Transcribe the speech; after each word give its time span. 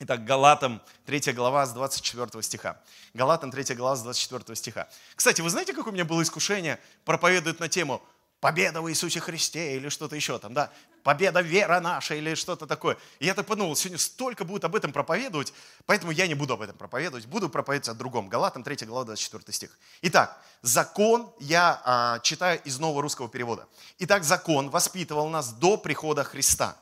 Итак, 0.00 0.24
Галатам 0.24 0.80
3 1.06 1.32
глава 1.32 1.66
с 1.66 1.72
24 1.72 2.40
стиха. 2.42 2.80
Галатам 3.14 3.50
3 3.50 3.74
глава 3.74 3.96
с 3.96 4.02
24 4.02 4.54
стиха. 4.54 4.88
Кстати, 5.16 5.40
вы 5.40 5.50
знаете, 5.50 5.72
какое 5.72 5.90
у 5.90 5.94
меня 5.94 6.04
было 6.04 6.22
искушение 6.22 6.78
проповедовать 7.04 7.58
на 7.58 7.68
тему 7.68 8.00
победа 8.38 8.80
в 8.80 8.88
Иисусе 8.88 9.18
Христе 9.18 9.74
или 9.74 9.88
что-то 9.88 10.14
еще 10.14 10.38
там, 10.38 10.54
да, 10.54 10.70
победа 11.02 11.40
вера 11.40 11.80
наша 11.80 12.14
или 12.14 12.36
что-то 12.36 12.68
такое. 12.68 12.96
И 13.18 13.26
я 13.26 13.34
так 13.34 13.46
подумал, 13.46 13.74
сегодня 13.74 13.98
столько 13.98 14.44
будет 14.44 14.62
об 14.62 14.76
этом 14.76 14.92
проповедовать, 14.92 15.52
поэтому 15.84 16.12
я 16.12 16.28
не 16.28 16.34
буду 16.34 16.54
об 16.54 16.62
этом 16.62 16.76
проповедовать, 16.76 17.26
буду 17.26 17.48
проповедовать 17.48 17.88
о 17.88 17.94
другом. 17.94 18.28
Галатам 18.28 18.62
3 18.62 18.86
глава 18.86 19.04
24 19.04 19.52
стих. 19.52 19.76
Итак, 20.02 20.40
закон 20.62 21.32
я 21.40 21.82
а, 21.84 22.18
читаю 22.20 22.60
из 22.62 22.78
нового 22.78 23.02
русского 23.02 23.28
перевода. 23.28 23.66
Итак, 23.98 24.22
закон 24.22 24.70
воспитывал 24.70 25.28
нас 25.28 25.52
до 25.52 25.76
прихода 25.76 26.22
Христа, 26.22 26.76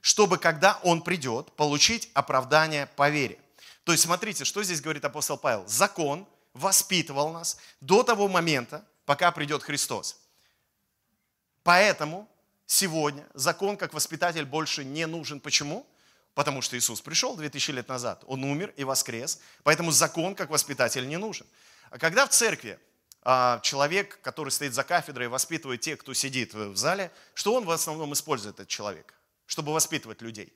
чтобы 0.00 0.38
когда 0.38 0.78
Он 0.82 1.02
придет, 1.02 1.52
получить 1.52 2.10
оправдание 2.14 2.86
по 2.96 3.08
вере. 3.08 3.38
То 3.84 3.92
есть 3.92 4.04
смотрите, 4.04 4.44
что 4.44 4.62
здесь 4.62 4.80
говорит 4.80 5.04
апостол 5.04 5.38
Павел. 5.38 5.66
Закон 5.66 6.26
воспитывал 6.52 7.32
нас 7.32 7.58
до 7.80 8.02
того 8.02 8.28
момента, 8.28 8.84
пока 9.06 9.32
придет 9.32 9.62
Христос. 9.62 10.20
Поэтому 11.62 12.28
сегодня 12.66 13.26
закон 13.34 13.76
как 13.76 13.94
воспитатель 13.94 14.44
больше 14.44 14.84
не 14.84 15.06
нужен. 15.06 15.40
Почему? 15.40 15.86
Потому 16.34 16.62
что 16.62 16.76
Иисус 16.78 17.00
пришел 17.00 17.36
2000 17.36 17.70
лет 17.72 17.88
назад. 17.88 18.24
Он 18.26 18.44
умер 18.44 18.72
и 18.76 18.84
воскрес. 18.84 19.40
Поэтому 19.62 19.90
закон 19.90 20.34
как 20.34 20.50
воспитатель 20.50 21.08
не 21.08 21.16
нужен. 21.16 21.46
А 21.90 21.98
когда 21.98 22.26
в 22.26 22.30
церкви 22.30 22.78
а, 23.22 23.60
человек, 23.60 24.20
который 24.22 24.50
стоит 24.50 24.74
за 24.74 24.84
кафедрой, 24.84 25.28
воспитывает 25.28 25.80
тех, 25.80 25.98
кто 25.98 26.14
сидит 26.14 26.54
в 26.54 26.76
зале, 26.76 27.10
что 27.34 27.54
он 27.54 27.64
в 27.64 27.70
основном 27.70 28.12
использует, 28.12 28.54
этот 28.54 28.68
человек, 28.68 29.14
чтобы 29.48 29.72
воспитывать 29.72 30.20
людей? 30.20 30.52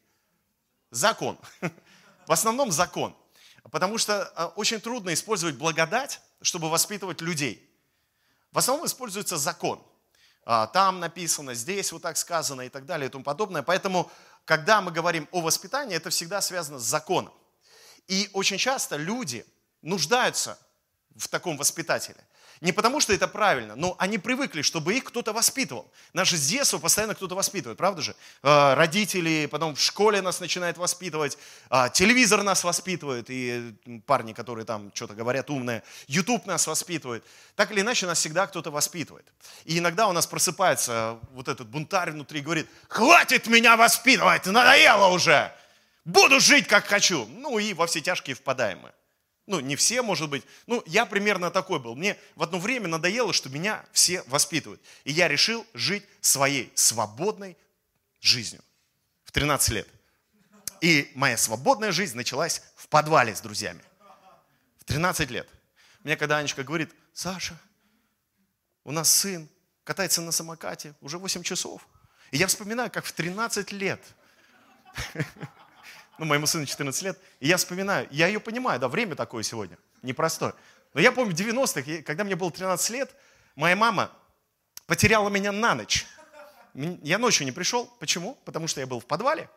Закон. 0.91 1.39
В 2.27 2.33
основном 2.33 2.71
закон. 2.71 3.17
Потому 3.71 3.97
что 3.97 4.25
а, 4.37 4.49
очень 4.49 4.81
трудно 4.81 5.15
использовать 5.15 5.57
благодать, 5.57 6.21
чтобы 6.43 6.69
воспитывать 6.69 7.23
людей. 7.23 7.69
В 8.53 8.59
основном 8.59 8.87
используется 8.87 9.39
закон. 9.39 9.83
А, 10.45 10.67
там 10.67 11.01
написано, 11.01 11.55
здесь 11.55 11.91
вот 11.91 12.03
так 12.03 12.19
сказано 12.19 12.63
и 12.63 12.69
так 12.69 12.85
далее 12.85 13.09
и 13.09 13.11
тому 13.11 13.25
подобное. 13.25 13.63
Поэтому, 13.63 14.11
когда 14.45 14.83
мы 14.83 14.93
говорим 14.93 15.27
о 15.33 15.41
воспитании, 15.41 15.97
это 15.97 16.11
всегда 16.11 16.43
связано 16.43 16.79
с 16.79 16.85
законом. 16.85 17.33
И 18.09 18.29
очень 18.35 18.59
часто 18.59 18.97
люди 18.97 19.47
нуждаются 19.81 20.59
в 21.17 21.29
таком 21.29 21.57
воспитателе. 21.57 22.23
Не 22.63 22.71
потому, 22.71 23.01
что 23.01 23.13
это 23.13 23.27
правильно, 23.27 23.75
но 23.75 23.97
они 23.99 24.19
привыкли, 24.19 24.63
чтобы 24.63 24.95
их 24.95 25.03
кто-то 25.03 25.33
воспитывал. 25.33 25.91
Нас 26.13 26.29
же 26.29 26.37
с 26.37 26.47
детства 26.47 26.79
постоянно 26.79 27.17
кто-то 27.17 27.35
воспитывает, 27.35 27.77
правда 27.77 28.03
же? 28.03 28.15
А, 28.41 28.77
родители, 28.77 29.49
потом 29.51 29.75
в 29.75 29.81
школе 29.81 30.23
нас 30.23 30.39
начинают 30.39 30.79
воспитывать, 30.79 31.37
а, 31.71 31.89
телевизор 31.89 32.45
нас 32.45 32.63
воспитывает, 32.63 33.27
и 33.31 33.75
парни, 34.07 34.33
которые 34.33 34.65
там 34.65 34.93
что-то 34.95 35.15
говорят 35.15 35.51
умное, 35.51 35.83
YouTube 36.07 36.47
нас 36.47 36.69
воспитывает. 36.69 37.25
Так 37.57 37.73
или 37.73 37.81
иначе, 37.81 38.07
нас 38.07 38.21
всегда 38.21 38.47
кто-то 38.47 38.71
воспитывает. 38.71 39.27
И 39.65 39.79
иногда 39.79 40.07
у 40.07 40.13
нас 40.13 40.29
просыпается 40.29 41.19
вот 41.33 41.49
этот 41.49 41.67
бунтарь 41.67 42.13
внутри 42.13 42.39
и 42.39 42.43
говорит, 42.45 42.69
хватит 42.87 43.49
меня 43.49 43.77
воспитывать, 43.77 44.47
надоело 44.47 45.09
уже, 45.09 45.53
буду 46.05 46.39
жить 46.39 46.69
как 46.69 46.87
хочу. 46.87 47.27
Ну 47.27 47.59
и 47.59 47.75
во 47.75 47.89
все 47.89 48.01
тяжкие 48.01 48.37
впадаем 48.37 48.79
мы. 48.83 48.93
Ну, 49.53 49.61
не 49.61 49.77
все, 49.77 50.01
может 50.01 50.31
быть. 50.31 50.45
Ну, 50.67 50.83
я 50.87 51.05
примерно 51.05 51.51
такой 51.51 51.79
был. 51.79 51.95
Мне 51.95 52.17
в 52.37 52.43
одно 52.43 52.59
время 52.59 52.89
надоело, 52.89 53.35
что 53.35 53.51
меня 53.51 53.85
все 53.93 54.23
воспитывают. 54.23 54.81
И 55.05 55.13
я 55.13 55.29
решил 55.29 55.67
жить 55.75 56.05
своей 56.23 56.73
свободной 56.75 57.59
жизнью 58.23 58.65
в 59.25 59.31
13 59.31 59.69
лет. 59.75 59.89
И 60.81 61.13
моя 61.15 61.37
свободная 61.37 61.93
жизнь 61.93 62.17
началась 62.17 62.63
в 62.77 62.89
подвале 62.89 63.37
с 63.37 63.43
друзьями. 63.43 63.85
В 64.79 64.85
13 64.85 65.31
лет. 65.31 65.47
Мне 66.03 66.17
когда 66.17 66.39
Анечка 66.39 66.65
говорит, 66.65 66.91
Саша, 67.13 67.61
у 68.85 68.91
нас 68.91 69.13
сын 69.13 69.47
катается 69.85 70.23
на 70.23 70.33
самокате 70.33 70.95
уже 71.03 71.19
8 71.19 71.43
часов. 71.43 71.87
И 72.31 72.39
я 72.39 72.47
вспоминаю, 72.47 72.91
как 72.91 73.05
в 73.05 73.13
13 73.13 73.71
лет 73.73 74.01
ну, 76.19 76.25
моему 76.25 76.47
сыну 76.47 76.67
14 76.67 77.03
лет, 77.03 77.19
и 77.41 77.49
я 77.49 77.57
вспоминаю, 77.57 78.09
я 78.11 78.27
ее 78.27 78.41
понимаю, 78.41 78.79
да, 78.79 78.89
время 78.89 79.15
такое 79.15 79.43
сегодня, 79.43 79.79
непростое. 80.03 80.55
Но 80.95 81.01
я 81.01 81.13
помню, 81.13 81.35
в 81.35 81.39
90-х, 81.39 82.03
когда 82.03 82.25
мне 82.25 82.37
было 82.37 82.51
13 82.51 82.91
лет, 82.91 83.11
моя 83.57 83.77
мама 83.77 84.11
потеряла 84.87 85.29
меня 85.29 85.53
на 85.53 85.75
ночь. 85.75 86.07
Я 86.75 87.19
ночью 87.19 87.45
не 87.45 87.53
пришел. 87.53 87.87
Почему? 87.99 88.39
Потому 88.45 88.67
что 88.67 88.81
я 88.81 88.87
был 88.87 89.01
в 89.01 89.07
подвале. 89.07 89.49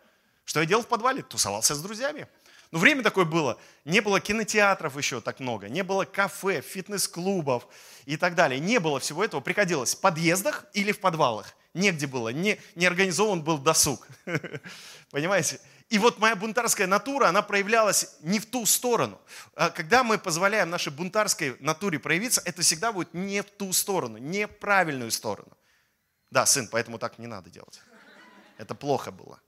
Что 0.44 0.60
я 0.60 0.66
делал 0.66 0.84
в 0.84 0.88
подвале? 0.88 1.24
Тусовался 1.24 1.76
с 1.76 1.82
друзьями. 1.82 2.28
Но 2.72 2.80
время 2.80 3.04
такое 3.04 3.26
было. 3.26 3.58
Не 3.86 4.02
было 4.02 4.20
кинотеатров 4.20 4.98
еще 4.98 5.22
так 5.22 5.40
много, 5.40 5.70
не 5.70 5.84
было 5.84 6.04
кафе, 6.06 6.62
фитнес-клубов 6.62 7.68
и 8.06 8.18
так 8.18 8.36
далее. 8.36 8.60
Не 8.60 8.80
было 8.80 9.00
всего 9.00 9.24
этого. 9.24 9.40
Приходилось 9.40 9.96
в 9.96 10.02
подъездах 10.02 10.66
или 10.74 10.92
в 10.92 11.00
подвалах. 11.00 11.56
Негде 11.74 12.08
было. 12.08 12.30
Не, 12.30 12.60
не 12.76 12.86
организован 12.86 13.44
был 13.44 13.58
досуг. 13.58 14.08
Понимаете? 15.12 15.60
И 15.90 16.00
вот 16.00 16.18
моя 16.18 16.36
бунтарская 16.36 16.88
натура, 16.88 17.28
она 17.28 17.42
проявлялась 17.44 18.16
не 18.22 18.40
в 18.40 18.48
ту 18.48 18.66
сторону. 18.66 19.22
А 19.56 19.70
когда 19.70 20.04
мы 20.04 20.18
позволяем 20.18 20.70
нашей 20.70 20.92
бунтарской 20.92 21.58
натуре 21.60 22.00
проявиться, 22.00 22.42
это 22.44 22.64
всегда 22.64 22.92
будет 22.92 23.14
не 23.14 23.42
в 23.42 23.52
ту 23.52 23.72
сторону, 23.72 24.18
не 24.18 24.48
правильную 24.48 25.12
сторону. 25.12 25.56
Да, 26.32 26.46
сын, 26.48 26.68
поэтому 26.68 26.98
так 26.98 27.20
не 27.20 27.28
надо 27.28 27.50
делать. 27.52 27.82
Это 28.58 28.74
плохо 28.74 29.12
было. 29.12 29.40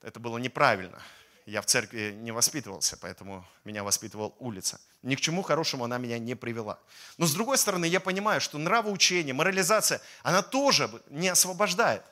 Это 0.00 0.20
было 0.20 0.38
неправильно. 0.38 1.02
Я 1.44 1.60
в 1.60 1.66
церкви 1.66 2.12
не 2.16 2.32
воспитывался, 2.32 2.96
поэтому 2.96 3.46
меня 3.64 3.84
воспитывала 3.84 4.34
улица. 4.38 4.80
Ни 5.02 5.14
к 5.14 5.20
чему 5.20 5.42
хорошему 5.42 5.84
она 5.84 5.98
меня 5.98 6.18
не 6.18 6.34
привела. 6.34 6.80
Но 7.18 7.26
с 7.26 7.34
другой 7.34 7.58
стороны, 7.58 7.84
я 7.84 8.00
понимаю, 8.00 8.40
что 8.40 8.58
нравоучение, 8.58 9.34
морализация, 9.34 10.00
она 10.22 10.42
тоже 10.42 10.90
не 11.08 11.28
освобождает. 11.28 12.02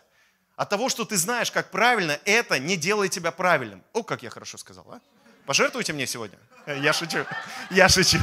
От 0.57 0.69
того, 0.69 0.89
что 0.89 1.05
ты 1.05 1.17
знаешь, 1.17 1.51
как 1.51 1.71
правильно, 1.71 2.19
это 2.25 2.59
не 2.59 2.77
делает 2.77 3.11
тебя 3.11 3.33
правильным. 3.33 3.83
О, 3.93 4.03
как 4.03 4.23
я 4.23 4.31
хорошо 4.31 4.57
сказал, 4.59 4.87
а? 4.89 5.01
Пожертвуйте 5.47 5.93
мне 5.93 6.07
сегодня. 6.07 6.39
Я 6.67 6.93
шучу. 6.93 7.27
Я 7.71 7.89
шучу. 7.89 8.19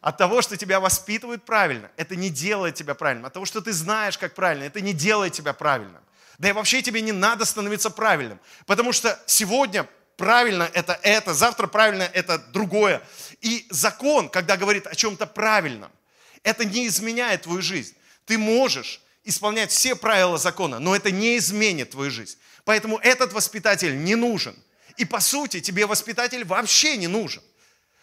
От 0.00 0.16
того, 0.18 0.42
что 0.42 0.56
тебя 0.56 0.78
воспитывают 0.78 1.44
правильно, 1.44 1.90
это 1.96 2.16
не 2.16 2.28
делает 2.28 2.74
тебя 2.74 2.94
правильным. 2.94 3.26
От 3.26 3.32
того, 3.32 3.46
что 3.46 3.60
ты 3.60 3.72
знаешь, 3.72 4.18
как 4.18 4.34
правильно, 4.34 4.64
это 4.64 4.80
не 4.80 4.92
делает 4.92 5.32
тебя 5.32 5.52
правильным. 5.52 6.02
Да 6.38 6.48
и 6.48 6.52
вообще 6.52 6.82
тебе 6.82 7.00
не 7.00 7.12
надо 7.12 7.44
становиться 7.44 7.90
правильным. 7.90 8.38
Потому 8.66 8.92
что 8.92 9.18
сегодня 9.26 9.88
правильно 10.16 10.68
это 10.74 10.98
это, 11.02 11.34
завтра 11.34 11.66
правильно 11.66 12.02
это 12.02 12.38
другое. 12.38 13.02
И 13.40 13.66
закон, 13.70 14.28
когда 14.28 14.56
говорит 14.56 14.86
о 14.86 14.94
чем-то 14.94 15.26
правильном, 15.26 15.90
это 16.42 16.64
не 16.64 16.86
изменяет 16.86 17.42
твою 17.42 17.62
жизнь. 17.62 17.96
Ты 18.26 18.38
можешь 18.38 19.00
исполнять 19.24 19.70
все 19.70 19.94
правила 19.94 20.38
закона, 20.38 20.78
но 20.78 20.94
это 20.94 21.10
не 21.10 21.36
изменит 21.38 21.90
твою 21.90 22.10
жизнь. 22.10 22.36
Поэтому 22.64 22.98
этот 22.98 23.32
воспитатель 23.32 24.02
не 24.02 24.14
нужен. 24.14 24.56
И 24.96 25.04
по 25.04 25.20
сути 25.20 25.60
тебе 25.60 25.86
воспитатель 25.86 26.44
вообще 26.44 26.96
не 26.96 27.08
нужен. 27.08 27.42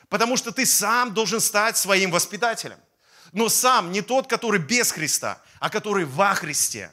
Потому 0.10 0.38
что 0.38 0.52
ты 0.52 0.66
сам 0.66 1.14
должен 1.14 1.40
стать 1.40 1.78
своим 1.78 2.12
воспитателем. 2.12 2.80
Но 3.32 3.48
сам 3.48 3.92
не 3.92 4.02
тот, 4.02 4.28
который 4.28 4.60
без 4.60 4.92
Христа, 4.92 5.42
а 5.60 5.70
который 5.70 6.06
во 6.06 6.34
Христе. 6.34 6.92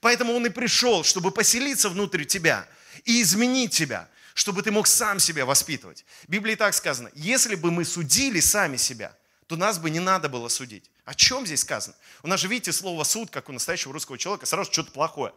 Поэтому 0.00 0.34
Он 0.34 0.44
и 0.46 0.50
пришел, 0.50 1.04
чтобы 1.04 1.30
поселиться 1.30 1.88
внутрь 1.88 2.24
тебя 2.24 2.66
и 3.04 3.22
изменить 3.22 3.74
тебя, 3.74 4.08
чтобы 4.34 4.62
ты 4.62 4.70
мог 4.70 4.86
сам 4.86 5.20
себя 5.20 5.46
воспитывать. 5.46 6.04
В 6.26 6.30
Библии 6.30 6.56
так 6.56 6.74
сказано, 6.74 7.10
если 7.14 7.54
бы 7.54 7.70
мы 7.70 7.84
судили 7.84 8.40
сами 8.40 8.76
себя, 8.76 9.16
то 9.46 9.56
нас 9.56 9.78
бы 9.78 9.88
не 9.88 10.00
надо 10.00 10.28
было 10.28 10.48
судить. 10.48 10.90
О 11.08 11.14
чем 11.14 11.46
здесь 11.46 11.60
сказано? 11.60 11.96
У 12.22 12.28
нас 12.28 12.38
же, 12.38 12.48
видите, 12.48 12.70
слово 12.70 13.02
суд, 13.02 13.30
как 13.30 13.48
у 13.48 13.52
настоящего 13.52 13.94
русского 13.94 14.18
человека, 14.18 14.44
сразу 14.44 14.70
что-то 14.70 14.90
плохое. 14.90 15.32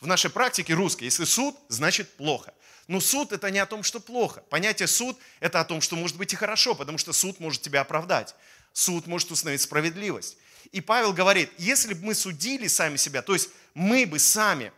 В 0.00 0.08
нашей 0.08 0.30
практике 0.30 0.74
русской, 0.74 1.04
если 1.04 1.24
суд, 1.26 1.56
значит 1.68 2.16
плохо. 2.16 2.52
Но 2.88 2.98
суд 2.98 3.30
это 3.30 3.52
не 3.52 3.60
о 3.60 3.66
том, 3.66 3.84
что 3.84 4.00
плохо. 4.00 4.42
Понятие 4.50 4.88
суд 4.88 5.16
это 5.38 5.60
о 5.60 5.64
том, 5.64 5.80
что 5.80 5.94
может 5.94 6.16
быть 6.16 6.32
и 6.32 6.36
хорошо, 6.36 6.74
потому 6.74 6.98
что 6.98 7.12
суд 7.12 7.38
может 7.38 7.62
тебя 7.62 7.82
оправдать. 7.82 8.34
Суд 8.72 9.06
может 9.06 9.30
установить 9.30 9.60
справедливость. 9.60 10.38
И 10.72 10.80
Павел 10.80 11.12
говорит, 11.12 11.52
если 11.56 11.94
бы 11.94 12.06
мы 12.06 12.14
судили 12.16 12.66
сами 12.66 12.96
себя, 12.96 13.22
то 13.22 13.34
есть 13.34 13.50
мы 13.74 14.06
бы 14.06 14.18
сами 14.18 14.72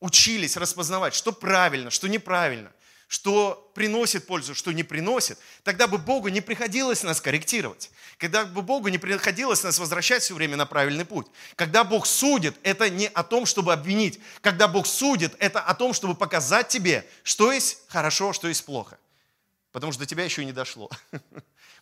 учились 0.00 0.58
распознавать, 0.58 1.14
что 1.14 1.32
правильно, 1.32 1.88
что 1.88 2.06
неправильно, 2.06 2.70
что 3.12 3.70
приносит 3.74 4.26
пользу, 4.26 4.54
что 4.54 4.72
не 4.72 4.84
приносит, 4.84 5.38
тогда 5.64 5.86
бы 5.86 5.98
Богу 5.98 6.28
не 6.28 6.40
приходилось 6.40 7.02
нас 7.02 7.20
корректировать. 7.20 7.90
Когда 8.16 8.46
бы 8.46 8.62
Богу 8.62 8.88
не 8.88 8.96
приходилось 8.96 9.62
нас 9.62 9.78
возвращать 9.78 10.22
все 10.22 10.34
время 10.34 10.56
на 10.56 10.64
правильный 10.64 11.04
путь. 11.04 11.26
Когда 11.54 11.84
Бог 11.84 12.06
судит, 12.06 12.56
это 12.62 12.88
не 12.88 13.08
о 13.08 13.22
том, 13.22 13.44
чтобы 13.44 13.74
обвинить. 13.74 14.18
Когда 14.40 14.66
Бог 14.66 14.86
судит, 14.86 15.34
это 15.40 15.60
о 15.60 15.74
том, 15.74 15.92
чтобы 15.92 16.14
показать 16.14 16.68
тебе, 16.68 17.06
что 17.22 17.52
есть 17.52 17.80
хорошо, 17.88 18.32
что 18.32 18.48
есть 18.48 18.64
плохо. 18.64 18.98
Потому 19.72 19.92
что 19.92 20.00
до 20.00 20.06
тебя 20.06 20.24
еще 20.24 20.42
не 20.46 20.52
дошло. 20.52 20.88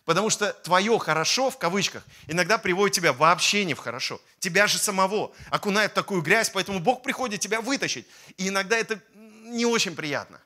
Потому 0.03 0.29
что 0.29 0.51
твое 0.51 0.99
хорошо, 0.99 1.49
в 1.49 1.57
кавычках, 1.57 2.03
иногда 2.27 2.57
приводит 2.57 2.93
тебя 2.93 3.13
вообще 3.13 3.63
не 3.63 3.73
в 3.73 3.79
хорошо. 3.79 4.19
Тебя 4.39 4.67
же 4.67 4.77
самого 4.77 5.31
окунает 5.49 5.91
в 5.91 5.95
такую 5.95 6.23
грязь, 6.23 6.49
поэтому 6.49 6.81
Бог 6.81 7.03
приходит 7.03 7.39
тебя 7.39 7.61
вытащить. 7.61 8.05
И 8.35 8.49
иногда 8.49 8.77
это 8.77 8.99
не 9.45 9.65
очень 9.65 9.95
приятно. 9.95 10.41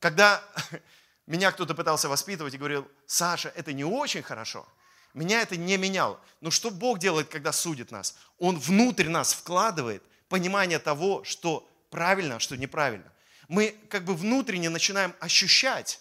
Когда 0.00 0.42
меня 1.26 1.52
кто-то 1.52 1.74
пытался 1.74 2.08
воспитывать 2.08 2.54
и 2.54 2.58
говорил, 2.58 2.90
Саша, 3.06 3.50
это 3.54 3.72
не 3.72 3.84
очень 3.84 4.22
хорошо, 4.22 4.66
меня 5.14 5.42
это 5.42 5.56
не 5.56 5.76
меняло. 5.76 6.20
Но 6.40 6.50
что 6.50 6.70
Бог 6.70 6.98
делает, 6.98 7.28
когда 7.28 7.52
судит 7.52 7.90
нас? 7.90 8.16
Он 8.38 8.58
внутрь 8.58 9.08
нас 9.08 9.32
вкладывает 9.32 10.02
понимание 10.28 10.78
того, 10.78 11.22
что 11.24 11.68
правильно, 11.90 12.36
а 12.36 12.40
что 12.40 12.56
неправильно. 12.56 13.12
Мы 13.48 13.76
как 13.88 14.04
бы 14.04 14.14
внутренне 14.14 14.70
начинаем 14.70 15.14
ощущать 15.20 16.00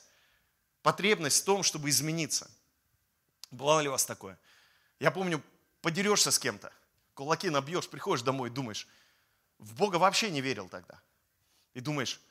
потребность 0.83 1.41
в 1.41 1.45
том, 1.45 1.63
чтобы 1.63 1.89
измениться. 1.89 2.49
Было 3.51 3.79
ли 3.79 3.89
у 3.89 3.91
вас 3.91 4.05
такое? 4.05 4.37
Я 4.99 5.09
помню, 5.09 5.43
подерешься 5.81 6.29
с 6.29 6.37
кем-то, 6.37 6.71
кулаки 7.15 7.49
набьешь, 7.49 7.89
приходишь 7.89 8.23
домой 8.23 8.49
и 8.49 8.53
думаешь, 8.53 8.87
в 9.57 9.73
Бога 9.73 9.95
вообще 9.95 10.29
не 10.29 10.41
верил 10.41 10.69
тогда. 10.69 11.01
И 11.73 11.79
думаешь, 11.79 12.21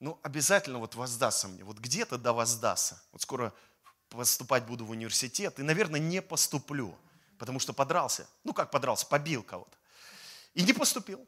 ну 0.00 0.18
обязательно 0.22 0.78
вот 0.78 0.94
воздастся 0.94 1.48
мне, 1.48 1.64
вот 1.64 1.78
где-то 1.78 2.18
да 2.18 2.32
воздастся. 2.32 3.02
Вот 3.12 3.22
скоро 3.22 3.52
поступать 4.08 4.66
буду 4.66 4.84
в 4.84 4.90
университет 4.90 5.58
и, 5.58 5.62
наверное, 5.62 6.00
не 6.00 6.22
поступлю, 6.22 6.96
потому 7.38 7.58
что 7.58 7.72
подрался. 7.72 8.28
Ну 8.44 8.52
как 8.52 8.70
подрался, 8.70 9.06
побил 9.06 9.42
кого-то. 9.42 9.76
И 10.54 10.62
не 10.62 10.72
поступил. 10.72 11.26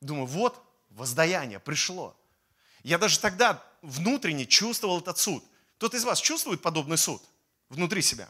Думаю, 0.00 0.26
вот, 0.26 0.62
воздаяние 0.90 1.58
пришло. 1.58 2.16
Я 2.82 2.98
даже 2.98 3.18
тогда 3.18 3.62
внутренне 3.82 4.46
чувствовал 4.46 5.00
этот 5.00 5.18
суд. 5.18 5.44
Кто-то 5.76 5.96
из 5.96 6.04
вас 6.04 6.20
чувствует 6.20 6.62
подобный 6.62 6.98
суд 6.98 7.22
внутри 7.68 8.02
себя? 8.02 8.28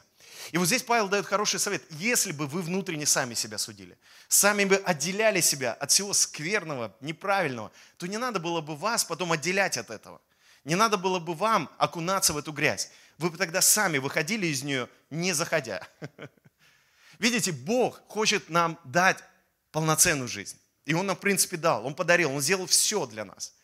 И 0.53 0.59
вот 0.59 0.67
здесь 0.67 0.83
Павел 0.83 1.09
дает 1.09 1.27
хороший 1.27 1.59
совет. 1.59 1.83
Если 1.91 2.33
бы 2.33 2.47
вы 2.47 2.63
внутренне 2.63 3.07
сами 3.07 3.35
себя 3.35 3.59
судили, 3.59 3.99
сами 4.29 4.65
бы 4.65 4.77
отделяли 4.77 5.41
себя 5.41 5.73
от 5.73 5.91
всего 5.91 6.13
скверного, 6.13 6.95
неправильного, 7.01 7.73
то 7.97 8.07
не 8.07 8.17
надо 8.17 8.39
было 8.39 8.61
бы 8.61 8.77
вас 8.77 9.05
потом 9.05 9.33
отделять 9.33 9.77
от 9.77 9.91
этого. 9.91 10.21
Не 10.65 10.75
надо 10.75 10.97
было 10.97 11.19
бы 11.19 11.35
вам 11.35 11.71
окунаться 11.79 12.33
в 12.33 12.39
эту 12.39 12.53
грязь. 12.53 12.91
Вы 13.19 13.31
бы 13.31 13.39
тогда 13.39 13.61
сами 13.61 13.99
выходили 13.99 14.47
из 14.47 14.63
нее, 14.63 14.89
не 15.11 15.33
заходя. 15.33 15.87
Видите, 17.19 17.53
Бог 17.53 18.03
хочет 18.09 18.51
нам 18.51 18.79
дать 18.85 19.19
полноценную 19.73 20.29
жизнь. 20.29 20.59
И 20.85 20.95
Он 20.95 21.07
нам, 21.07 21.17
в 21.17 21.21
принципе, 21.21 21.57
дал. 21.57 21.87
Он 21.87 21.95
подарил, 21.95 22.33
Он 22.33 22.41
сделал 22.41 22.67
все 22.67 23.07
для 23.07 23.25
нас. 23.25 23.55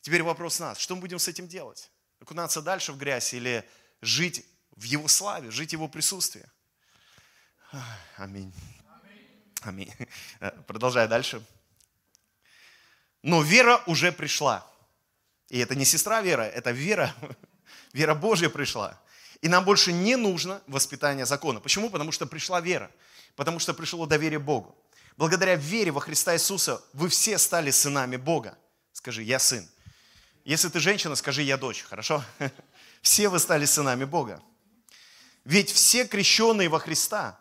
Теперь 0.00 0.22
вопрос 0.22 0.60
нас. 0.60 0.78
Что 0.78 0.94
мы 0.94 1.00
будем 1.00 1.18
с 1.18 1.28
этим 1.28 1.48
делать? 1.48 1.90
Окунаться 2.20 2.62
дальше 2.62 2.92
в 2.92 2.98
грязь 2.98 3.34
или 3.34 3.68
жить 4.00 4.46
в 4.76 4.82
Его 4.84 5.08
славе, 5.08 5.50
жить 5.50 5.70
в 5.70 5.72
Его 5.72 5.88
присутствии. 5.88 6.44
Аминь. 8.16 8.52
Аминь. 9.62 9.92
Э, 10.40 10.50
продолжая 10.66 11.08
дальше. 11.08 11.42
Но 13.22 13.42
вера 13.42 13.82
уже 13.86 14.12
пришла. 14.12 14.66
И 15.48 15.58
это 15.58 15.74
не 15.74 15.84
сестра 15.84 16.20
вера, 16.20 16.42
это 16.42 16.70
вера, 16.70 17.14
вера 17.92 18.14
Божья 18.14 18.48
пришла. 18.48 19.00
И 19.40 19.48
нам 19.48 19.64
больше 19.64 19.92
не 19.92 20.16
нужно 20.16 20.62
воспитание 20.66 21.26
закона. 21.26 21.60
Почему? 21.60 21.90
Потому 21.90 22.12
что 22.12 22.26
пришла 22.26 22.60
вера. 22.60 22.90
Потому 23.36 23.58
что 23.58 23.74
пришло 23.74 24.06
доверие 24.06 24.38
Богу. 24.38 24.76
Благодаря 25.16 25.54
вере 25.56 25.90
во 25.90 26.00
Христа 26.00 26.34
Иисуса 26.34 26.82
вы 26.92 27.08
все 27.08 27.38
стали 27.38 27.70
сынами 27.70 28.16
Бога. 28.16 28.56
Скажи, 28.92 29.22
я 29.22 29.38
сын. 29.38 29.68
Если 30.44 30.68
ты 30.68 30.80
женщина, 30.80 31.14
скажи, 31.14 31.42
я 31.42 31.56
дочь, 31.56 31.82
хорошо? 31.82 32.24
Все 33.02 33.28
вы 33.28 33.38
стали 33.38 33.64
сынами 33.64 34.04
Бога. 34.04 34.42
Ведь 35.44 35.70
все 35.70 36.06
крещенные 36.06 36.68
во 36.68 36.78
Христа 36.78 37.38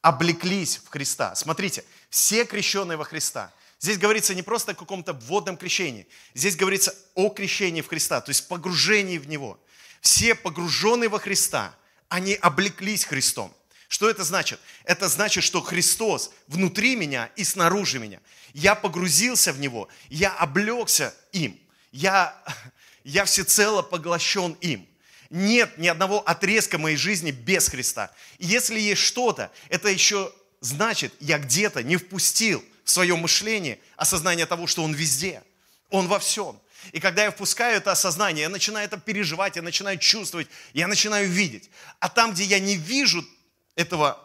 облеклись 0.00 0.78
в 0.78 0.88
Христа. 0.88 1.34
Смотрите, 1.34 1.84
все 2.10 2.44
крещенные 2.44 2.96
во 2.96 3.04
Христа. 3.04 3.52
Здесь 3.78 3.98
говорится 3.98 4.34
не 4.34 4.42
просто 4.42 4.72
о 4.72 4.74
каком-то 4.74 5.12
вводном 5.12 5.56
крещении. 5.56 6.06
Здесь 6.34 6.56
говорится 6.56 6.94
о 7.14 7.28
крещении 7.28 7.82
в 7.82 7.88
Христа, 7.88 8.20
то 8.20 8.30
есть 8.30 8.48
погружении 8.48 9.18
в 9.18 9.28
Него. 9.28 9.60
Все 10.00 10.34
погруженные 10.34 11.08
во 11.08 11.18
Христа, 11.18 11.74
они 12.08 12.34
облеклись 12.34 13.04
Христом. 13.04 13.54
Что 13.88 14.08
это 14.08 14.24
значит? 14.24 14.58
Это 14.84 15.08
значит, 15.08 15.44
что 15.44 15.60
Христос 15.60 16.30
внутри 16.46 16.96
меня 16.96 17.30
и 17.36 17.44
снаружи 17.44 17.98
меня. 17.98 18.20
Я 18.54 18.74
погрузился 18.74 19.52
в 19.52 19.60
Него, 19.60 19.88
я 20.08 20.32
облегся 20.32 21.14
им, 21.32 21.60
я, 21.90 22.42
я 23.04 23.24
всецело 23.24 23.82
поглощен 23.82 24.52
им 24.60 24.86
нет 25.32 25.78
ни 25.78 25.88
одного 25.88 26.20
отрезка 26.20 26.78
моей 26.78 26.96
жизни 26.96 27.30
без 27.30 27.68
Христа. 27.68 28.12
И 28.38 28.46
если 28.46 28.78
есть 28.78 29.00
что-то, 29.00 29.50
это 29.70 29.88
еще 29.88 30.32
значит, 30.60 31.12
я 31.20 31.38
где-то 31.38 31.82
не 31.82 31.96
впустил 31.96 32.62
в 32.84 32.90
свое 32.90 33.16
мышление 33.16 33.80
осознание 33.96 34.44
того, 34.44 34.66
что 34.66 34.84
Он 34.84 34.92
везде, 34.92 35.42
Он 35.88 36.06
во 36.06 36.18
всем. 36.18 36.60
И 36.92 37.00
когда 37.00 37.24
я 37.24 37.30
впускаю 37.30 37.78
это 37.78 37.92
осознание, 37.92 38.42
я 38.42 38.48
начинаю 38.50 38.84
это 38.84 38.98
переживать, 38.98 39.56
я 39.56 39.62
начинаю 39.62 39.98
чувствовать, 39.98 40.48
я 40.74 40.86
начинаю 40.86 41.28
видеть. 41.28 41.70
А 41.98 42.10
там, 42.10 42.32
где 42.32 42.44
я 42.44 42.58
не 42.58 42.76
вижу 42.76 43.26
этого 43.74 44.20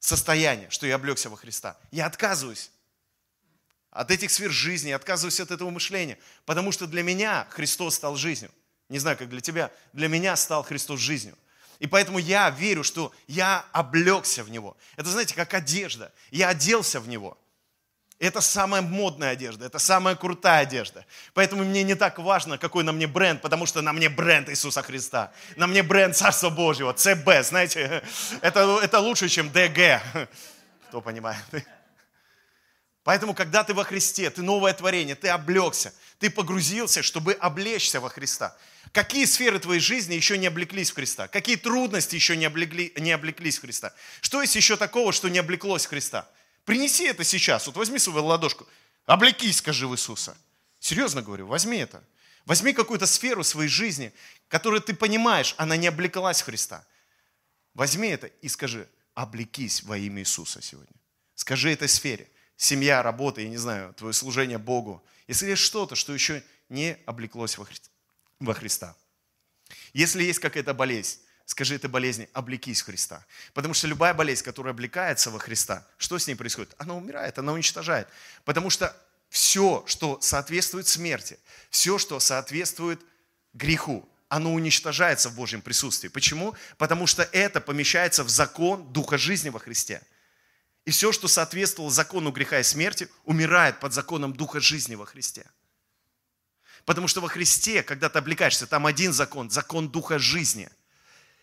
состояния, 0.00 0.68
что 0.70 0.86
я 0.86 0.96
облегся 0.96 1.30
во 1.30 1.36
Христа, 1.36 1.78
я 1.92 2.06
отказываюсь 2.06 2.70
от 3.90 4.10
этих 4.10 4.30
сфер 4.32 4.50
жизни, 4.50 4.90
отказываюсь 4.90 5.38
от 5.38 5.52
этого 5.52 5.70
мышления, 5.70 6.18
потому 6.46 6.72
что 6.72 6.88
для 6.88 7.04
меня 7.04 7.46
Христос 7.50 7.94
стал 7.94 8.16
жизнью. 8.16 8.50
Не 8.90 8.98
знаю, 8.98 9.16
как 9.16 9.30
для 9.30 9.40
тебя. 9.40 9.70
Для 9.94 10.08
меня 10.08 10.36
стал 10.36 10.62
Христос 10.62 11.00
жизнью. 11.00 11.38
И 11.78 11.86
поэтому 11.86 12.18
я 12.18 12.50
верю, 12.50 12.84
что 12.84 13.12
я 13.26 13.64
облегся 13.72 14.44
в 14.44 14.50
Него. 14.50 14.76
Это, 14.96 15.08
знаете, 15.08 15.34
как 15.34 15.54
одежда. 15.54 16.12
Я 16.30 16.50
оделся 16.50 17.00
в 17.00 17.08
Него. 17.08 17.38
Это 18.18 18.42
самая 18.42 18.82
модная 18.82 19.30
одежда, 19.30 19.64
это 19.64 19.78
самая 19.78 20.14
крутая 20.14 20.64
одежда. 20.64 21.06
Поэтому 21.32 21.64
мне 21.64 21.82
не 21.82 21.94
так 21.94 22.18
важно, 22.18 22.58
какой 22.58 22.84
на 22.84 22.92
мне 22.92 23.06
бренд, 23.06 23.40
потому 23.40 23.64
что 23.64 23.80
на 23.80 23.94
мне 23.94 24.10
бренд 24.10 24.50
Иисуса 24.50 24.82
Христа. 24.82 25.32
На 25.56 25.66
мне 25.66 25.82
бренд 25.82 26.14
Царства 26.14 26.50
Божьего, 26.50 26.92
ЦБ, 26.92 27.42
знаете, 27.42 28.02
это, 28.42 28.78
это 28.82 29.00
лучше, 29.00 29.30
чем 29.30 29.50
ДГ. 29.50 30.02
Кто 30.88 31.00
понимает? 31.00 31.42
Поэтому, 33.10 33.34
когда 33.34 33.64
ты 33.64 33.74
во 33.74 33.82
Христе, 33.82 34.30
ты 34.30 34.40
новое 34.40 34.72
творение, 34.72 35.16
ты 35.16 35.30
облегся, 35.30 35.92
ты 36.20 36.30
погрузился, 36.30 37.02
чтобы 37.02 37.32
облечься 37.32 38.00
во 38.00 38.08
Христа. 38.08 38.56
Какие 38.92 39.24
сферы 39.24 39.58
твоей 39.58 39.80
жизни 39.80 40.14
еще 40.14 40.38
не 40.38 40.46
облеклись 40.46 40.92
в 40.92 40.94
Христа? 40.94 41.26
Какие 41.26 41.56
трудности 41.56 42.14
еще 42.14 42.36
не, 42.36 42.44
облекли, 42.44 42.92
не 42.96 43.10
облеклись 43.10 43.58
в 43.58 43.62
Христа? 43.62 43.92
Что 44.20 44.40
есть 44.40 44.54
еще 44.54 44.76
такого, 44.76 45.12
что 45.12 45.28
не 45.28 45.40
облеклось 45.40 45.86
в 45.86 45.88
Христа? 45.88 46.30
Принеси 46.64 47.02
это 47.02 47.24
сейчас. 47.24 47.66
Вот 47.66 47.74
возьми 47.74 47.98
свою 47.98 48.24
ладошку. 48.24 48.64
Облекись, 49.06 49.56
скажи 49.56 49.88
в 49.88 49.94
Иисуса. 49.94 50.36
Серьезно 50.78 51.20
говорю, 51.20 51.48
возьми 51.48 51.78
это. 51.78 52.04
Возьми 52.46 52.72
какую-то 52.72 53.06
сферу 53.06 53.42
своей 53.42 53.68
жизни, 53.68 54.12
которую 54.46 54.82
ты 54.82 54.94
понимаешь, 54.94 55.56
она 55.58 55.76
не 55.76 55.88
облеклась 55.88 56.42
в 56.42 56.44
Христа. 56.44 56.86
Возьми 57.74 58.06
это 58.06 58.28
и 58.28 58.46
скажи, 58.46 58.88
облекись 59.14 59.82
во 59.82 59.98
имя 59.98 60.22
Иисуса 60.22 60.62
сегодня. 60.62 60.94
Скажи 61.34 61.72
этой 61.72 61.88
сфере. 61.88 62.28
Семья, 62.62 63.02
работа, 63.02 63.40
я 63.40 63.48
не 63.48 63.56
знаю, 63.56 63.94
твое 63.94 64.12
служение 64.12 64.58
Богу. 64.58 65.02
Если 65.26 65.48
есть 65.48 65.62
что-то, 65.62 65.94
что 65.94 66.12
еще 66.12 66.44
не 66.68 66.98
облеклось 67.06 67.56
во 67.56 67.64
Христа 67.64 67.88
во 68.38 68.52
Христа. 68.52 68.94
Если 69.94 70.22
есть 70.22 70.40
какая-то 70.40 70.74
болезнь, 70.74 71.20
скажи 71.46 71.74
этой 71.74 71.88
болезни, 71.88 72.28
облекись 72.34 72.82
в 72.82 72.84
Христа. 72.84 73.24
Потому 73.54 73.72
что 73.72 73.86
любая 73.86 74.12
болезнь, 74.12 74.44
которая 74.44 74.74
облекается 74.74 75.30
во 75.30 75.38
Христа, 75.38 75.86
что 75.96 76.18
с 76.18 76.26
ней 76.26 76.34
происходит? 76.34 76.74
Она 76.76 76.94
умирает, 76.94 77.38
она 77.38 77.54
уничтожает. 77.54 78.08
Потому 78.44 78.68
что 78.68 78.94
все, 79.30 79.82
что 79.86 80.20
соответствует 80.20 80.86
смерти, 80.86 81.38
все, 81.70 81.96
что 81.96 82.20
соответствует 82.20 83.00
греху, 83.54 84.06
оно 84.28 84.52
уничтожается 84.52 85.30
в 85.30 85.34
Божьем 85.34 85.62
присутствии. 85.62 86.08
Почему? 86.08 86.54
Потому 86.76 87.06
что 87.06 87.22
это 87.22 87.62
помещается 87.62 88.22
в 88.22 88.28
закон 88.28 88.92
Духа 88.92 89.16
жизни 89.16 89.48
во 89.48 89.60
Христе. 89.60 90.02
И 90.90 90.92
все, 90.92 91.12
что 91.12 91.28
соответствовало 91.28 91.92
закону 91.92 92.32
греха 92.32 92.58
и 92.58 92.64
смерти, 92.64 93.08
умирает 93.22 93.78
под 93.78 93.92
законом 93.92 94.32
Духа 94.32 94.58
жизни 94.58 94.96
во 94.96 95.06
Христе. 95.06 95.48
Потому 96.84 97.06
что 97.06 97.20
во 97.20 97.28
Христе, 97.28 97.84
когда 97.84 98.08
ты 98.08 98.18
облекаешься, 98.18 98.66
там 98.66 98.86
один 98.86 99.12
закон, 99.12 99.50
закон 99.50 99.88
Духа 99.88 100.18
жизни. 100.18 100.68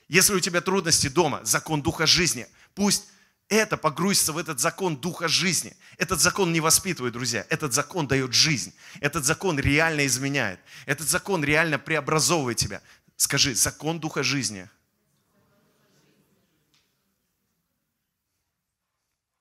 Если 0.10 0.34
у 0.34 0.42
тебя 0.42 0.60
трудности 0.60 1.08
дома, 1.08 1.39
закон 1.46 1.82
Духа 1.82 2.06
жизни. 2.06 2.46
Пусть 2.75 3.06
это 3.48 3.77
погрузится 3.77 4.34
в 4.34 4.38
этот 4.38 4.60
закон 4.60 4.98
Духа 4.98 5.30
жизни. 5.30 5.77
Этот 5.98 6.20
закон 6.20 6.51
не 6.51 6.60
воспитывает, 6.60 7.13
друзья. 7.13 7.48
Этот 7.50 7.72
закон 7.72 8.06
дает 8.06 8.34
жизнь. 8.34 8.74
Этот 9.00 9.24
закон 9.24 9.58
реально 9.58 10.06
изменяет. 10.08 10.60
Этот 10.86 11.08
закон 11.08 11.42
реально 11.42 11.80
преобразовывает 11.80 12.58
тебя. 12.58 12.82
Скажи, 13.16 13.56
закон 13.56 14.01
Духа 14.01 14.24
жизни. 14.24 14.68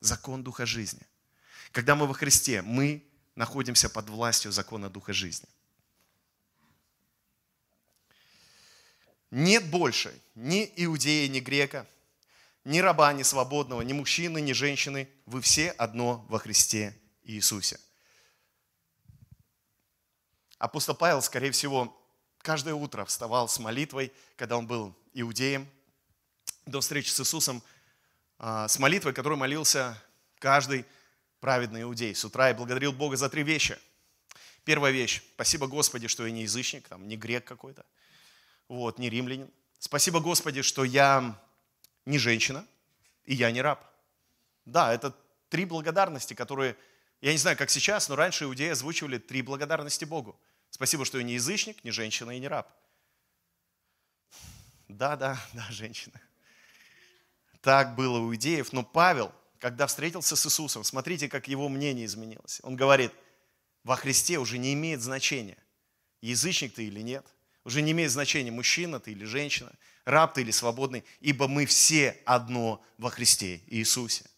Закон 0.06 0.42
Духа 0.42 0.64
жизни. 0.64 1.02
Когда 1.72 1.94
мы 1.94 2.06
во 2.06 2.14
Христе, 2.14 2.62
мы 2.62 3.04
находимся 3.34 3.88
под 3.90 4.08
властью 4.08 4.52
закона 4.52 4.88
Духа 4.88 5.12
жизни. 5.12 5.48
Нет 9.30 9.68
больше 9.68 10.18
ни 10.34 10.72
иудея, 10.76 11.28
ни 11.28 11.40
грека, 11.40 11.86
ни 12.64 12.78
раба, 12.78 13.12
ни 13.12 13.22
свободного, 13.22 13.82
ни 13.82 13.92
мужчины, 13.92 14.40
ни 14.40 14.52
женщины. 14.52 15.08
Вы 15.26 15.42
все 15.42 15.70
одно 15.72 16.24
во 16.28 16.38
Христе 16.38 16.96
Иисусе. 17.24 17.78
апостол 20.58 20.94
Павел, 20.94 21.20
скорее 21.20 21.50
всего, 21.50 21.94
каждое 22.38 22.74
утро 22.74 23.04
вставал 23.04 23.48
с 23.48 23.58
молитвой, 23.58 24.12
когда 24.36 24.56
он 24.56 24.66
был 24.66 24.96
иудеем, 25.12 25.68
до 26.64 26.80
встречи 26.80 27.10
с 27.10 27.20
Иисусом, 27.20 27.62
с 28.38 28.78
молитвой, 28.78 29.12
которую 29.12 29.38
молился 29.38 30.00
каждый 30.38 30.84
праведный 31.40 31.82
иудей. 31.82 32.14
С 32.14 32.24
утра 32.24 32.50
и 32.50 32.54
благодарил 32.54 32.92
Бога 32.92 33.16
за 33.16 33.28
три 33.28 33.42
вещи. 33.42 33.78
Первая 34.64 34.92
вещь. 34.92 35.22
Спасибо 35.34 35.68
Господи, 35.68 36.08
что 36.08 36.26
я 36.26 36.32
не 36.32 36.42
язычник, 36.42 36.88
там, 36.88 37.06
не 37.06 37.16
грек 37.16 37.44
какой-то, 37.44 37.86
вот, 38.68 38.98
не 38.98 39.08
римлянин. 39.08 39.48
Спасибо 39.78 40.20
Господи, 40.20 40.62
что 40.62 40.82
я 40.84 41.40
не 42.04 42.18
женщина 42.18 42.66
и 43.24 43.34
я 43.34 43.50
не 43.52 43.62
раб. 43.62 43.84
Да, 44.64 44.92
это 44.92 45.14
три 45.48 45.64
благодарности, 45.64 46.34
которые, 46.34 46.76
я 47.20 47.32
не 47.32 47.38
знаю, 47.38 47.56
как 47.56 47.70
сейчас, 47.70 48.08
но 48.08 48.16
раньше 48.16 48.44
иудеи 48.44 48.70
озвучивали 48.70 49.18
три 49.18 49.42
благодарности 49.42 50.04
Богу. 50.04 50.38
Спасибо, 50.70 51.04
что 51.04 51.18
я 51.18 51.24
не 51.24 51.34
язычник, 51.34 51.84
не 51.84 51.92
женщина 51.92 52.32
и 52.32 52.40
не 52.40 52.48
раб. 52.48 52.68
Да, 54.88 55.16
да, 55.16 55.40
да, 55.52 55.66
женщина. 55.70 56.20
Так 57.66 57.96
было 57.96 58.18
у 58.20 58.30
иудеев, 58.30 58.72
но 58.72 58.84
Павел, 58.84 59.32
когда 59.58 59.88
встретился 59.88 60.36
с 60.36 60.46
Иисусом, 60.46 60.84
смотрите, 60.84 61.28
как 61.28 61.48
его 61.48 61.68
мнение 61.68 62.06
изменилось. 62.06 62.60
Он 62.62 62.76
говорит, 62.76 63.10
во 63.82 63.96
Христе 63.96 64.38
уже 64.38 64.58
не 64.58 64.72
имеет 64.74 65.02
значения, 65.02 65.58
язычник 66.20 66.74
ты 66.74 66.84
или 66.84 67.00
нет. 67.00 67.26
Уже 67.64 67.82
не 67.82 67.90
имеет 67.90 68.12
значения, 68.12 68.52
мужчина 68.52 69.00
ты 69.00 69.10
или 69.10 69.24
женщина, 69.24 69.72
раб 70.04 70.34
ты 70.34 70.42
или 70.42 70.52
свободный, 70.52 71.02
ибо 71.18 71.48
мы 71.48 71.66
все 71.66 72.16
одно 72.24 72.80
во 72.98 73.10
Христе 73.10 73.60
Иисусе. 73.66 74.30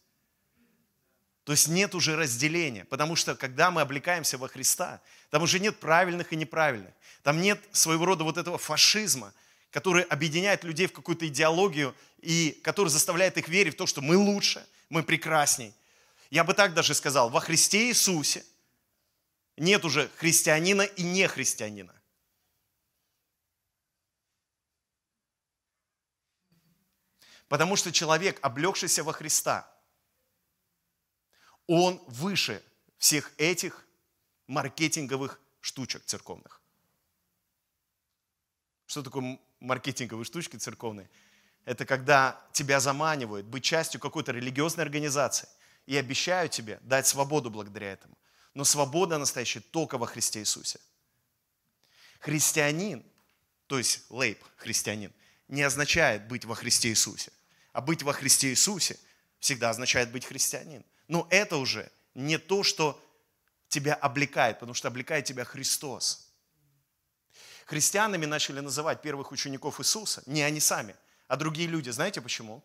То 1.45 1.53
есть 1.53 1.69
нет 1.69 1.95
уже 1.95 2.17
разделения, 2.17 2.87
потому 2.87 3.15
что 3.15 3.35
когда 3.35 3.71
мы 3.71 3.83
облекаемся 3.83 4.39
во 4.39 4.49
Христа, 4.49 5.03
там 5.29 5.43
уже 5.43 5.61
нет 5.61 5.79
правильных 5.81 6.33
и 6.33 6.37
неправильных. 6.37 6.95
Там 7.23 7.43
нет 7.43 7.63
своего 7.73 8.07
рода 8.07 8.25
вот 8.25 8.39
этого 8.39 8.57
фашизма, 8.57 9.35
который 9.71 10.03
объединяет 10.03 10.65
людей 10.65 10.87
в 10.87 10.93
какую-то 10.93 11.27
идеологию 11.29 11.95
и 12.21 12.59
который 12.65 12.89
заставляет 12.89 13.37
их 13.37 13.49
верить 13.49 13.75
в 13.75 13.77
то, 13.77 13.87
что 13.87 14.01
мы 14.01 14.17
лучше, 14.17 14.67
мы 14.89 15.03
прекрасней. 15.03 15.75
Я 16.31 16.45
бы 16.45 16.55
так 16.55 16.75
даже 16.75 16.95
сказал, 16.95 17.31
во 17.31 17.41
Христе 17.41 17.89
Иисусе 17.89 18.45
нет 19.57 19.85
уже 19.85 20.09
христианина 20.17 20.83
и 20.83 21.03
не 21.03 21.27
христианина. 21.27 21.95
Потому 27.49 27.77
что 27.77 27.91
человек, 27.93 28.39
облегшийся 28.43 29.03
во 29.03 29.13
Христа, 29.13 29.71
он 31.67 32.03
выше 32.07 32.63
всех 32.99 33.33
этих 33.39 33.87
маркетинговых 34.47 35.41
штучек 35.61 36.05
церковных. 36.05 36.61
Что 38.87 39.03
такое 39.03 39.39
маркетинговые 39.61 40.25
штучки 40.25 40.57
церковные? 40.57 41.09
Это 41.65 41.85
когда 41.85 42.41
тебя 42.53 42.81
заманивают 42.81 43.47
быть 43.47 43.65
частью 43.65 44.01
какой-то 44.01 44.33
религиозной 44.33 44.85
организации 44.85 45.49
и 45.87 45.97
обещают 45.97 46.53
тебе 46.53 46.79
дать 46.83 47.07
свободу 47.07 47.51
благодаря 47.51 47.93
этому. 47.93 48.17
Но 48.55 48.65
свобода 48.65 49.19
настоящая 49.19 49.61
только 49.61 49.99
во 49.99 50.07
Христе 50.07 50.41
Иисусе. 50.41 50.81
Христианин, 52.21 53.05
то 53.67 53.79
есть 53.79 54.03
лейб, 54.11 54.43
христианин, 54.57 55.13
не 55.49 55.63
означает 55.63 56.27
быть 56.27 56.45
во 56.45 56.55
Христе 56.55 56.89
Иисусе. 56.89 57.33
А 57.73 57.81
быть 57.81 58.03
во 58.03 58.13
Христе 58.13 58.51
Иисусе 58.51 58.99
всегда 59.39 59.71
означает 59.71 60.11
быть 60.11 60.25
христианин. 60.25 60.85
Но 61.07 61.27
это 61.31 61.57
уже 61.57 61.91
не 62.15 62.39
то, 62.39 62.63
что 62.63 63.03
тебя 63.69 63.95
облекает, 63.95 64.59
потому 64.59 64.75
что 64.75 64.89
облекает 64.89 65.25
тебя 65.25 65.45
Христос. 65.45 66.28
Христианами 67.69 68.25
начали 68.25 68.61
называть 68.61 69.03
первых 69.03 69.31
учеников 69.31 69.79
Иисуса, 69.79 70.23
не 70.25 70.41
они 70.43 70.59
сами, 70.59 70.97
а 71.27 71.37
другие 71.37 71.69
люди. 71.69 71.91
Знаете 71.91 72.23
почему? 72.23 72.65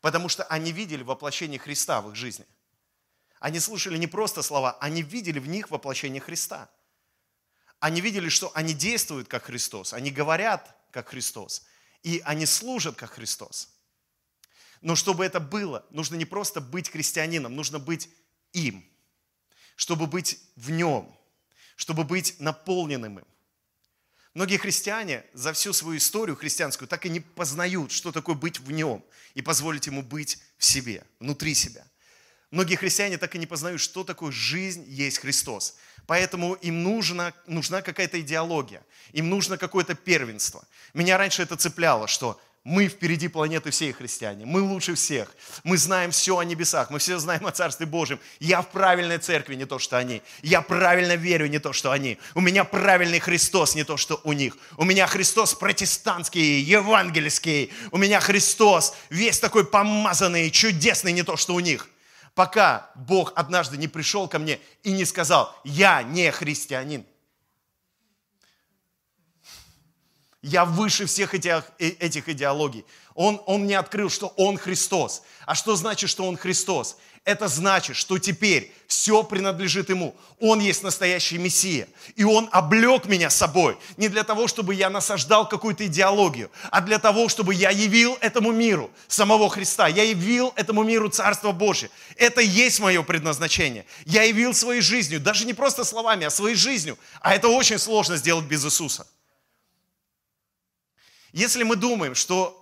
Потому 0.00 0.28
что 0.28 0.44
они 0.44 0.70
видели 0.70 1.02
воплощение 1.02 1.58
Христа 1.58 2.00
в 2.00 2.10
их 2.10 2.14
жизни. 2.14 2.46
Они 3.40 3.58
слушали 3.58 3.98
не 3.98 4.06
просто 4.06 4.42
слова, 4.42 4.78
они 4.80 5.02
видели 5.02 5.40
в 5.40 5.48
них 5.48 5.70
воплощение 5.70 6.20
Христа. 6.20 6.70
Они 7.80 8.00
видели, 8.00 8.28
что 8.28 8.52
они 8.54 8.72
действуют 8.72 9.26
как 9.26 9.46
Христос, 9.46 9.94
они 9.94 10.12
говорят 10.12 10.76
как 10.92 11.08
Христос, 11.08 11.64
и 12.04 12.22
они 12.24 12.46
служат 12.46 12.94
как 12.94 13.10
Христос. 13.10 13.68
Но 14.80 14.94
чтобы 14.94 15.24
это 15.24 15.40
было, 15.40 15.84
нужно 15.90 16.14
не 16.14 16.24
просто 16.24 16.60
быть 16.60 16.88
христианином, 16.88 17.56
нужно 17.56 17.80
быть 17.80 18.08
им, 18.52 18.88
чтобы 19.74 20.06
быть 20.06 20.38
в 20.54 20.70
нем, 20.70 21.12
чтобы 21.74 22.04
быть 22.04 22.38
наполненным 22.38 23.18
им. 23.18 23.26
Многие 24.32 24.58
христиане 24.58 25.24
за 25.32 25.52
всю 25.52 25.72
свою 25.72 25.98
историю 25.98 26.36
христианскую 26.36 26.86
так 26.86 27.04
и 27.04 27.08
не 27.08 27.18
познают, 27.18 27.90
что 27.90 28.12
такое 28.12 28.36
быть 28.36 28.60
в 28.60 28.70
нем 28.70 29.04
и 29.34 29.42
позволить 29.42 29.86
ему 29.86 30.02
быть 30.02 30.38
в 30.56 30.64
себе, 30.64 31.04
внутри 31.18 31.54
себя. 31.54 31.84
Многие 32.52 32.76
христиане 32.76 33.18
так 33.18 33.34
и 33.34 33.38
не 33.38 33.46
познают, 33.46 33.80
что 33.80 34.04
такое 34.04 34.30
жизнь 34.30 34.84
есть 34.88 35.18
Христос. 35.18 35.76
Поэтому 36.06 36.54
им 36.54 36.82
нужна, 36.82 37.32
нужна 37.46 37.82
какая-то 37.82 38.20
идеология, 38.20 38.84
им 39.12 39.28
нужно 39.28 39.58
какое-то 39.58 39.94
первенство. 39.94 40.64
Меня 40.94 41.18
раньше 41.18 41.42
это 41.42 41.56
цепляло, 41.56 42.08
что 42.08 42.40
мы 42.62 42.88
впереди 42.88 43.28
планеты 43.28 43.70
всей 43.70 43.90
христиане. 43.92 44.44
Мы 44.44 44.60
лучше 44.60 44.94
всех. 44.94 45.34
Мы 45.64 45.78
знаем 45.78 46.10
все 46.10 46.36
о 46.36 46.44
небесах. 46.44 46.90
Мы 46.90 46.98
все 46.98 47.18
знаем 47.18 47.46
о 47.46 47.52
Царстве 47.52 47.86
Божьем. 47.86 48.20
Я 48.38 48.60
в 48.60 48.68
правильной 48.68 49.16
церкви, 49.16 49.54
не 49.54 49.64
то, 49.64 49.78
что 49.78 49.96
они. 49.96 50.20
Я 50.42 50.60
правильно 50.60 51.16
верю, 51.16 51.46
не 51.46 51.58
то, 51.58 51.72
что 51.72 51.90
они. 51.90 52.18
У 52.34 52.40
меня 52.42 52.64
правильный 52.64 53.18
Христос, 53.18 53.74
не 53.74 53.84
то, 53.84 53.96
что 53.96 54.20
у 54.24 54.34
них. 54.34 54.58
У 54.76 54.84
меня 54.84 55.06
Христос 55.06 55.54
протестантский, 55.54 56.60
евангельский. 56.60 57.72
У 57.92 57.96
меня 57.96 58.20
Христос 58.20 58.94
весь 59.08 59.38
такой 59.38 59.64
помазанный, 59.64 60.50
чудесный, 60.50 61.12
не 61.12 61.22
то, 61.22 61.38
что 61.38 61.54
у 61.54 61.60
них. 61.60 61.88
Пока 62.34 62.90
Бог 62.94 63.32
однажды 63.36 63.78
не 63.78 63.88
пришел 63.88 64.28
ко 64.28 64.38
мне 64.38 64.60
и 64.82 64.92
не 64.92 65.06
сказал, 65.06 65.58
я 65.64 66.02
не 66.02 66.30
христианин. 66.30 67.06
Я 70.42 70.64
выше 70.64 71.04
всех 71.04 71.34
этих, 71.34 71.64
э, 71.78 71.88
этих 71.98 72.28
идеологий. 72.30 72.86
Он, 73.14 73.42
он 73.44 73.62
мне 73.64 73.78
открыл, 73.78 74.08
что 74.08 74.28
Он 74.36 74.56
Христос. 74.56 75.22
А 75.44 75.54
что 75.54 75.76
значит, 75.76 76.08
что 76.08 76.26
Он 76.26 76.38
Христос? 76.38 76.96
Это 77.26 77.48
значит, 77.48 77.96
что 77.96 78.18
теперь 78.18 78.72
все 78.86 79.22
принадлежит 79.22 79.90
Ему. 79.90 80.16
Он 80.38 80.58
есть 80.58 80.82
настоящий 80.82 81.36
Мессия. 81.36 81.86
И 82.16 82.24
Он 82.24 82.48
облег 82.52 83.04
меня 83.04 83.28
собой 83.28 83.76
не 83.98 84.08
для 84.08 84.24
того, 84.24 84.48
чтобы 84.48 84.74
я 84.74 84.88
насаждал 84.88 85.46
какую-то 85.46 85.84
идеологию, 85.84 86.50
а 86.70 86.80
для 86.80 86.98
того, 86.98 87.28
чтобы 87.28 87.52
я 87.52 87.68
явил 87.68 88.16
этому 88.22 88.50
миру 88.50 88.90
самого 89.08 89.50
Христа. 89.50 89.88
Я 89.88 90.04
явил 90.04 90.54
этому 90.56 90.82
миру 90.84 91.10
Царство 91.10 91.52
Божие. 91.52 91.90
Это 92.16 92.40
есть 92.40 92.80
мое 92.80 93.02
предназначение. 93.02 93.84
Я 94.06 94.22
явил 94.22 94.54
своей 94.54 94.80
жизнью, 94.80 95.20
даже 95.20 95.44
не 95.44 95.52
просто 95.52 95.84
словами, 95.84 96.24
а 96.24 96.30
своей 96.30 96.56
жизнью. 96.56 96.96
А 97.20 97.34
это 97.34 97.48
очень 97.48 97.78
сложно 97.78 98.16
сделать 98.16 98.46
без 98.46 98.64
Иисуса. 98.64 99.06
Если 101.32 101.62
мы 101.62 101.76
думаем, 101.76 102.14
что 102.14 102.56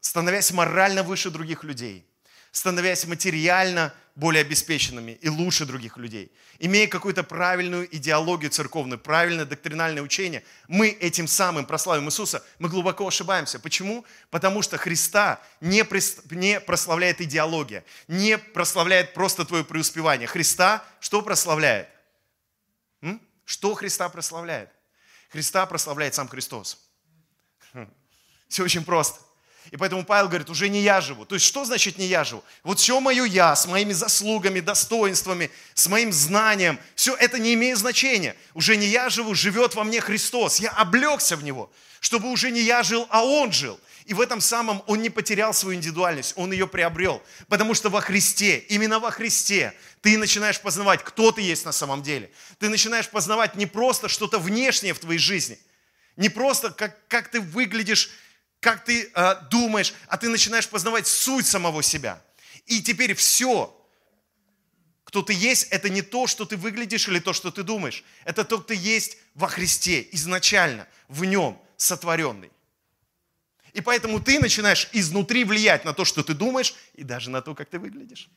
становясь 0.00 0.50
морально 0.52 1.02
выше 1.02 1.30
других 1.30 1.64
людей, 1.64 2.06
становясь 2.50 3.06
материально 3.06 3.94
более 4.14 4.42
обеспеченными 4.42 5.12
и 5.12 5.28
лучше 5.28 5.64
других 5.64 5.96
людей, 5.96 6.30
имея 6.58 6.86
какую-то 6.86 7.22
правильную 7.22 7.94
идеологию 7.96 8.50
церковную, 8.50 8.98
правильное 8.98 9.46
доктринальное 9.46 10.02
учение, 10.02 10.44
мы 10.68 10.88
этим 10.88 11.26
самым 11.26 11.64
прославим 11.64 12.08
Иисуса, 12.08 12.44
мы 12.58 12.68
глубоко 12.68 13.06
ошибаемся. 13.06 13.58
Почему? 13.58 14.04
Потому 14.30 14.60
что 14.60 14.76
Христа 14.76 15.40
не, 15.60 15.84
не 16.34 16.60
прославляет 16.60 17.20
идеология, 17.20 17.84
не 18.08 18.36
прославляет 18.36 19.14
просто 19.14 19.44
твое 19.44 19.64
преуспевание. 19.64 20.26
Христа 20.26 20.84
что 21.00 21.22
прославляет? 21.22 21.88
М? 23.00 23.20
Что 23.44 23.74
Христа 23.74 24.08
прославляет? 24.08 24.70
Христа 25.30 25.64
прославляет 25.64 26.14
сам 26.14 26.28
Христос. 26.28 26.81
Все 28.52 28.64
очень 28.64 28.84
просто. 28.84 29.18
И 29.70 29.78
поэтому 29.78 30.04
Павел 30.04 30.28
говорит, 30.28 30.50
уже 30.50 30.68
не 30.68 30.82
я 30.82 31.00
живу. 31.00 31.24
То 31.24 31.36
есть 31.36 31.46
что 31.46 31.64
значит 31.64 31.96
не 31.96 32.04
я 32.04 32.22
живу? 32.22 32.44
Вот 32.64 32.78
все 32.78 33.00
мое 33.00 33.24
я, 33.24 33.56
с 33.56 33.66
моими 33.66 33.94
заслугами, 33.94 34.60
достоинствами, 34.60 35.50
с 35.72 35.86
моим 35.86 36.12
знанием, 36.12 36.78
все 36.94 37.14
это 37.14 37.38
не 37.38 37.54
имеет 37.54 37.78
значения. 37.78 38.36
Уже 38.52 38.76
не 38.76 38.84
я 38.88 39.08
живу, 39.08 39.34
живет 39.34 39.74
во 39.74 39.84
мне 39.84 40.02
Христос. 40.02 40.60
Я 40.60 40.68
облегся 40.72 41.34
в 41.36 41.44
Него, 41.44 41.72
чтобы 42.00 42.30
уже 42.30 42.50
не 42.50 42.60
я 42.60 42.82
жил, 42.82 43.06
а 43.08 43.24
Он 43.24 43.50
жил. 43.52 43.80
И 44.04 44.12
в 44.12 44.20
этом 44.20 44.42
самом 44.42 44.82
он 44.86 45.00
не 45.00 45.08
потерял 45.08 45.54
свою 45.54 45.76
индивидуальность, 45.76 46.34
он 46.36 46.52
ее 46.52 46.66
приобрел. 46.66 47.22
Потому 47.48 47.72
что 47.72 47.88
во 47.88 48.02
Христе, 48.02 48.58
именно 48.58 48.98
во 48.98 49.10
Христе, 49.10 49.72
ты 50.02 50.18
начинаешь 50.18 50.60
познавать, 50.60 51.02
кто 51.02 51.32
ты 51.32 51.40
есть 51.40 51.64
на 51.64 51.72
самом 51.72 52.02
деле. 52.02 52.30
Ты 52.58 52.68
начинаешь 52.68 53.08
познавать 53.08 53.56
не 53.56 53.64
просто 53.64 54.10
что-то 54.10 54.38
внешнее 54.38 54.92
в 54.92 54.98
твоей 54.98 55.20
жизни– 55.20 55.58
не 56.16 56.28
просто 56.28 56.70
как, 56.70 56.96
как 57.08 57.28
ты 57.28 57.40
выглядишь, 57.40 58.10
как 58.62 58.84
ты 58.84 59.10
э, 59.12 59.34
думаешь, 59.50 59.92
а 60.06 60.16
ты 60.16 60.28
начинаешь 60.28 60.68
познавать 60.68 61.08
суть 61.08 61.46
самого 61.46 61.82
себя. 61.82 62.22
И 62.66 62.80
теперь 62.80 63.14
все, 63.14 63.76
Кто 65.04 65.20
ты 65.20 65.34
есть, 65.34 65.66
это 65.70 65.90
не 65.90 66.00
то, 66.00 66.26
что 66.26 66.46
ты 66.46 66.56
выглядишь 66.56 67.08
или 67.08 67.18
то, 67.18 67.32
что 67.32 67.50
ты 67.50 67.64
думаешь. 67.64 68.04
Это 68.24 68.44
то, 68.44 68.58
кто 68.58 68.68
ты 68.68 68.74
есть 68.74 69.18
во 69.34 69.48
Христе, 69.48 70.08
изначально, 70.12 70.86
в 71.08 71.24
Нем, 71.24 71.60
сотворенный. 71.76 72.50
И 73.74 73.80
поэтому 73.80 74.20
ты 74.20 74.38
начинаешь 74.38 74.88
изнутри 74.92 75.44
влиять 75.44 75.84
на 75.84 75.92
то, 75.92 76.04
что 76.04 76.22
ты 76.22 76.32
думаешь, 76.32 76.74
и 76.94 77.02
даже 77.02 77.30
на 77.30 77.42
то, 77.42 77.54
как 77.54 77.68
ты 77.68 77.78
выглядишь. 77.80 78.30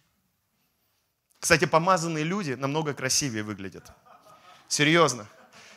Кстати, 1.39 1.65
помазанные 1.65 2.23
люди 2.23 2.53
намного 2.53 2.93
красивее 2.93 3.43
выглядят. 3.43 3.91
Серьезно. 4.67 5.27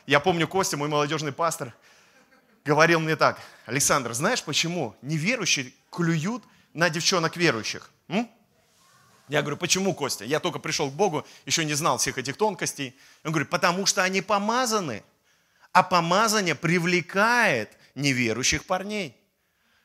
Я 0.07 0.21
помню, 0.21 0.49
Костя, 0.49 0.79
мой 0.79 0.89
молодежный 0.89 1.33
пастор, 1.33 1.75
говорил 2.69 3.01
мне 3.01 3.17
так, 3.17 3.41
Александр, 3.65 4.13
знаешь 4.13 4.43
почему 4.43 4.95
неверующие 5.01 5.73
клюют 5.91 6.45
на 6.75 6.91
девчонок 6.91 7.35
верующих? 7.39 7.91
М? 8.09 8.29
Я 9.29 9.41
говорю, 9.41 9.57
почему, 9.57 9.95
Костя? 9.95 10.27
Я 10.27 10.39
только 10.39 10.59
пришел 10.59 10.91
к 10.91 10.95
Богу, 10.95 11.27
еще 11.47 11.65
не 11.65 11.73
знал 11.73 11.97
всех 11.97 12.19
этих 12.19 12.37
тонкостей. 12.37 12.95
Он 13.25 13.33
говорит, 13.33 13.49
потому 13.49 13.87
что 13.87 14.03
они 14.03 14.21
помазаны, 14.21 15.03
а 15.73 15.83
помазание 15.83 16.55
привлекает 16.55 17.71
неверующих 17.95 18.67
парней. 18.67 19.17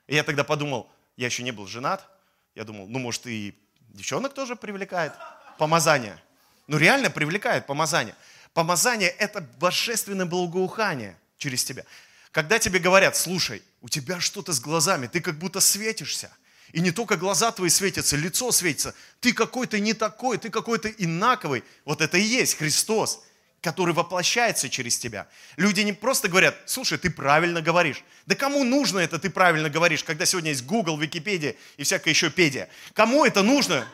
И 0.07 0.15
я 0.15 0.23
тогда 0.23 0.43
подумал, 0.43 0.91
я 1.15 1.27
еще 1.27 1.43
не 1.43 1.51
был 1.51 1.67
женат, 1.67 2.05
я 2.53 2.65
думал, 2.65 2.87
ну, 2.87 2.99
может, 2.99 3.25
и 3.27 3.57
девчонок 3.93 4.33
тоже 4.33 4.57
привлекает 4.57 5.13
помазание. 5.57 6.21
Ну, 6.67 6.77
реально 6.77 7.09
привлекает 7.09 7.65
помазание. 7.65 8.15
Помазание– 8.53 9.09
это 9.19 9.39
божественное 9.59 10.25
благоухание 10.25 11.17
через 11.37 11.63
тебя. 11.63 11.85
Когда 12.33 12.57
тебе 12.57 12.79
говорят, 12.79 13.15
слушай, 13.15 13.61
у 13.81 13.87
тебя 13.87 14.19
что-то 14.19 14.53
с 14.53 14.59
глазами, 14.59 15.05
ты 15.05 15.21
как 15.21 15.37
будто 15.37 15.59
светишься. 15.59 16.31
И 16.71 16.81
не 16.81 16.89
только 16.89 17.15
глаза 17.15 17.51
твои 17.51 17.69
светятся, 17.69 18.17
лицо 18.17 18.51
светится. 18.51 18.95
Ты 19.21 19.33
какой-то 19.33 19.79
не 19.79 19.93
такой, 19.93 20.39
ты 20.39 20.49
какой-то 20.49 20.89
инаковый. 20.89 21.63
Вот 21.85 22.01
это 22.01 22.17
и 22.17 22.23
есть 22.23 22.57
Христос, 22.57 23.23
который 23.61 23.93
воплощается 23.93 24.67
через 24.67 24.97
тебя. 24.97 25.27
Люди 25.57 25.81
не 25.81 25.93
просто 25.93 26.27
говорят, 26.27 26.55
слушай, 26.65 26.97
ты 26.97 27.11
правильно 27.11 27.61
говоришь. 27.61 28.03
Да 28.25 28.33
кому 28.33 28.63
нужно 28.63 28.97
это 28.97 29.19
ты 29.19 29.29
правильно 29.29 29.69
говоришь, 29.69 30.03
когда 30.03 30.25
сегодня 30.25 30.49
есть 30.49 30.65
Google, 30.65 30.97
Википедия 30.97 31.55
и 31.77 31.83
всякая 31.83 32.09
еще 32.09 32.31
педия? 32.31 32.67
Кому 32.95 33.25
это 33.25 33.43
нужно? 33.43 33.87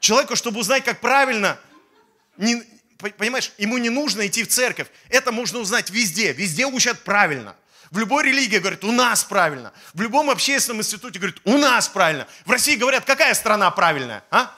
Человеку, 0.00 0.36
чтобы 0.36 0.60
узнать, 0.60 0.84
как 0.84 1.00
правильно, 1.00 1.58
не, 2.36 2.62
понимаешь, 2.98 3.52
ему 3.58 3.78
не 3.78 3.90
нужно 3.90 4.26
идти 4.26 4.44
в 4.44 4.48
церковь. 4.48 4.88
Это 5.08 5.32
можно 5.32 5.60
узнать 5.60 5.90
везде. 5.90 6.32
Везде 6.32 6.66
учат 6.66 7.00
правильно. 7.04 7.56
В 7.90 7.98
любой 7.98 8.24
религии 8.24 8.58
говорят, 8.58 8.84
у 8.84 8.92
нас 8.92 9.24
правильно. 9.24 9.72
В 9.94 10.02
любом 10.02 10.28
общественном 10.28 10.80
институте 10.80 11.18
говорят, 11.18 11.40
у 11.44 11.56
нас 11.56 11.88
правильно. 11.88 12.26
В 12.44 12.50
России 12.50 12.76
говорят, 12.76 13.04
какая 13.04 13.32
страна 13.34 13.70
правильная? 13.70 14.22
А? 14.30 14.54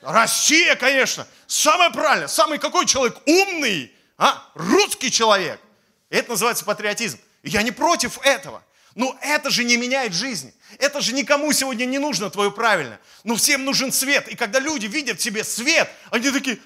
Россия, 0.00 0.74
конечно. 0.76 1.26
Самое 1.46 1.90
правильное. 1.90 2.28
Самый 2.28 2.58
какой 2.58 2.86
человек? 2.86 3.16
Умный. 3.26 3.92
А? 4.16 4.50
Русский 4.54 5.10
человек. 5.10 5.60
Это 6.08 6.30
называется 6.30 6.64
патриотизм. 6.64 7.18
Я 7.42 7.62
не 7.62 7.72
против 7.72 8.18
этого. 8.22 8.62
Но 8.94 9.18
это 9.20 9.50
же 9.50 9.64
не 9.64 9.76
меняет 9.76 10.14
жизни. 10.14 10.54
Это 10.78 11.00
же 11.00 11.12
никому 11.12 11.52
сегодня 11.52 11.84
не 11.84 11.98
нужно 11.98 12.30
твое 12.30 12.50
правильно. 12.50 12.98
Но 13.24 13.34
всем 13.34 13.64
нужен 13.64 13.90
свет. 13.92 14.28
И 14.28 14.36
когда 14.36 14.60
люди 14.60 14.86
видят 14.86 15.18
в 15.18 15.22
себе 15.22 15.42
свет, 15.42 15.90
они 16.10 16.30
такие, 16.30 16.58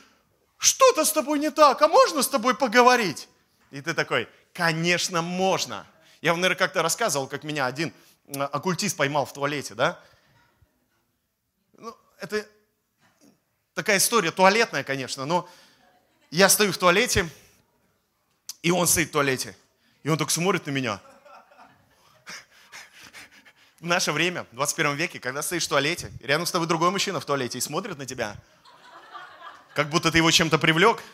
что-то 0.58 1.04
с 1.04 1.12
тобой 1.12 1.38
не 1.38 1.50
так, 1.50 1.80
а 1.80 1.88
можно 1.88 2.22
с 2.22 2.28
тобой 2.28 2.54
поговорить? 2.54 3.28
И 3.70 3.80
ты 3.80 3.94
такой, 3.94 4.28
конечно, 4.52 5.22
можно. 5.22 5.86
Я 6.20 6.32
вам, 6.32 6.40
наверное, 6.40 6.58
как-то 6.58 6.82
рассказывал, 6.82 7.28
как 7.28 7.44
меня 7.44 7.66
один 7.66 7.94
оккультист 8.34 8.96
поймал 8.96 9.24
в 9.24 9.32
туалете, 9.32 9.74
да? 9.74 10.00
Ну, 11.74 11.96
это 12.20 12.46
такая 13.74 13.98
история 13.98 14.32
туалетная, 14.32 14.82
конечно, 14.82 15.24
но 15.24 15.48
я 16.30 16.48
стою 16.48 16.72
в 16.72 16.78
туалете, 16.78 17.28
и 18.62 18.72
он 18.72 18.88
стоит 18.88 19.10
в 19.10 19.12
туалете. 19.12 19.56
И 20.02 20.08
он 20.08 20.18
только 20.18 20.32
смотрит 20.32 20.66
на 20.66 20.70
меня. 20.70 21.00
В 23.78 23.86
наше 23.86 24.10
время, 24.10 24.44
в 24.50 24.56
21 24.56 24.96
веке, 24.96 25.20
когда 25.20 25.40
стоишь 25.40 25.66
в 25.66 25.68
туалете, 25.68 26.10
рядом 26.20 26.46
с 26.46 26.50
тобой 26.50 26.66
другой 26.66 26.90
мужчина 26.90 27.20
в 27.20 27.24
туалете 27.24 27.58
и 27.58 27.60
смотрит 27.60 27.96
на 27.96 28.06
тебя– 28.06 28.36
как 29.78 29.90
будто 29.90 30.10
ты 30.10 30.18
его 30.18 30.28
чем-то 30.28 30.58
привлек. 30.58 31.04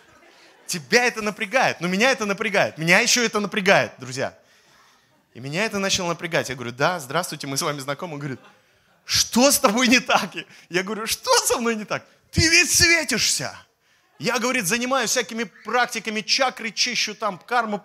Тебя 0.66 1.05
это 1.05 1.20
напрягает, 1.20 1.83
но 1.83 1.87
меня 1.87 2.11
это 2.11 2.24
напрягает. 2.24 2.79
Меня 2.79 3.00
еще 3.00 3.22
это 3.22 3.38
напрягает, 3.38 3.92
друзья. 3.98 4.38
И 5.35 5.40
меня 5.40 5.66
это 5.66 5.79
начало 5.79 6.09
напрягать. 6.09 6.48
Я 6.48 6.55
говорю, 6.55 6.72
да, 6.72 6.98
здравствуйте, 6.98 7.46
мы 7.46 7.59
с 7.59 7.61
вами 7.61 7.79
знакомы. 7.81 8.14
Он 8.14 8.20
говорит, 8.20 8.40
что 9.05 9.50
с 9.50 9.59
тобой 9.59 9.87
не 9.87 10.00
так? 10.00 10.31
Я 10.70 10.83
говорю, 10.83 11.07
что 11.07 11.31
со 11.40 11.59
мной 11.59 11.77
не 11.77 11.85
так? 11.85 12.07
Ты 12.31 12.40
ведь 12.48 12.72
светишься. 12.72 13.55
Я, 14.18 14.38
говорит, 14.38 14.64
занимаюсь 14.64 15.11
всякими 15.11 15.44
практиками, 15.44 16.22
чакры 16.22 16.70
чищу 16.70 17.14
там, 17.14 17.37
карму, 17.37 17.85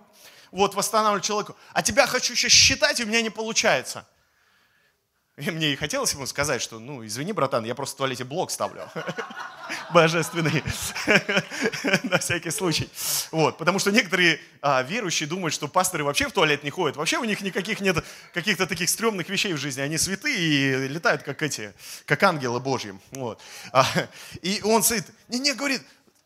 вот, 0.49 0.75
восстанавливаю 0.75 1.19
человеку. 1.19 1.57
А 1.73 1.83
тебя 1.83 2.07
хочу 2.07 2.35
сейчас 2.35 2.53
считать, 2.53 3.01
и 3.01 3.03
у 3.03 3.07
меня 3.07 3.21
не 3.21 3.31
получается. 3.31 4.07
И 5.39 5.51
мне 5.51 5.71
и 5.71 5.75
хотелось 5.77 6.13
ему 6.13 6.25
сказать, 6.25 6.61
что, 6.61 6.79
ну, 6.79 7.05
извини, 7.05 7.31
братан, 7.31 7.63
я 7.63 7.73
просто 7.73 7.95
в 7.95 7.97
туалете 7.97 8.25
блок 8.25 8.51
ставлю. 8.51 8.89
Божественный. 9.93 10.63
На 12.03 12.17
всякий 12.17 12.51
случай. 12.51 12.89
Вот. 13.31 13.57
Потому 13.57 13.79
что 13.79 13.91
некоторые 13.91 14.41
а, 14.61 14.81
верующие 14.83 15.29
думают, 15.29 15.53
что 15.53 15.69
пасторы 15.69 16.03
вообще 16.03 16.27
в 16.27 16.33
туалет 16.33 16.63
не 16.63 16.69
ходят. 16.69 16.97
Вообще 16.97 17.17
у 17.19 17.23
них 17.23 17.39
никаких 17.41 17.79
нет 17.79 18.03
каких-то 18.33 18.67
таких 18.67 18.89
стрёмных 18.89 19.29
вещей 19.29 19.53
в 19.53 19.57
жизни. 19.57 19.81
Они 19.81 19.97
святые 19.97 20.85
и 20.85 20.87
летают, 20.89 21.23
как 21.23 21.41
эти, 21.41 21.73
как 22.05 22.21
ангелы 22.23 22.59
Божьи. 22.59 22.93
Вот. 23.11 23.41
А, 23.71 23.85
и 24.41 24.59
он 24.63 24.83
сидит, 24.83 25.05
не-не, 25.29 25.53
говорит, 25.53 25.81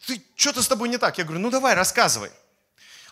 ты, 0.08 0.24
что-то 0.36 0.64
с 0.64 0.68
тобой 0.68 0.90
не 0.90 0.98
так. 0.98 1.18
Я 1.20 1.24
говорю, 1.24 1.40
ну 1.40 1.52
давай, 1.52 1.76
рассказывай. 1.76 2.32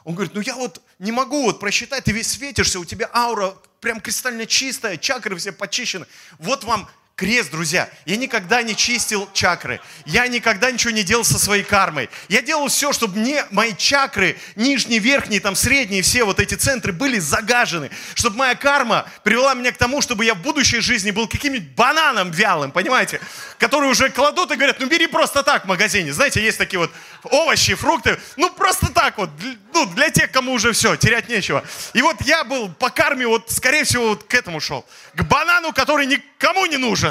Он 0.04 0.16
говорит, 0.16 0.34
ну 0.34 0.42
я 0.42 0.56
вот 0.56 0.82
не 1.00 1.12
могу 1.12 1.44
вот 1.44 1.60
просчитать, 1.60 2.06
ты 2.06 2.12
весь 2.12 2.28
светишься, 2.28 2.80
у 2.80 2.86
тебя 2.86 3.10
аура 3.14 3.56
прям 3.80 4.00
кристально 4.00 4.46
чистая, 4.46 4.98
чакры 4.98 5.36
все 5.36 5.52
почищены. 5.52 6.06
Вот 6.40 6.64
вам 6.64 6.90
крест, 7.16 7.52
друзья. 7.52 7.88
Я 8.06 8.18
никогда 8.18 8.64
не 8.64 8.76
чистил 8.76 9.30
чакры. 9.34 9.80
Я 10.06 10.28
никогда 10.28 10.72
ничего 10.72 10.92
не 10.92 11.04
делал 11.04 11.24
со 11.24 11.38
своей 11.38 11.64
кармой. 11.64 12.10
Я 12.30 12.42
делал 12.42 12.68
все, 12.68 12.94
чтобы 12.94 13.20
мне 13.20 13.46
мои 13.52 13.76
чакры, 13.76 14.38
нижние, 14.56 15.00
верхние, 15.00 15.40
там, 15.40 15.56
средние, 15.56 16.02
все 16.02 16.24
вот 16.24 16.40
эти 16.40 16.56
центры 16.56 16.92
были 16.92 17.20
загажены. 17.20 17.92
Чтобы 18.16 18.38
моя 18.38 18.56
карма 18.56 19.06
привела 19.24 19.54
меня 19.54 19.72
к 19.72 19.78
тому, 19.78 20.02
чтобы 20.02 20.26
я 20.26 20.34
в 20.34 20.42
будущей 20.42 20.80
жизни 20.80 21.12
был 21.12 21.28
каким-нибудь 21.28 21.70
бананом 21.76 22.32
вялым, 22.32 22.72
понимаете? 22.72 23.22
Которые 23.60 23.92
уже 23.92 24.10
кладут 24.10 24.52
и 24.52 24.56
говорят, 24.56 24.80
ну 24.80 24.88
бери 24.88 25.06
просто 25.06 25.44
так 25.44 25.66
в 25.66 25.68
магазине. 25.68 26.12
Знаете, 26.14 26.42
есть 26.42 26.58
такие 26.58 26.80
вот 26.80 26.92
овощи, 27.26 27.76
фрукты. 27.76 28.20
Ну 28.36 28.50
просто 28.50 28.92
так 28.92 29.18
вот, 29.18 29.30
ну 29.74 29.86
для 29.86 30.10
тех, 30.10 30.32
кому 30.32 30.54
уже 30.54 30.72
все, 30.72 30.96
терять 30.96 31.30
нечего. 31.30 31.64
И 31.94 32.02
вот 32.02 32.22
я 32.22 32.44
был 32.44 32.70
по 32.70 32.90
карме, 32.90 33.28
вот 33.28 33.52
скорее 33.52 33.84
всего 33.84 34.10
вот 34.10 34.24
к 34.24 34.34
этому 34.34 34.60
шел. 34.60 34.86
К 35.14 35.24
банану, 35.24 35.72
который 35.72 36.08
никому 36.08 36.66
не 36.66 36.78
нужен. 36.78 37.11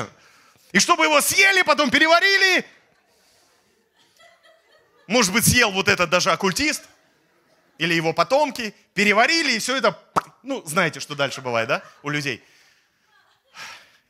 И 0.72 0.78
чтобы 0.78 1.04
его 1.04 1.20
съели, 1.20 1.62
потом 1.62 1.90
переварили. 1.90 2.64
Может 5.06 5.32
быть, 5.32 5.44
съел 5.44 5.72
вот 5.72 5.88
этот 5.88 6.10
даже 6.10 6.30
оккультист 6.30 6.84
или 7.78 7.94
его 7.94 8.12
потомки, 8.12 8.74
переварили, 8.94 9.52
и 9.52 9.58
все 9.58 9.76
это, 9.76 9.98
ну, 10.42 10.62
знаете, 10.66 11.00
что 11.00 11.14
дальше 11.14 11.40
бывает, 11.40 11.68
да, 11.68 11.82
у 12.02 12.10
людей. 12.10 12.44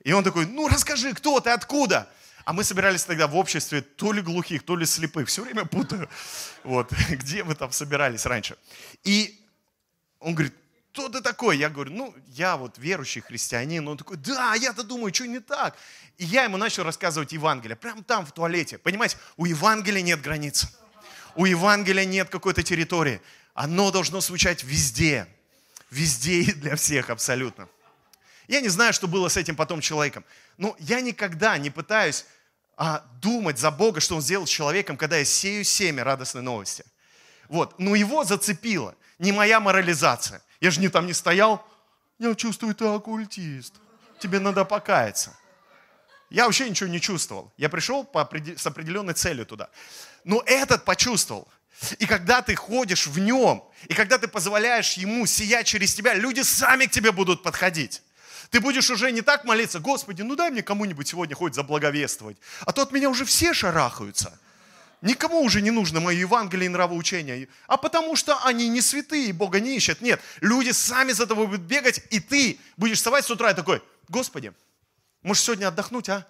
И 0.03 0.13
он 0.13 0.25
такой, 0.25 0.47
ну, 0.47 0.69
расскажи, 0.69 1.15
кто 1.15 1.41
ты, 1.41 1.51
откуда? 1.51 2.11
А 2.45 2.53
мы 2.53 2.65
собирались 2.65 3.05
тогда 3.05 3.27
в 3.27 3.37
обществе 3.37 3.81
то 3.81 4.13
ли 4.13 4.23
глухих, 4.23 4.65
то 4.65 4.75
ли 4.75 4.87
слепых. 4.87 5.29
Все 5.29 5.43
время 5.43 5.65
путаю. 5.65 6.09
Вот, 6.65 6.91
где 7.11 7.45
мы 7.45 7.55
там 7.55 7.71
собирались 7.71 8.27
раньше. 8.27 8.57
И 9.05 9.41
он 10.19 10.35
говорит, 10.35 10.55
кто 11.01 11.09
ты 11.09 11.21
такой? 11.23 11.57
Я 11.57 11.71
говорю, 11.71 11.93
ну, 11.93 12.15
я 12.29 12.57
вот 12.57 12.77
верующий 12.77 13.23
христианин. 13.23 13.87
Он 13.89 13.97
такой, 13.97 14.17
да, 14.19 14.55
я-то 14.55 14.83
думаю, 14.83 15.15
что 15.15 15.27
не 15.27 15.41
так. 15.41 15.77
И 16.19 16.25
я 16.25 16.45
ему 16.45 16.59
начал 16.59 16.85
рассказывать 16.85 17.33
Евангелие, 17.33 17.77
прямо 17.77 18.03
там, 18.03 18.27
в 18.27 18.33
туалете. 18.33 18.77
Понимаете, 18.79 19.17
у 19.37 19.47
Евангелия 19.47 20.03
нет 20.03 20.21
границ. 20.21 20.67
У 21.37 21.47
Евангелия 21.47 22.05
нет 22.05 22.29
какой-то 22.29 22.63
территории. 22.63 23.23
Оно 23.55 23.91
должно 23.91 24.21
звучать 24.21 24.63
везде. 24.63 25.27
Везде 25.91 26.43
и 26.43 26.53
для 26.53 26.77
всех 26.77 27.09
абсолютно. 27.09 27.69
Я 28.47 28.61
не 28.61 28.69
знаю, 28.69 28.93
что 28.93 29.09
было 29.09 29.29
с 29.29 29.37
этим 29.37 29.57
потом 29.57 29.81
человеком. 29.81 30.25
Но 30.59 30.77
я 30.79 31.01
никогда 31.01 31.57
не 31.57 31.71
пытаюсь 31.71 32.27
а, 32.77 33.05
думать 33.23 33.59
за 33.59 33.71
Бога, 33.71 34.01
что 34.01 34.17
Он 34.17 34.23
сделал 34.23 34.47
с 34.47 34.51
человеком, 34.51 34.97
когда 34.97 35.17
я 35.17 35.25
сею 35.25 35.65
семя 35.65 36.05
радостной 36.05 36.43
новости. 36.43 36.85
Вот. 37.49 37.79
Но 37.79 37.95
его 37.95 38.25
зацепило. 38.25 38.95
Не 39.19 39.33
моя 39.33 39.61
морализация. 39.61 40.43
Я 40.61 40.71
же 40.71 40.81
не 40.81 40.89
там 40.89 41.07
не 41.07 41.13
стоял. 41.13 41.67
Я 42.19 42.35
чувствую, 42.35 42.75
ты 42.75 42.85
оккультист. 42.85 43.75
Тебе 44.19 44.39
надо 44.39 44.65
покаяться. 44.65 45.37
Я 46.29 46.45
вообще 46.45 46.69
ничего 46.69 46.89
не 46.89 47.01
чувствовал. 47.01 47.53
Я 47.57 47.69
пришел 47.69 48.05
по, 48.05 48.29
с 48.57 48.67
определенной 48.67 49.15
целью 49.15 49.47
туда. 49.47 49.69
Но 50.25 50.43
этот 50.47 50.85
почувствовал. 50.85 51.49
И 51.99 52.07
когда 52.07 52.43
ты 52.43 52.55
ходишь 52.55 53.07
в 53.07 53.19
нем, 53.19 53.65
и 53.89 53.95
когда 53.95 54.19
ты 54.19 54.29
позволяешь 54.29 54.95
ему 54.95 55.27
сиять 55.27 55.67
через 55.67 55.95
тебя, 55.95 56.15
люди 56.15 56.43
сами 56.43 56.87
к 56.87 56.91
тебе 56.91 57.11
будут 57.11 57.43
подходить. 57.43 58.03
Ты 58.51 58.61
будешь 58.61 58.91
уже 58.91 59.13
не 59.13 59.23
так 59.23 59.45
молиться, 59.45 59.81
Господи, 59.81 60.23
ну 60.23 60.37
дай 60.37 60.51
мне 60.51 60.63
кому-нибудь 60.63 61.09
сегодня 61.09 61.35
хоть 61.37 61.55
заблаговествовать, 61.55 62.37
а 62.67 62.73
то 62.73 62.83
от 62.83 62.93
меня 62.93 63.09
уже 63.09 63.25
все 63.25 63.55
шарахаются. 63.55 64.39
Никому 65.03 65.41
уже 65.41 65.63
не 65.63 65.71
нужно 65.71 66.01
мое 66.01 66.19
Евангелие 66.19 66.67
и 66.67 66.69
нравоучение. 66.69 67.49
А 67.67 67.77
потому 67.79 68.17
что 68.17 68.39
они 68.45 68.69
не 68.69 68.83
святые, 68.83 69.33
Бога 69.33 69.59
не 69.59 69.77
ищут. 69.77 70.03
Нет, 70.03 70.21
люди 70.41 70.71
сами 70.71 71.13
за 71.13 71.27
тобой 71.27 71.47
будут 71.47 71.63
бегать, 71.63 72.03
и 72.11 72.21
ты 72.21 72.59
будешь 72.77 72.99
вставать 72.99 73.25
с 73.25 73.31
утра 73.31 73.51
и 73.51 73.55
такой, 73.55 73.83
Господи, 74.09 74.53
может 75.23 75.43
сегодня 75.43 75.69
отдохнуть, 75.69 76.09
а? 76.11 76.27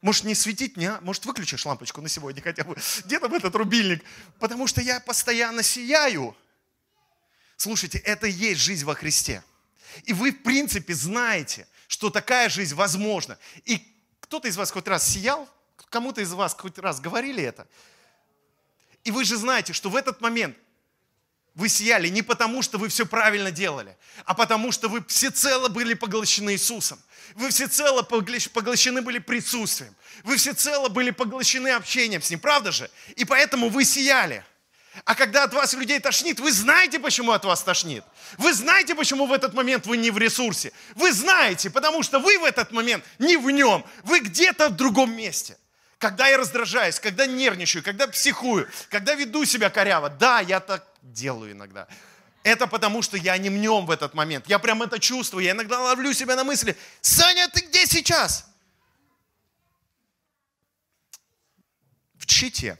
Может 0.00 0.24
не 0.24 0.34
светить 0.34 0.76
мне, 0.76 0.92
а? 0.92 1.00
Может 1.02 1.26
выключишь 1.26 1.66
лампочку 1.66 2.00
на 2.00 2.08
сегодня 2.08 2.40
хотя 2.40 2.64
бы? 2.64 2.76
Где 3.04 3.18
там 3.18 3.34
этот 3.34 3.54
рубильник? 3.54 4.02
Потому 4.38 4.66
что 4.66 4.80
я 4.80 5.00
постоянно 5.00 5.62
сияю. 5.62 6.34
Слушайте, 7.56 7.98
это 7.98 8.26
и 8.26 8.32
есть 8.32 8.60
жизнь 8.60 8.84
во 8.84 8.94
Христе. 8.94 9.42
И 10.04 10.12
вы, 10.12 10.32
в 10.32 10.42
принципе, 10.42 10.94
знаете, 10.94 11.66
что 11.86 12.08
такая 12.08 12.48
жизнь 12.48 12.74
возможна. 12.74 13.38
И 13.64 13.82
кто-то 14.20 14.48
из 14.48 14.56
вас 14.56 14.70
хоть 14.70 14.86
раз 14.86 15.06
сиял? 15.06 15.48
Кому-то 15.90 16.20
из 16.20 16.32
вас 16.32 16.56
хоть 16.58 16.78
раз 16.78 17.00
говорили 17.00 17.42
это? 17.42 17.66
И 19.04 19.10
вы 19.10 19.24
же 19.24 19.36
знаете, 19.36 19.72
что 19.72 19.90
в 19.90 19.96
этот 19.96 20.20
момент 20.20 20.56
вы 21.54 21.68
сияли 21.68 22.08
не 22.08 22.22
потому, 22.22 22.62
что 22.62 22.78
вы 22.78 22.88
все 22.88 23.04
правильно 23.04 23.50
делали, 23.50 23.96
а 24.24 24.34
потому, 24.34 24.70
что 24.70 24.88
вы 24.88 25.04
всецело 25.04 25.68
были 25.68 25.94
поглощены 25.94 26.52
Иисусом. 26.52 27.00
Вы 27.34 27.50
всецело 27.50 28.02
поглощены 28.02 29.02
были 29.02 29.18
присутствием. 29.18 29.94
Вы 30.24 30.36
всецело 30.36 30.88
были 30.88 31.10
поглощены 31.10 31.70
общением 31.70 32.22
с 32.22 32.30
Ним, 32.30 32.40
правда 32.40 32.70
же? 32.70 32.90
И 33.16 33.24
поэтому 33.24 33.70
вы 33.70 33.84
сияли. 33.84 34.44
А 35.04 35.14
когда 35.14 35.44
от 35.44 35.54
вас 35.54 35.74
людей 35.74 36.00
тошнит, 36.00 36.40
вы 36.40 36.52
знаете, 36.52 36.98
почему 36.98 37.32
от 37.32 37.44
вас 37.44 37.62
тошнит. 37.62 38.04
Вы 38.36 38.52
знаете, 38.52 38.94
почему 38.94 39.26
в 39.26 39.32
этот 39.32 39.54
момент 39.54 39.86
вы 39.86 39.96
не 39.96 40.10
в 40.10 40.18
ресурсе. 40.18 40.72
Вы 40.94 41.12
знаете, 41.12 41.70
потому 41.70 42.02
что 42.02 42.18
вы 42.18 42.38
в 42.38 42.44
этот 42.44 42.72
момент 42.72 43.04
не 43.18 43.36
в 43.36 43.50
нем. 43.50 43.84
Вы 44.04 44.20
где-то 44.20 44.68
в 44.68 44.76
другом 44.76 45.16
месте. 45.16 45.56
Когда 45.98 46.28
я 46.28 46.38
раздражаюсь, 46.38 47.00
когда 47.00 47.26
нервничаю, 47.26 47.82
когда 47.82 48.06
психую, 48.06 48.68
когда 48.88 49.14
веду 49.14 49.44
себя 49.44 49.68
коряво. 49.68 50.08
Да, 50.08 50.40
я 50.40 50.60
так 50.60 50.86
делаю 51.02 51.52
иногда. 51.52 51.88
Это 52.44 52.68
потому, 52.68 53.02
что 53.02 53.16
я 53.16 53.36
не 53.36 53.50
в 53.50 53.54
нем 53.54 53.84
в 53.84 53.90
этот 53.90 54.14
момент. 54.14 54.46
Я 54.48 54.60
прям 54.60 54.82
это 54.82 55.00
чувствую. 55.00 55.44
Я 55.44 55.50
иногда 55.50 55.80
ловлю 55.80 56.12
себя 56.12 56.36
на 56.36 56.44
мысли. 56.44 56.76
Саня, 57.00 57.48
ты 57.48 57.66
где 57.66 57.84
сейчас? 57.84 58.46
В 62.16 62.26
чите. 62.26 62.78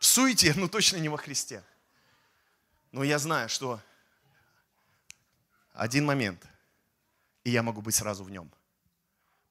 В 0.00 0.04
суете, 0.04 0.52
но 0.56 0.66
точно 0.66 0.96
не 0.96 1.08
во 1.08 1.16
Христе. 1.16 1.62
Но 2.90 3.04
я 3.04 3.20
знаю, 3.20 3.48
что 3.48 3.80
один 5.72 6.04
момент, 6.04 6.44
и 7.44 7.50
я 7.50 7.62
могу 7.62 7.82
быть 7.82 7.94
сразу 7.94 8.24
в 8.24 8.30
нем– 8.30 8.52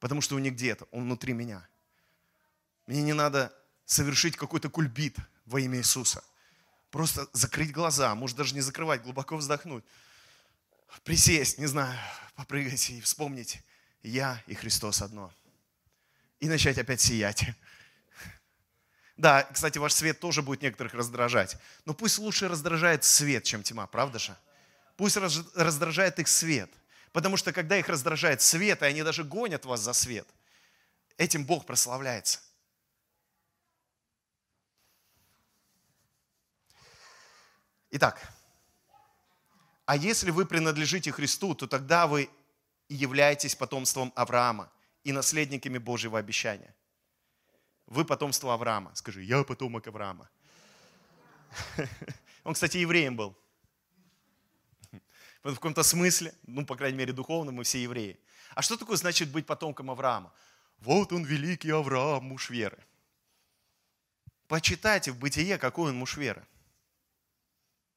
Потому 0.03 0.19
что 0.19 0.35
он 0.35 0.43
не 0.43 0.49
где-то, 0.51 0.85
он 0.91 1.03
внутри 1.03 1.31
меня. 1.31 1.65
Мне 2.87 3.01
не 3.03 3.13
надо 3.13 3.53
совершить 3.85 4.35
какой-то 4.35 4.69
кульбит 4.69 5.15
во 5.45 5.61
имя 5.61 5.77
Иисуса. 5.77 6.21
Просто 6.91 7.25
закрыть 7.31 7.71
глаза, 7.71 8.13
может 8.13 8.35
даже 8.35 8.53
не 8.53 8.59
закрывать, 8.59 9.01
глубоко 9.01 9.37
вздохнуть. 9.37 9.85
Присесть, 11.05 11.57
не 11.57 11.67
знаю, 11.67 11.97
попрыгать 12.35 12.89
и 12.89 12.99
вспомнить, 12.99 13.63
я 14.01 14.43
и 14.45 14.55
Христос 14.55 15.01
одно. 15.01 15.33
И 16.41 16.49
начать 16.49 16.77
опять 16.77 16.99
сиять. 16.99 17.45
Да, 19.15 19.43
кстати, 19.43 19.77
ваш 19.77 19.93
свет 19.93 20.19
тоже 20.19 20.41
будет 20.41 20.63
некоторых 20.63 20.95
раздражать. 20.95 21.55
Но 21.85 21.93
пусть 21.93 22.19
лучше 22.19 22.49
раздражает 22.49 23.05
свет, 23.05 23.45
чем 23.45 23.63
тьма, 23.63 23.87
правда 23.87 24.19
же? 24.19 24.35
Пусть 24.97 25.15
раздражает 25.15 26.19
их 26.19 26.27
свет– 26.27 26.69
Потому 27.13 27.37
что 27.37 27.53
когда 27.53 27.77
их 27.77 27.87
раздражает 27.87 28.41
свет, 28.41 28.81
и 28.81 28.85
они 28.85 29.03
даже 29.03 29.23
гонят 29.23 29.65
вас 29.65 29.79
за 29.79 29.93
свет, 29.93 30.27
этим 31.17 31.45
Бог 31.45 31.65
прославляется. 31.65 32.39
Итак, 37.91 38.19
а 39.85 39.95
если 39.95 40.31
вы 40.31 40.47
принадлежите 40.47 41.11
Христу, 41.11 41.53
то 41.53 41.67
тогда 41.67 42.07
вы 42.07 42.31
являетесь 42.89 43.55
потомством 43.55 44.11
Авраама 44.15 44.71
и 45.03 45.11
наследниками 45.11 45.77
Божьего 45.77 46.17
обещания. 46.17 46.73
Вы 47.85 48.05
потомство 48.05 48.55
Авраама. 48.55 48.95
Скажи, 48.95 49.21
я 49.21 49.43
потомок 49.43 49.87
Авраама. 49.87 50.27
Он, 52.43 52.55
кстати, 52.55 52.77
евреем 52.77 53.15
был 53.15 53.37
в 55.51 55.55
каком-то 55.55 55.83
смысле, 55.83 56.33
ну, 56.47 56.65
по 56.65 56.75
крайней 56.75 56.97
мере, 56.97 57.13
духовно, 57.13 57.51
мы 57.51 57.63
все 57.63 57.83
евреи. 57.83 58.17
А 58.55 58.61
что 58.61 58.77
такое 58.77 58.97
значит 58.97 59.29
быть 59.29 59.45
потомком 59.45 59.91
Авраама? 59.91 60.31
Вот 60.79 61.11
он, 61.11 61.23
великий 61.23 61.69
Авраам, 61.71 62.25
муж 62.25 62.49
веры. 62.49 62.77
Почитайте 64.47 65.11
в 65.11 65.19
бытие, 65.19 65.57
какой 65.57 65.91
он 65.91 65.97
муж 65.97 66.17
веры. 66.17 66.45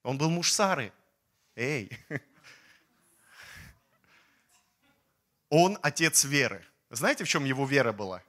Он 0.02 0.18
был 0.18 0.30
муж 0.30 0.52
Сары. 0.52 0.92
Эй! 1.54 1.90
Он 5.48 5.78
отец 5.82 6.24
веры. 6.24 6.64
Знаете, 6.90 7.24
в 7.24 7.28
чем 7.28 7.44
его 7.44 7.66
вера 7.66 7.92
была? 7.92 8.22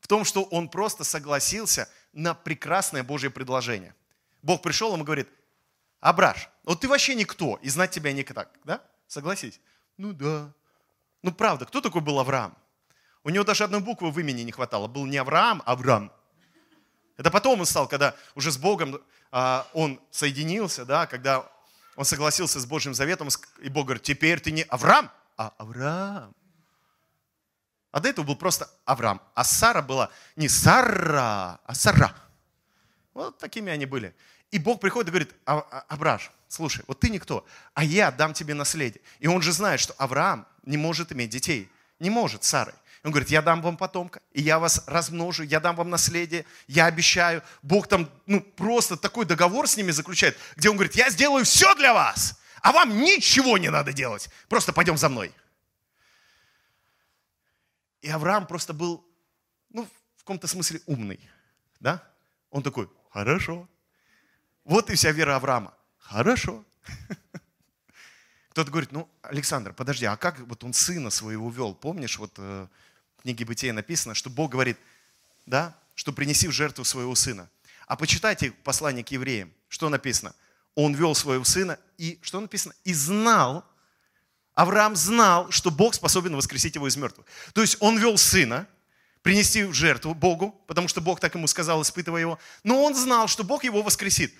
В 0.00 0.08
том, 0.08 0.24
что 0.24 0.42
он 0.44 0.68
просто 0.68 1.04
согласился 1.04 1.88
на 2.12 2.34
прекрасное 2.34 3.02
Божье 3.02 3.30
предложение. 3.30 3.94
Бог 4.42 4.60
пришел 4.62 4.92
ему 4.92 5.04
говорит, 5.04 5.28
Абраш, 6.00 6.50
вот 6.64 6.80
ты 6.80 6.88
вообще 6.88 7.14
никто, 7.14 7.58
и 7.62 7.68
знать 7.68 7.90
тебя 7.90 8.12
не 8.12 8.24
так, 8.24 8.50
да? 8.64 8.82
Согласись? 9.06 9.60
Ну 9.96 10.12
да. 10.12 10.52
Ну 11.22 11.32
правда, 11.32 11.66
кто 11.66 11.80
такой 11.80 12.00
был 12.00 12.18
Авраам? 12.18 12.56
У 13.22 13.30
него 13.30 13.44
даже 13.44 13.64
одной 13.64 13.80
буквы 13.80 14.10
в 14.10 14.18
имени 14.18 14.42
не 14.42 14.52
хватало. 14.52 14.86
Был 14.86 15.06
не 15.06 15.16
Авраам, 15.16 15.62
а 15.64 15.72
Авраам. 15.72 16.12
Это 17.16 17.30
потом 17.30 17.60
он 17.60 17.66
стал, 17.66 17.86
когда 17.88 18.14
уже 18.34 18.50
с 18.50 18.58
Богом 18.58 19.00
а, 19.30 19.66
он 19.72 20.00
соединился, 20.10 20.84
да, 20.84 21.06
когда 21.06 21.50
он 21.96 22.04
согласился 22.04 22.60
с 22.60 22.66
Божьим 22.66 22.94
заветом, 22.94 23.28
и 23.62 23.68
Бог 23.68 23.86
говорит, 23.86 24.02
теперь 24.02 24.40
ты 24.40 24.50
не 24.50 24.62
Авраам, 24.62 25.10
а 25.36 25.52
Авраам. 25.58 26.34
А 27.92 28.00
до 28.00 28.08
этого 28.08 28.26
был 28.26 28.36
просто 28.36 28.68
Авраам. 28.84 29.22
А 29.34 29.44
Сара 29.44 29.80
была 29.80 30.10
не 30.34 30.48
Сара, 30.48 31.60
а 31.64 31.74
Сара. 31.74 32.14
Вот 33.12 33.38
такими 33.38 33.70
они 33.70 33.86
были. 33.86 34.14
И 34.54 34.58
Бог 34.60 34.78
приходит 34.80 35.08
и 35.08 35.10
говорит, 35.10 35.34
«А, 35.46 35.66
а, 35.68 35.84
Авраам, 35.88 36.20
слушай, 36.46 36.84
вот 36.86 37.00
ты 37.00 37.10
никто, 37.10 37.44
а 37.74 37.82
я 37.82 38.12
дам 38.12 38.34
тебе 38.34 38.54
наследие. 38.54 39.02
И 39.18 39.26
он 39.26 39.42
же 39.42 39.50
знает, 39.50 39.80
что 39.80 39.94
Авраам 39.94 40.46
не 40.62 40.76
может 40.76 41.10
иметь 41.10 41.30
детей, 41.30 41.68
не 41.98 42.08
может 42.08 42.44
Сарой. 42.44 42.74
Он 43.02 43.10
говорит, 43.10 43.30
я 43.30 43.42
дам 43.42 43.62
вам 43.62 43.76
потомка, 43.76 44.22
и 44.30 44.40
я 44.40 44.60
вас 44.60 44.84
размножу, 44.86 45.42
я 45.42 45.58
дам 45.58 45.74
вам 45.74 45.90
наследие, 45.90 46.46
я 46.68 46.86
обещаю. 46.86 47.42
Бог 47.62 47.88
там, 47.88 48.08
ну, 48.26 48.40
просто 48.40 48.96
такой 48.96 49.24
договор 49.24 49.66
с 49.66 49.76
ними 49.76 49.90
заключает, 49.90 50.38
где 50.54 50.70
он 50.70 50.76
говорит, 50.76 50.94
я 50.94 51.10
сделаю 51.10 51.44
все 51.44 51.74
для 51.74 51.92
вас, 51.92 52.40
а 52.62 52.70
вам 52.70 53.00
ничего 53.00 53.58
не 53.58 53.70
надо 53.70 53.92
делать, 53.92 54.28
просто 54.48 54.72
пойдем 54.72 54.96
за 54.96 55.08
мной. 55.08 55.34
И 58.02 58.08
Авраам 58.08 58.46
просто 58.46 58.72
был, 58.72 59.04
ну, 59.70 59.88
в 60.14 60.20
каком-то 60.20 60.46
смысле 60.46 60.80
умный, 60.86 61.18
да? 61.80 62.04
Он 62.50 62.62
такой, 62.62 62.88
хорошо, 63.10 63.68
вот 64.64 64.90
и 64.90 64.94
вся 64.94 65.12
вера 65.12 65.36
Авраама. 65.36 65.74
Хорошо. 65.98 66.64
Кто-то 68.50 68.70
говорит, 68.70 68.92
ну, 68.92 69.08
Александр, 69.22 69.72
подожди, 69.72 70.06
а 70.06 70.16
как 70.16 70.38
вот 70.40 70.62
он 70.62 70.72
сына 70.72 71.10
своего 71.10 71.50
вел? 71.50 71.74
Помнишь, 71.74 72.18
вот 72.18 72.32
э, 72.38 72.66
в 73.18 73.22
книге 73.22 73.44
Бытия 73.44 73.72
написано, 73.72 74.14
что 74.14 74.30
Бог 74.30 74.52
говорит, 74.52 74.78
да, 75.44 75.76
что 75.94 76.12
принеси 76.12 76.46
в 76.46 76.52
жертву 76.52 76.84
своего 76.84 77.14
сына. 77.14 77.48
А 77.86 77.96
почитайте 77.96 78.52
послание 78.52 79.04
к 79.04 79.10
евреям, 79.10 79.52
что 79.68 79.88
написано? 79.88 80.34
Он 80.74 80.94
вел 80.94 81.14
своего 81.14 81.44
сына 81.44 81.78
и, 81.98 82.18
что 82.22 82.40
написано? 82.40 82.74
И 82.84 82.94
знал, 82.94 83.64
Авраам 84.54 84.94
знал, 84.94 85.50
что 85.50 85.70
Бог 85.70 85.94
способен 85.94 86.36
воскресить 86.36 86.76
его 86.76 86.86
из 86.88 86.96
мертвых. 86.96 87.26
То 87.52 87.60
есть 87.60 87.76
он 87.80 87.98
вел 87.98 88.16
сына, 88.16 88.68
принести 89.22 89.64
в 89.64 89.72
жертву 89.72 90.14
Богу, 90.14 90.50
потому 90.66 90.86
что 90.86 91.00
Бог 91.00 91.18
так 91.18 91.34
ему 91.34 91.46
сказал, 91.46 91.82
испытывая 91.82 92.20
его. 92.20 92.38
Но 92.62 92.84
он 92.84 92.94
знал, 92.94 93.26
что 93.26 93.42
Бог 93.42 93.64
его 93.64 93.82
воскресит. 93.82 94.32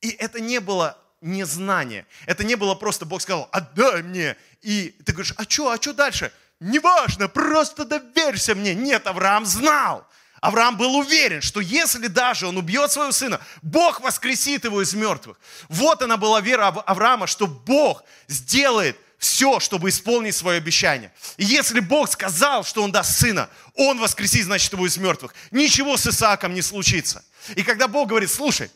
И 0.00 0.10
это 0.10 0.40
не 0.40 0.60
было 0.60 0.98
незнание. 1.20 2.06
Это 2.26 2.44
не 2.44 2.54
было 2.54 2.74
просто 2.74 3.04
Бог 3.04 3.22
сказал, 3.22 3.48
отдай 3.52 4.02
мне. 4.02 4.36
И 4.62 4.94
ты 5.04 5.12
говоришь, 5.12 5.34
а 5.36 5.44
что, 5.44 5.70
а 5.70 5.80
что 5.80 5.92
дальше? 5.92 6.32
Неважно, 6.60 7.28
просто 7.28 7.84
доверься 7.84 8.54
мне. 8.54 8.74
Нет, 8.74 9.06
Авраам 9.06 9.44
знал. 9.44 10.06
Авраам 10.40 10.76
был 10.76 10.96
уверен, 10.96 11.40
что 11.42 11.60
если 11.60 12.06
даже 12.06 12.46
он 12.46 12.56
убьет 12.56 12.92
своего 12.92 13.12
сына, 13.12 13.40
Бог 13.62 14.00
воскресит 14.00 14.64
его 14.64 14.82
из 14.82 14.94
мертвых. 14.94 15.38
Вот 15.68 16.02
она 16.02 16.16
была 16.16 16.40
вера 16.40 16.68
Авраама, 16.68 17.26
что 17.26 17.46
Бог 17.46 18.04
сделает 18.28 18.98
все, 19.18 19.60
чтобы 19.60 19.88
исполнить 19.88 20.36
свое 20.36 20.58
обещание. 20.58 21.12
И 21.36 21.44
если 21.44 21.80
Бог 21.80 22.10
сказал, 22.10 22.64
что 22.64 22.82
Он 22.82 22.92
даст 22.92 23.18
сына, 23.18 23.48
Он 23.74 23.98
воскресит, 23.98 24.44
значит, 24.44 24.72
его 24.72 24.86
из 24.86 24.96
мертвых. 24.98 25.34
Ничего 25.50 25.96
с 25.96 26.06
Исааком 26.06 26.54
не 26.54 26.62
случится. 26.62 27.24
И 27.54 27.62
когда 27.62 27.88
Бог 27.88 28.08
говорит, 28.08 28.30
слушай, 28.30 28.70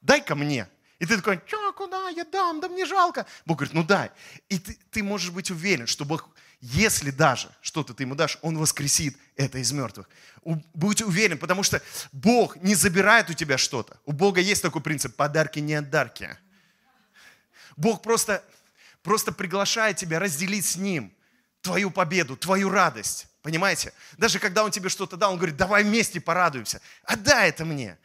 дай-ка 0.00 0.34
мне. 0.34 0.68
И 0.98 1.06
ты 1.06 1.16
такой, 1.16 1.40
что, 1.46 1.72
куда, 1.72 2.10
я 2.10 2.24
дам, 2.24 2.60
да 2.60 2.68
мне 2.68 2.84
жалко. 2.84 3.24
Бог 3.46 3.58
говорит, 3.58 3.74
ну 3.74 3.82
дай. 3.82 4.10
И 4.50 4.58
ты, 4.58 4.78
ты 4.90 5.02
можешь 5.02 5.30
быть 5.30 5.50
уверен, 5.50 5.86
что 5.86 6.04
Бог, 6.04 6.28
если 6.60 7.10
даже 7.10 7.48
что-то 7.62 7.94
ты 7.94 8.02
ему 8.02 8.14
дашь, 8.14 8.38
Он 8.42 8.58
воскресит 8.58 9.16
это 9.34 9.58
из 9.58 9.72
мертвых. 9.72 10.10
Будь 10.44 11.00
уверен, 11.00 11.38
потому 11.38 11.62
что 11.62 11.82
Бог 12.12 12.56
не 12.56 12.74
забирает 12.74 13.30
у 13.30 13.32
тебя 13.32 13.56
что-то. 13.56 13.98
У 14.04 14.12
Бога 14.12 14.42
есть 14.42 14.60
такой 14.60 14.82
принцип, 14.82 15.16
подарки 15.16 15.58
не 15.58 15.74
отдарки. 15.74 16.36
Бог 17.78 18.02
просто, 18.02 18.44
просто 19.02 19.32
приглашает 19.32 19.96
тебя 19.96 20.18
разделить 20.18 20.66
с 20.66 20.76
Ним 20.76 21.14
твою 21.62 21.90
победу, 21.90 22.36
твою 22.36 22.68
радость. 22.68 23.26
Понимаете? 23.40 23.94
Даже 24.18 24.38
когда 24.38 24.64
Он 24.64 24.70
тебе 24.70 24.90
что-то 24.90 25.16
дал, 25.16 25.32
Он 25.32 25.38
говорит, 25.38 25.56
давай 25.56 25.82
вместе 25.82 26.20
порадуемся. 26.20 26.82
Отдай 27.04 27.48
это 27.48 27.64
мне. 27.64 27.98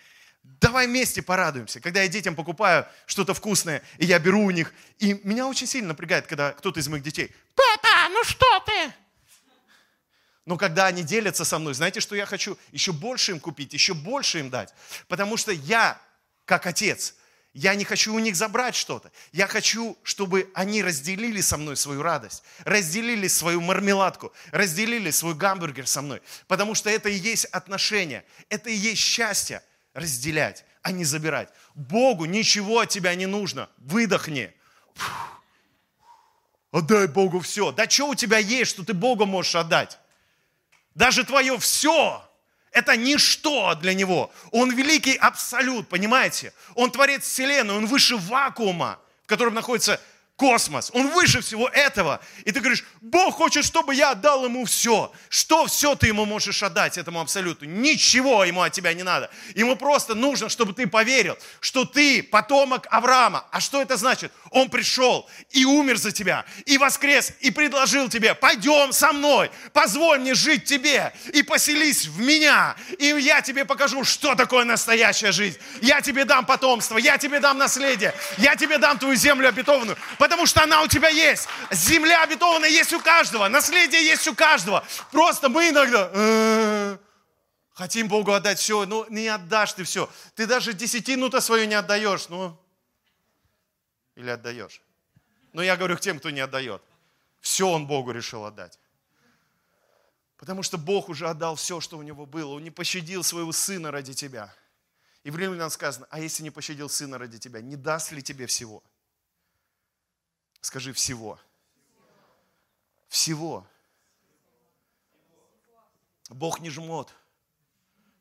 Давай 0.62 0.88
вместе 0.88 1.22
порадуемся. 1.22 1.80
Когда 1.80 2.02
я 2.02 2.08
детям 2.08 2.36
покупаю 2.36 2.88
что-то 3.06 3.34
вкусное, 3.34 3.82
и 3.98 4.06
я 4.06 4.20
беру 4.20 4.44
у 4.44 4.52
них, 4.52 4.74
и 5.00 5.20
меня 5.24 5.48
очень 5.48 5.68
сильно 5.68 5.90
напрягает, 5.90 6.28
когда 6.28 6.54
кто-то 6.54 6.80
из 6.80 6.88
моих 6.88 7.04
детей, 7.04 7.34
папа, 7.56 8.10
ну 8.10 8.24
что 8.24 8.60
ты? 8.66 8.94
Но 10.46 10.58
когда 10.58 10.86
они 10.86 11.04
делятся 11.04 11.44
со 11.44 11.58
мной, 11.58 11.74
знаете, 11.74 12.00
что 12.00 12.16
я 12.16 12.26
хочу? 12.26 12.58
Еще 12.72 12.94
больше 12.94 13.32
им 13.32 13.40
купить, 13.40 13.74
еще 13.74 13.94
больше 13.94 14.40
им 14.40 14.50
дать. 14.50 14.74
Потому 15.08 15.38
что 15.38 15.52
я, 15.52 16.00
как 16.46 16.68
отец, 16.68 17.16
я 17.54 17.74
не 17.74 17.84
хочу 17.84 18.14
у 18.14 18.20
них 18.20 18.36
забрать 18.36 18.76
что-то. 18.76 19.12
Я 19.32 19.48
хочу, 19.48 19.98
чтобы 20.04 20.52
они 20.54 20.84
разделили 20.84 21.42
со 21.42 21.58
мной 21.58 21.78
свою 21.78 22.04
радость, 22.04 22.44
разделили 22.64 23.28
свою 23.28 23.62
мармеладку, 23.62 24.34
разделили 24.52 25.10
свой 25.10 25.34
гамбургер 25.34 25.88
со 25.88 26.02
мной. 26.02 26.22
Потому 26.48 26.76
что 26.76 26.90
это 26.90 27.10
и 27.10 27.16
есть 27.16 27.46
отношения, 27.46 28.24
это 28.50 28.70
и 28.70 28.76
есть 28.76 29.02
счастье 29.02 29.64
разделять, 29.96 30.66
а 30.84 30.92
не 30.92 31.06
забирать. 31.06 31.50
Богу 31.74 32.26
ничего 32.26 32.82
от 32.82 32.90
тебя 32.90 33.16
не 33.16 33.26
нужно. 33.26 33.70
Выдохни. 33.78 34.54
Отдай 36.72 37.08
Богу 37.08 37.40
все. 37.40 37.72
Да 37.72 37.90
что 37.90 38.10
у 38.10 38.16
тебя 38.16 38.38
есть, 38.38 38.72
что 38.72 38.84
ты 38.84 38.94
Богу 38.94 39.26
можешь 39.26 39.56
отдать? 39.56 39.98
Даже 40.94 41.24
твое 41.24 41.58
все– 41.58 42.30
это 42.72 42.98
ничто 42.98 43.74
для 43.76 43.94
Него. 43.94 44.32
Он 44.52 44.72
великий 44.76 45.16
абсолют, 45.16 45.88
понимаете? 45.88 46.54
Он 46.76 46.92
творец 46.92 47.24
Вселенной, 47.24 47.76
Он 47.76 47.86
выше 47.86 48.18
вакуума, 48.18 49.00
в 49.24 49.28
котором 49.28 49.54
находится 49.54 50.00
космос, 50.36 50.92
он 50.94 51.08
выше 51.10 51.42
всего 51.42 51.70
этого. 51.70 52.20
И 52.44 52.52
ты 52.52 52.60
говоришь, 52.60 52.84
Бог 53.02 53.36
хочет, 53.36 53.64
чтобы 53.64 53.96
я 53.96 54.12
отдал 54.12 54.46
ему 54.46 54.66
все. 54.66 55.12
Что 55.30 55.66
все 55.66 55.96
ты 55.96 56.08
ему 56.08 56.26
можешь 56.26 56.62
отдать 56.62 56.98
этому 56.98 57.22
абсолюту? 57.22 57.66
Ничего 57.66 58.44
ему 58.44 58.62
от 58.62 58.74
тебя 58.74 58.94
не 58.94 59.04
надо. 59.04 59.30
Ему 59.56 59.76
просто 59.76 60.14
нужно, 60.14 60.50
чтобы 60.50 60.74
ты 60.74 60.88
поверил, 60.88 61.38
что 61.62 61.86
ты 61.86 62.22
потомок 62.22 62.88
Авраама. 62.90 63.46
А 63.52 63.62
что 63.62 63.82
это 63.82 63.96
значит? 63.98 64.32
Он 64.52 64.70
пришел 64.70 65.30
и 65.52 65.66
умер 65.66 65.98
за 65.98 66.12
тебя, 66.12 66.46
и 66.66 66.78
воскрес, 66.78 67.34
и 67.40 67.52
предложил 67.52 68.10
тебе, 68.10 68.34
пойдем 68.36 68.92
со 68.92 69.14
мной, 69.14 69.52
позволь 69.74 70.20
мне 70.20 70.34
жить 70.34 70.66
тебе, 70.66 71.14
и 71.34 71.44
поселись 71.44 72.06
в 72.06 72.20
меня, 72.20 72.76
и 73.00 73.06
я 73.06 73.42
тебе 73.42 73.66
покажу, 73.66 74.04
что 74.04 74.36
такое 74.36 74.66
настоящая 74.66 75.32
жизнь. 75.32 75.58
Я 75.82 76.02
тебе 76.02 76.26
дам 76.26 76.46
потомство, 76.46 76.98
я 76.98 77.18
тебе 77.18 77.40
дам 77.40 77.58
наследие, 77.58 78.14
я 78.38 78.56
тебе 78.56 78.78
дам 78.78 78.98
твою 78.98 79.16
землю 79.16 79.48
обетованную, 79.50 79.98
потому 80.26 80.48
что 80.48 80.64
она 80.64 80.82
у 80.82 80.88
тебя 80.88 81.10
есть. 81.10 81.48
Земля 81.70 82.24
обетованная 82.24 82.70
есть 82.70 82.92
у 82.94 83.00
каждого, 83.00 83.48
наследие 83.48 84.04
есть 84.04 84.28
у 84.28 84.34
каждого. 84.34 84.84
Просто 85.12 85.50
мы 85.50 85.70
иногда 85.70 86.10
«Э, 86.14 86.98
хотим 87.74 88.08
Богу 88.08 88.32
отдать 88.32 88.58
все, 88.58 88.88
ну 88.88 89.06
не 89.10 89.28
отдашь 89.28 89.74
ты 89.74 89.84
все. 89.84 90.10
Ты 90.34 90.48
даже 90.48 90.74
десятину-то 90.74 91.42
свою 91.42 91.68
не 91.68 91.76
отдаешь, 91.76 92.28
ну. 92.30 92.60
Или 94.16 94.32
отдаешь? 94.32 94.82
Но 95.54 95.62
я 95.62 95.78
говорю 95.78 95.96
к 95.96 96.02
тем, 96.02 96.18
кто 96.18 96.32
не 96.32 96.40
отдает. 96.40 96.82
Все 97.40 97.68
он 97.68 97.86
Богу 97.86 98.10
решил 98.10 98.46
отдать. 98.46 98.80
Потому 100.38 100.64
что 100.64 100.80
Бог 100.80 101.08
уже 101.08 101.30
отдал 101.30 101.56
все, 101.56 101.80
что 101.82 102.00
у 102.00 102.02
него 102.02 102.26
было. 102.26 102.56
Он 102.56 102.64
не 102.64 102.72
пощадил 102.72 103.24
своего 103.24 103.52
сына 103.52 103.92
ради 103.92 104.16
тебя. 104.16 104.52
И 105.24 105.30
в 105.30 105.38
Римлянам 105.38 105.70
сказано, 105.70 106.08
а 106.10 106.20
если 106.20 106.42
не 106.42 106.50
пощадил 106.50 106.90
сына 106.90 107.20
ради 107.20 107.38
тебя, 107.38 107.62
не 107.62 107.76
даст 107.76 108.12
ли 108.12 108.24
тебе 108.24 108.48
всего? 108.48 108.84
Скажи 110.66 110.94
всего. 110.94 111.40
Всего. 113.08 113.68
Бог 116.28 116.60
не 116.60 116.72
жмот. 116.72 117.14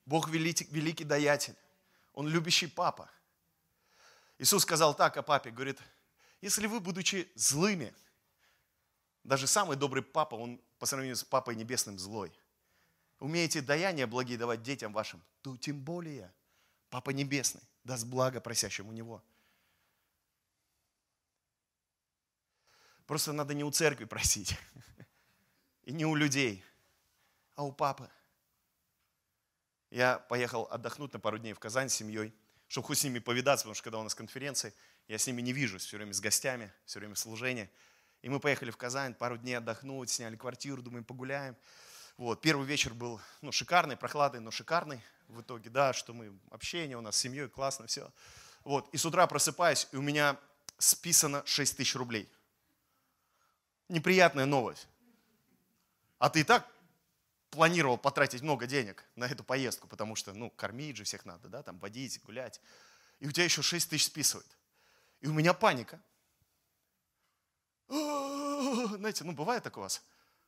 Бог 0.05 0.29
великий, 0.29 0.67
великий 0.67 1.05
даятель. 1.05 1.57
Он 2.13 2.29
любящий 2.29 2.67
папа. 2.67 3.11
Иисус 4.37 4.63
сказал 4.63 4.95
так 4.95 5.17
о 5.17 5.23
папе, 5.23 5.51
говорит, 5.51 5.81
если 6.43 6.67
вы, 6.67 6.81
будучи 6.81 7.33
злыми, 7.35 7.95
даже 9.23 9.47
самый 9.47 9.79
добрый 9.79 10.03
папа, 10.03 10.35
он 10.35 10.61
по 10.79 10.85
сравнению 10.85 11.17
с 11.17 11.25
папой 11.25 11.57
небесным 11.57 11.99
злой, 11.99 12.31
умеете 13.21 13.63
даяние 13.63 14.05
благие 14.05 14.37
давать 14.37 14.63
детям 14.63 14.93
вашим, 14.93 15.23
то 15.41 15.57
тем 15.57 15.81
более 15.81 16.31
папа 16.91 17.09
небесный 17.09 17.63
даст 17.85 18.05
благо 18.05 18.39
просящему 18.43 18.93
него– 18.93 19.23
Просто 23.07 23.33
надо 23.33 23.55
не 23.55 23.64
у 23.64 23.71
церкви 23.71 24.05
просить. 24.05 24.57
И 25.85 25.93
не 25.93 26.07
у 26.07 26.14
людей, 26.14 26.64
а 27.55 27.64
у 27.64 27.73
папы. 27.73 28.09
Я 29.90 30.19
поехал 30.19 30.67
отдохнуть 30.71 31.12
на 31.12 31.21
пару 31.21 31.38
дней 31.38 31.53
в 31.53 31.59
Казань 31.59 31.88
с 31.88 31.95
семьей, 31.95 32.35
чтобы 32.69 32.87
хоть 32.87 32.99
с 32.99 33.05
ними 33.05 33.19
повидаться, 33.19 33.64
потому 33.64 33.75
что 33.75 33.85
когда 33.85 33.99
у 33.99 34.03
нас 34.03 34.14
конференции, 34.14 34.73
я 35.07 35.19
с 35.19 35.27
ними 35.27 35.43
не 35.43 35.53
вижусь, 35.53 35.85
все 35.85 35.99
время 35.99 36.14
с 36.14 36.21
гостями, 36.21 36.73
все 36.87 36.99
время 36.99 37.14
служение. 37.14 37.71
И 38.23 38.31
мы 38.31 38.40
поехали 38.40 38.71
в 38.71 38.79
Казань, 38.79 39.14
пару 39.14 39.37
дней 39.37 39.55
отдохнуть, 39.55 40.09
сняли 40.09 40.37
квартиру, 40.37 40.81
думаем, 40.83 41.05
погуляем. 41.05 41.55
Вот, 42.17 42.40
первый 42.40 42.67
вечер 42.67 42.95
был 42.95 43.21
ну, 43.43 43.53
шикарный, 43.53 43.97
прохладный, 43.97 44.40
но 44.40 44.51
шикарный 44.51 45.03
в 45.29 45.43
итоге, 45.43 45.69
да, 45.69 45.93
что 45.93 46.14
мы, 46.14 46.33
общение 46.51 46.97
у 46.97 47.03
нас 47.03 47.17
с 47.17 47.21
семьей, 47.21 47.49
классно 47.49 47.87
все. 47.87 48.11
Вот, 48.64 48.88
и 48.95 48.97
с 48.97 49.05
утра 49.05 49.27
просыпаюсь, 49.27 49.87
и 49.93 49.97
у 49.97 50.03
меня 50.03 50.38
списано 50.79 51.43
6 51.45 51.77
тысяч 51.77 51.95
рублей– 51.95 52.27
неприятная 53.88 54.47
новость. 54.47 54.88
А 56.18 56.31
ты 56.31 56.40
и 56.40 56.44
так 56.44 56.68
планировал 57.51 57.99
потратить 57.99 58.42
много 58.42 58.66
денег 58.66 59.05
на 59.14 59.27
эту 59.27 59.44
поездку, 59.44 59.87
потому 59.87 60.16
что, 60.16 60.33
ну, 60.33 60.51
кормить 60.51 60.97
же 60.97 61.05
всех 61.05 61.25
надо, 61.25 61.49
да, 61.49 61.62
там, 61.62 61.79
водить, 61.79 62.20
гулять. 62.25 62.61
И 63.20 63.29
у 63.29 63.31
тебя 63.31 63.44
еще 63.44 63.62
6 63.62 63.90
тысяч 63.90 64.07
списывают. 64.07 64.47
И 65.20 65.29
у 65.29 65.33
меня 65.33 65.55
паника. 65.55 66.01
Знаете, 67.88 69.25
ну, 69.25 69.33
бывает 69.33 69.62
так 69.62 69.77
у 69.77 69.81
вас? 69.81 70.03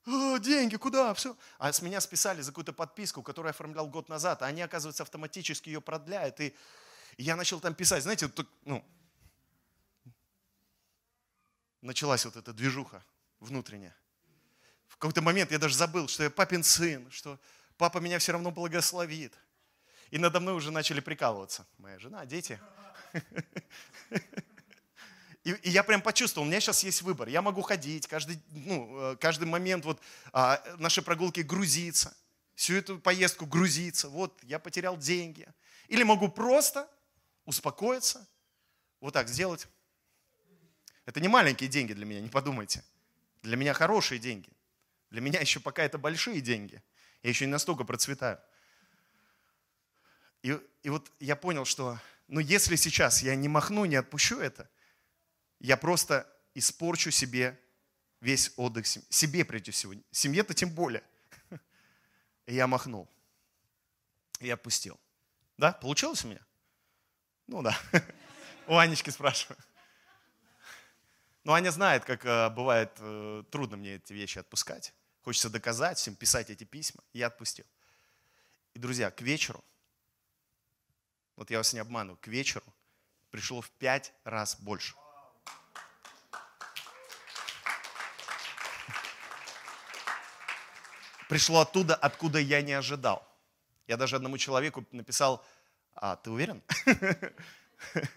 Деньги, 0.06 0.76
куда? 0.76 1.14
Все. 1.14 1.36
А 1.58 1.72
с 1.72 1.82
меня 1.82 2.00
списали 2.00 2.40
за 2.40 2.52
какую-то 2.52 2.72
подписку, 2.72 3.22
которую 3.22 3.48
я 3.48 3.50
оформлял 3.50 3.88
год 3.88 4.08
назад, 4.08 4.42
а 4.42 4.46
они, 4.46 4.62
оказывается, 4.62 5.02
автоматически 5.02 5.68
ее 5.68 5.80
продляют. 5.80 6.40
И 6.40 6.54
я 7.18 7.36
начал 7.36 7.60
там 7.60 7.74
писать, 7.74 8.02
знаете, 8.02 8.30
ну, 8.64 8.84
началась 11.82 12.24
вот 12.24 12.36
эта 12.36 12.52
движуха 12.52 13.04
внутренне. 13.40 13.94
В 14.88 14.96
какой-то 14.96 15.22
момент 15.22 15.50
я 15.52 15.58
даже 15.58 15.74
забыл, 15.74 16.08
что 16.08 16.22
я 16.22 16.30
папин 16.30 16.62
сын, 16.62 17.10
что 17.10 17.38
папа 17.76 17.98
меня 17.98 18.18
все 18.18 18.32
равно 18.32 18.50
благословит. 18.50 19.34
И 20.10 20.18
надо 20.18 20.40
мной 20.40 20.54
уже 20.54 20.70
начали 20.70 21.00
прикалываться. 21.00 21.66
Моя 21.78 21.98
жена, 21.98 22.24
дети. 22.24 22.60
И, 25.46 25.52
и 25.52 25.70
я 25.70 25.84
прям 25.84 26.02
почувствовал, 26.02 26.44
у 26.44 26.50
меня 26.50 26.58
сейчас 26.58 26.82
есть 26.82 27.02
выбор. 27.02 27.28
Я 27.28 27.40
могу 27.40 27.62
ходить, 27.62 28.08
каждый, 28.08 28.42
ну, 28.48 29.12
э, 29.12 29.16
каждый 29.16 29.44
момент 29.44 29.84
вот, 29.84 30.00
а, 30.32 30.60
нашей 30.78 31.04
прогулки 31.04 31.38
грузиться, 31.38 32.16
всю 32.56 32.74
эту 32.74 32.98
поездку 32.98 33.46
грузиться. 33.46 34.08
Вот, 34.08 34.36
я 34.42 34.58
потерял 34.58 34.96
деньги. 34.96 35.46
Или 35.86 36.02
могу 36.02 36.28
просто 36.28 36.90
успокоиться, 37.44 38.26
вот 39.00 39.14
так 39.14 39.28
сделать. 39.28 39.68
Это 41.04 41.20
не 41.20 41.28
маленькие 41.28 41.68
деньги 41.68 41.92
для 41.92 42.06
меня, 42.06 42.20
не 42.20 42.28
подумайте. 42.28 42.82
Для 43.46 43.56
меня 43.56 43.74
хорошие 43.74 44.18
деньги. 44.18 44.50
Для 45.10 45.20
меня 45.20 45.40
еще 45.46 45.60
пока 45.60 45.84
это 45.84 45.98
большие 45.98 46.40
деньги. 46.40 46.82
Я 47.22 47.30
еще 47.30 47.46
не 47.46 47.52
настолько 47.52 47.84
процветаю. 47.84 48.40
И, 50.42 50.58
и 50.82 50.90
вот 50.90 51.10
я 51.20 51.36
понял, 51.36 51.64
что 51.64 51.98
ну 52.26 52.40
если 52.40 52.74
сейчас 52.74 53.22
я 53.22 53.36
не 53.36 53.48
махну, 53.48 53.84
не 53.84 53.96
отпущу 53.96 54.40
это, 54.40 54.68
я 55.60 55.76
просто 55.76 56.28
испорчу 56.54 57.12
себе 57.12 57.58
весь 58.20 58.52
отдых. 58.56 58.86
Себе 58.86 59.44
прежде 59.44 59.70
всего. 59.70 59.94
Семье-то 60.10 60.52
тем 60.52 60.70
более. 60.70 61.04
И 62.46 62.54
я 62.54 62.66
махнул. 62.66 63.08
И 64.40 64.50
отпустил. 64.50 64.98
Да? 65.56 65.70
Получилось 65.70 66.24
у 66.24 66.28
меня? 66.28 66.44
Ну 67.46 67.62
да. 67.62 67.78
У 68.66 68.76
Анечки 68.76 69.10
спрашиваю. 69.10 69.56
Но 71.46 71.52
Аня 71.52 71.70
знает, 71.70 72.04
как 72.04 72.24
э, 72.24 72.50
бывает 72.50 72.90
э, 72.98 73.44
трудно 73.52 73.76
мне 73.76 73.94
эти 73.94 74.12
вещи 74.12 74.40
отпускать. 74.40 74.92
Хочется 75.22 75.48
доказать 75.48 75.96
всем, 75.96 76.16
писать 76.16 76.50
эти 76.50 76.64
письма. 76.64 77.04
Я 77.12 77.28
отпустил. 77.28 77.64
И, 78.74 78.80
друзья, 78.80 79.12
к 79.12 79.22
вечеру, 79.22 79.64
вот 81.36 81.48
я 81.52 81.58
вас 81.58 81.72
не 81.72 81.78
обманываю, 81.78 82.18
к 82.20 82.26
вечеру 82.26 82.66
пришло 83.30 83.60
в 83.60 83.70
пять 83.70 84.12
раз 84.24 84.56
больше. 84.58 84.96
Пришло 91.28 91.60
оттуда, 91.60 91.94
откуда 91.94 92.40
я 92.40 92.60
не 92.60 92.72
ожидал. 92.72 93.24
Я 93.86 93.96
даже 93.96 94.16
одному 94.16 94.36
человеку 94.36 94.84
написал, 94.90 95.46
а 95.94 96.16
ты 96.16 96.28
уверен? 96.28 96.60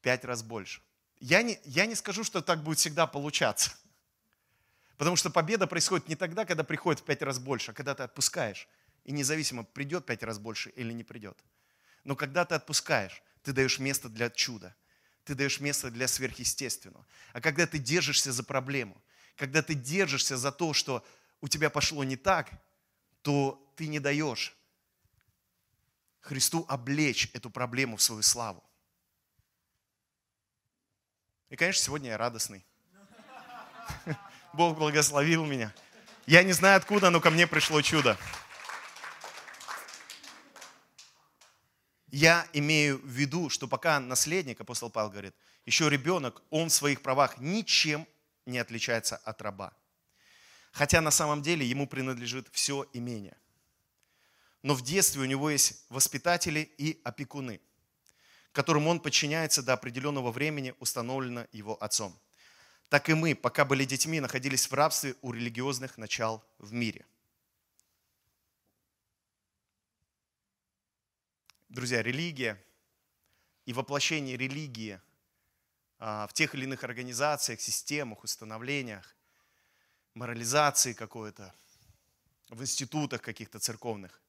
Пять 0.00 0.24
раз 0.24 0.44
больше. 0.44 0.85
Я 1.20 1.42
не, 1.42 1.58
я 1.64 1.86
не 1.86 1.94
скажу, 1.94 2.24
что 2.24 2.42
так 2.42 2.62
будет 2.62 2.78
всегда 2.78 3.06
получаться. 3.06 3.72
Потому 4.96 5.16
что 5.16 5.30
победа 5.30 5.66
происходит 5.66 6.08
не 6.08 6.16
тогда, 6.16 6.44
когда 6.44 6.64
приходит 6.64 7.00
в 7.00 7.04
пять 7.04 7.22
раз 7.22 7.38
больше, 7.38 7.70
а 7.70 7.74
когда 7.74 7.94
ты 7.94 8.02
отпускаешь. 8.02 8.68
И 9.04 9.12
независимо, 9.12 9.64
придет 9.64 10.04
пять 10.04 10.22
раз 10.22 10.38
больше 10.38 10.70
или 10.70 10.92
не 10.92 11.04
придет. 11.04 11.38
Но 12.04 12.16
когда 12.16 12.44
ты 12.44 12.54
отпускаешь, 12.54 13.22
ты 13.42 13.52
даешь 13.52 13.78
место 13.78 14.08
для 14.08 14.30
чуда. 14.30 14.74
Ты 15.24 15.34
даешь 15.34 15.60
место 15.60 15.90
для 15.90 16.08
сверхъестественного. 16.08 17.06
А 17.32 17.40
когда 17.40 17.66
ты 17.66 17.78
держишься 17.78 18.32
за 18.32 18.42
проблему, 18.42 19.00
когда 19.36 19.62
ты 19.62 19.74
держишься 19.74 20.36
за 20.36 20.52
то, 20.52 20.72
что 20.72 21.04
у 21.40 21.48
тебя 21.48 21.70
пошло 21.70 22.04
не 22.04 22.16
так, 22.16 22.50
то 23.22 23.72
ты 23.76 23.88
не 23.88 24.00
даешь 24.00 24.56
Христу 26.26 26.64
облечь 26.68 27.30
эту 27.34 27.50
проблему 27.50 27.96
в 27.96 28.02
свою 28.02 28.22
славу. 28.22 28.65
И, 31.48 31.56
конечно, 31.56 31.84
сегодня 31.84 32.10
я 32.10 32.18
радостный. 32.18 32.64
Бог 34.52 34.76
благословил 34.78 35.44
меня. 35.44 35.72
Я 36.26 36.42
не 36.42 36.52
знаю 36.52 36.76
откуда, 36.76 37.10
но 37.10 37.20
ко 37.20 37.30
мне 37.30 37.46
пришло 37.46 37.80
чудо. 37.82 38.18
Я 42.08 42.46
имею 42.52 42.98
в 42.98 43.06
виду, 43.06 43.48
что 43.48 43.68
пока 43.68 44.00
наследник, 44.00 44.60
апостол 44.60 44.90
Павел 44.90 45.10
говорит, 45.10 45.34
еще 45.66 45.88
ребенок, 45.88 46.42
он 46.50 46.68
в 46.68 46.72
своих 46.72 47.02
правах 47.02 47.38
ничем 47.38 48.08
не 48.44 48.58
отличается 48.58 49.16
от 49.16 49.40
раба. 49.42 49.72
Хотя 50.72 51.00
на 51.00 51.10
самом 51.10 51.42
деле 51.42 51.66
ему 51.66 51.86
принадлежит 51.86 52.48
все 52.52 52.86
имение. 52.92 53.36
Но 54.62 54.74
в 54.74 54.82
детстве 54.82 55.22
у 55.22 55.26
него 55.26 55.48
есть 55.50 55.84
воспитатели 55.90 56.60
и 56.78 57.00
опекуны, 57.04 57.60
которым 58.56 58.88
он 58.88 59.00
подчиняется 59.00 59.62
до 59.62 59.74
определенного 59.74 60.32
времени, 60.32 60.74
установлено 60.80 61.46
его 61.52 61.80
отцом 61.82 62.18
так 62.88 63.08
и 63.08 63.14
мы, 63.14 63.34
пока 63.34 63.64
были 63.64 63.84
детьми, 63.84 64.20
находились 64.20 64.70
в 64.70 64.74
рабстве 64.74 65.16
у 65.22 65.32
религиозных 65.32 65.98
начал 65.98 66.44
в 66.58 66.72
мире. 66.72 67.04
Друзья, 71.68 72.02
религия 72.02 72.62
и 73.64 73.72
воплощение 73.72 74.36
религии 74.36 75.00
а, 75.98 76.26
в 76.28 76.32
тех 76.32 76.54
или 76.54 76.64
иных 76.64 76.84
организациях, 76.84 77.60
системах, 77.60 78.22
установлениях, 78.22 79.14
морализации 80.14 80.92
какой-то, 80.92 81.54
в 82.48 82.62
институтах 82.62 83.20
каких-то 83.20 83.58
церковных, 83.58 84.22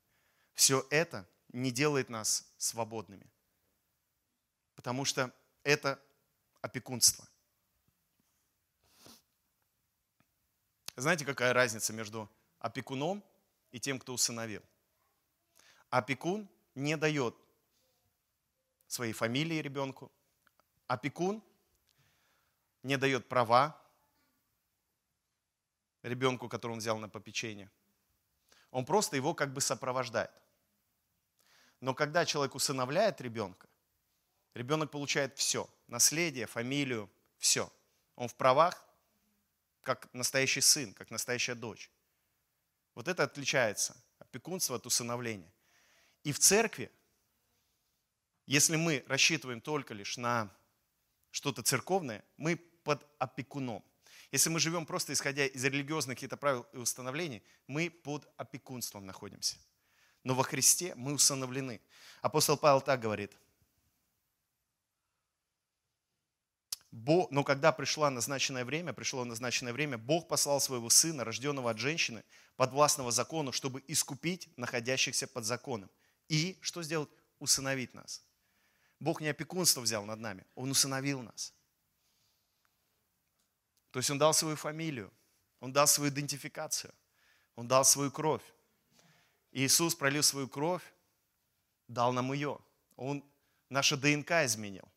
все 0.55 0.85
это 0.89 1.29
не 1.53 1.71
делает 1.71 2.09
нас 2.09 2.51
свободными. 2.57 3.29
Потому 4.77 5.03
что 5.03 5.33
это 5.63 6.01
опекунство– 6.61 7.27
Знаете, 10.97 11.25
какая 11.25 11.53
разница 11.53 11.93
между 11.93 12.27
опекуном 12.57 13.23
и 13.71 13.79
тем, 13.79 13.99
кто 13.99 14.13
усыновил? 14.13 14.63
Опекун 15.91 16.49
не 16.73 16.97
дает 16.97 17.35
своей 18.87 19.13
фамилии 19.13 19.57
ребенку. 19.61 20.11
Опекун 20.87 21.43
не 22.81 22.97
дает 22.97 23.29
права 23.29 23.79
ребенку, 26.01 26.49
которого 26.49 26.73
он 26.73 26.79
взял 26.79 26.97
на 26.97 27.09
попечение. 27.09 27.69
Он 28.71 28.83
просто 28.83 29.17
его 29.17 29.35
как 29.35 29.53
бы 29.53 29.61
сопровождает. 29.61 30.31
Но 31.79 31.93
когда 31.93 32.25
человек 32.25 32.55
усыновляет 32.55 33.21
ребенка, 33.21 33.69
ребенок 34.57 34.91
получает 34.91 35.37
все. 35.37 35.69
Наследие, 35.87 36.47
фамилию, 36.47 37.09
все. 37.37 37.71
Он 38.15 38.27
в 38.27 38.35
правах, 38.35 38.83
как 39.83 40.11
настоящий 40.13 40.61
сын, 40.61 40.93
как 40.93 41.11
настоящая 41.11 41.55
дочь. 41.55 41.89
Вот 42.95 43.07
это 43.07 43.23
отличается 43.23 43.95
опекунство 44.19 44.75
от 44.75 44.85
усыновления. 44.85 45.51
И 46.23 46.31
в 46.31 46.39
церкви, 46.39 46.91
если 48.45 48.75
мы 48.75 49.05
рассчитываем 49.07 49.61
только 49.61 49.93
лишь 49.93 50.17
на 50.17 50.53
что-то 51.31 51.61
церковное, 51.61 52.23
мы 52.35 52.55
под 52.55 53.05
опекуном. 53.19 53.83
Если 54.31 54.49
мы 54.49 54.59
живем 54.59 54.85
просто 54.85 55.13
исходя 55.13 55.45
из 55.45 55.63
религиозных 55.63 56.17
каких-то 56.17 56.35
правил 56.35 56.65
и 56.73 56.77
установлений, 56.77 57.43
мы 57.67 57.89
под 57.89 58.27
опекунством 58.35 59.05
находимся. 59.05 59.57
Но 60.23 60.33
во 60.33 60.43
Христе 60.43 60.95
мы 60.95 61.13
усыновлены. 61.13 61.79
Апостол 62.21 62.57
Павел 62.57 62.81
так 62.81 62.99
говорит– 62.99 63.31
Бог, 66.91 67.29
но 67.31 67.43
когда 67.43 67.71
пришло 67.71 68.09
назначенное 68.09 68.63
время, 68.63 68.93
пришло 68.93 69.25
назначенное 69.25 69.73
время, 69.73 69.97
Бог 69.97 70.27
послал 70.27 70.61
своего 70.61 70.89
сына, 70.89 71.23
рожденного 71.23 71.71
от 71.71 71.77
женщины, 71.77 72.23
подвластного 72.55 73.11
закону, 73.11 73.51
чтобы 73.51 73.83
искупить 73.87 74.49
находящихся 74.57 75.27
под 75.27 75.45
законом. 75.45 75.89
И 76.29 76.57
что 76.61 76.81
сделать? 76.83 77.09
Усыновить 77.39 77.93
нас. 77.93 78.23
Бог 78.99 79.21
не 79.21 79.27
опекунство 79.27 79.81
взял 79.81 80.05
над 80.05 80.19
нами, 80.19 80.45
Он 80.55 80.71
усыновил 80.71 81.21
нас. 81.21 81.53
То 83.91 83.99
есть 83.99 84.09
Он 84.09 84.17
дал 84.17 84.33
свою 84.33 84.55
фамилию, 84.55 85.11
Он 85.59 85.71
дал 85.73 85.87
свою 85.87 86.09
идентификацию, 86.11 86.93
Он 87.55 87.67
дал 87.67 87.85
свою 87.85 88.11
кровь. 88.11 88.43
И 89.51 89.65
Иисус 89.65 89.95
пролил 89.95 90.23
свою 90.23 90.47
кровь, 90.47 90.83
дал 91.87 92.13
нам 92.13 92.31
ее. 92.33 92.59
Он 92.95 93.23
наше 93.69 93.97
ДНК 93.97 94.31
изменил. 94.45 94.87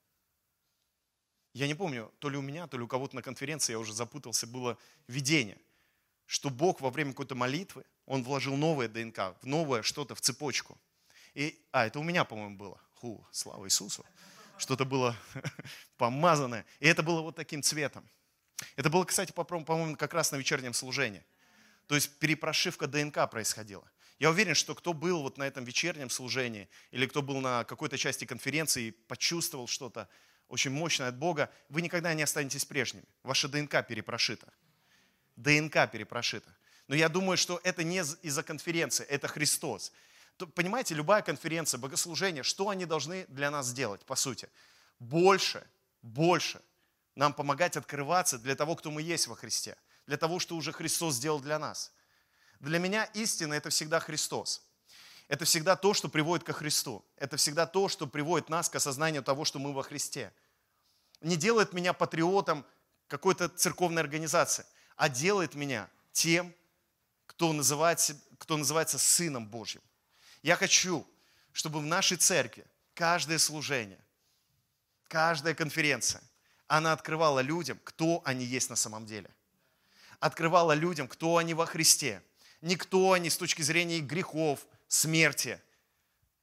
Я 1.52 1.66
не 1.66 1.74
помню, 1.74 2.12
то 2.20 2.28
ли 2.28 2.36
у 2.36 2.42
меня, 2.42 2.66
то 2.66 2.76
ли 2.76 2.84
у 2.84 2.88
кого-то 2.88 3.16
на 3.16 3.22
конференции, 3.22 3.72
я 3.72 3.78
уже 3.78 3.92
запутался, 3.92 4.46
было 4.46 4.78
видение, 5.08 5.58
что 6.26 6.48
Бог 6.48 6.80
во 6.80 6.90
время 6.90 7.10
какой-то 7.10 7.34
молитвы, 7.34 7.84
Он 8.06 8.22
вложил 8.22 8.56
новое 8.56 8.88
ДНК, 8.88 9.36
в 9.42 9.46
новое 9.46 9.82
что-то, 9.82 10.14
в 10.14 10.20
цепочку. 10.20 10.78
И, 11.34 11.60
а, 11.72 11.86
это 11.86 11.98
у 11.98 12.02
меня, 12.02 12.24
по-моему, 12.24 12.56
было. 12.56 12.80
Ху, 12.94 13.26
слава 13.32 13.66
Иисусу. 13.66 14.04
Что-то 14.58 14.84
было 14.84 15.16
помазанное. 15.96 16.66
И 16.78 16.86
это 16.86 17.02
было 17.02 17.20
вот 17.20 17.34
таким 17.36 17.62
цветом. 17.62 18.08
Это 18.76 18.90
было, 18.90 19.04
кстати, 19.04 19.32
по-моему, 19.32 19.96
как 19.96 20.14
раз 20.14 20.32
на 20.32 20.36
вечернем 20.36 20.74
служении. 20.74 21.24
То 21.86 21.94
есть 21.96 22.18
перепрошивка 22.18 22.86
ДНК 22.86 23.28
происходила. 23.28 23.90
Я 24.20 24.30
уверен, 24.30 24.54
что 24.54 24.74
кто 24.74 24.92
был 24.92 25.22
вот 25.22 25.38
на 25.38 25.44
этом 25.44 25.64
вечернем 25.64 26.10
служении, 26.10 26.68
или 26.90 27.06
кто 27.06 27.22
был 27.22 27.40
на 27.40 27.64
какой-то 27.64 27.96
части 27.96 28.26
конференции 28.26 28.88
и 28.88 28.90
почувствовал 28.90 29.66
что-то, 29.66 30.08
очень 30.50 30.72
мощное 30.72 31.08
от 31.08 31.16
Бога, 31.16 31.48
вы 31.68 31.80
никогда 31.80 32.12
не 32.12 32.22
останетесь 32.22 32.64
прежними. 32.64 33.04
Ваша 33.22 33.48
ДНК 33.48 33.86
перепрошита. 33.86 34.52
ДНК 35.36 35.90
перепрошита. 35.90 36.54
Но 36.88 36.96
я 36.96 37.08
думаю, 37.08 37.38
что 37.38 37.60
это 37.62 37.84
не 37.84 37.98
из-за 37.98 38.42
конференции, 38.42 39.06
это 39.06 39.28
Христос. 39.28 39.92
Понимаете, 40.54 40.94
любая 40.94 41.22
конференция, 41.22 41.78
богослужение, 41.78 42.42
что 42.42 42.68
они 42.68 42.84
должны 42.84 43.26
для 43.28 43.50
нас 43.50 43.66
сделать, 43.66 44.04
по 44.04 44.16
сути? 44.16 44.48
Больше, 44.98 45.64
больше 46.02 46.60
нам 47.14 47.32
помогать 47.32 47.76
открываться 47.76 48.38
для 48.38 48.56
того, 48.56 48.74
кто 48.74 48.90
мы 48.90 49.02
есть 49.02 49.28
во 49.28 49.36
Христе, 49.36 49.76
для 50.06 50.16
того, 50.16 50.40
что 50.40 50.56
уже 50.56 50.72
Христос 50.72 51.14
сделал 51.14 51.40
для 51.40 51.58
нас. 51.58 51.92
Для 52.58 52.78
меня 52.78 53.04
истина– 53.14 53.54
это 53.54 53.70
всегда 53.70 54.00
Христос. 54.00 54.62
Это 55.30 55.44
всегда 55.44 55.76
то, 55.76 55.94
что 55.94 56.08
приводит 56.08 56.44
ко 56.44 56.52
Христу. 56.52 57.04
Это 57.14 57.36
всегда 57.36 57.64
то, 57.64 57.88
что 57.88 58.08
приводит 58.08 58.48
нас 58.48 58.68
к 58.68 58.74
осознанию 58.74 59.22
того, 59.22 59.44
что 59.44 59.60
мы 59.60 59.72
во 59.72 59.84
Христе. 59.84 60.32
Не 61.20 61.36
делает 61.36 61.72
меня 61.72 61.92
патриотом 61.92 62.66
какой-то 63.06 63.48
церковной 63.48 64.02
организации, 64.02 64.66
а 64.96 65.08
делает 65.08 65.54
меня 65.54 65.88
тем, 66.10 66.52
кто 67.26 67.52
называется, 67.52 68.20
кто 68.38 68.56
называется 68.56 68.98
Сыном 68.98 69.46
Божьим. 69.46 69.80
Я 70.42 70.56
хочу, 70.56 71.06
чтобы 71.52 71.78
в 71.78 71.86
нашей 71.86 72.16
церкви 72.16 72.66
каждое 72.94 73.38
служение, 73.38 74.04
каждая 75.06 75.54
конференция, 75.54 76.22
она 76.66 76.92
открывала 76.92 77.38
людям, 77.38 77.78
кто 77.84 78.20
они 78.24 78.44
есть 78.44 78.68
на 78.68 78.74
самом 78.74 79.06
деле. 79.06 79.30
Открывала 80.18 80.72
людям, 80.72 81.06
кто 81.06 81.36
они 81.36 81.54
во 81.54 81.66
Христе. 81.66 82.20
Не 82.62 82.74
кто 82.74 83.12
они 83.12 83.30
с 83.30 83.36
точки 83.36 83.62
зрения 83.62 83.98
их 83.98 84.06
грехов, 84.06 84.66
смерти, 84.90 85.62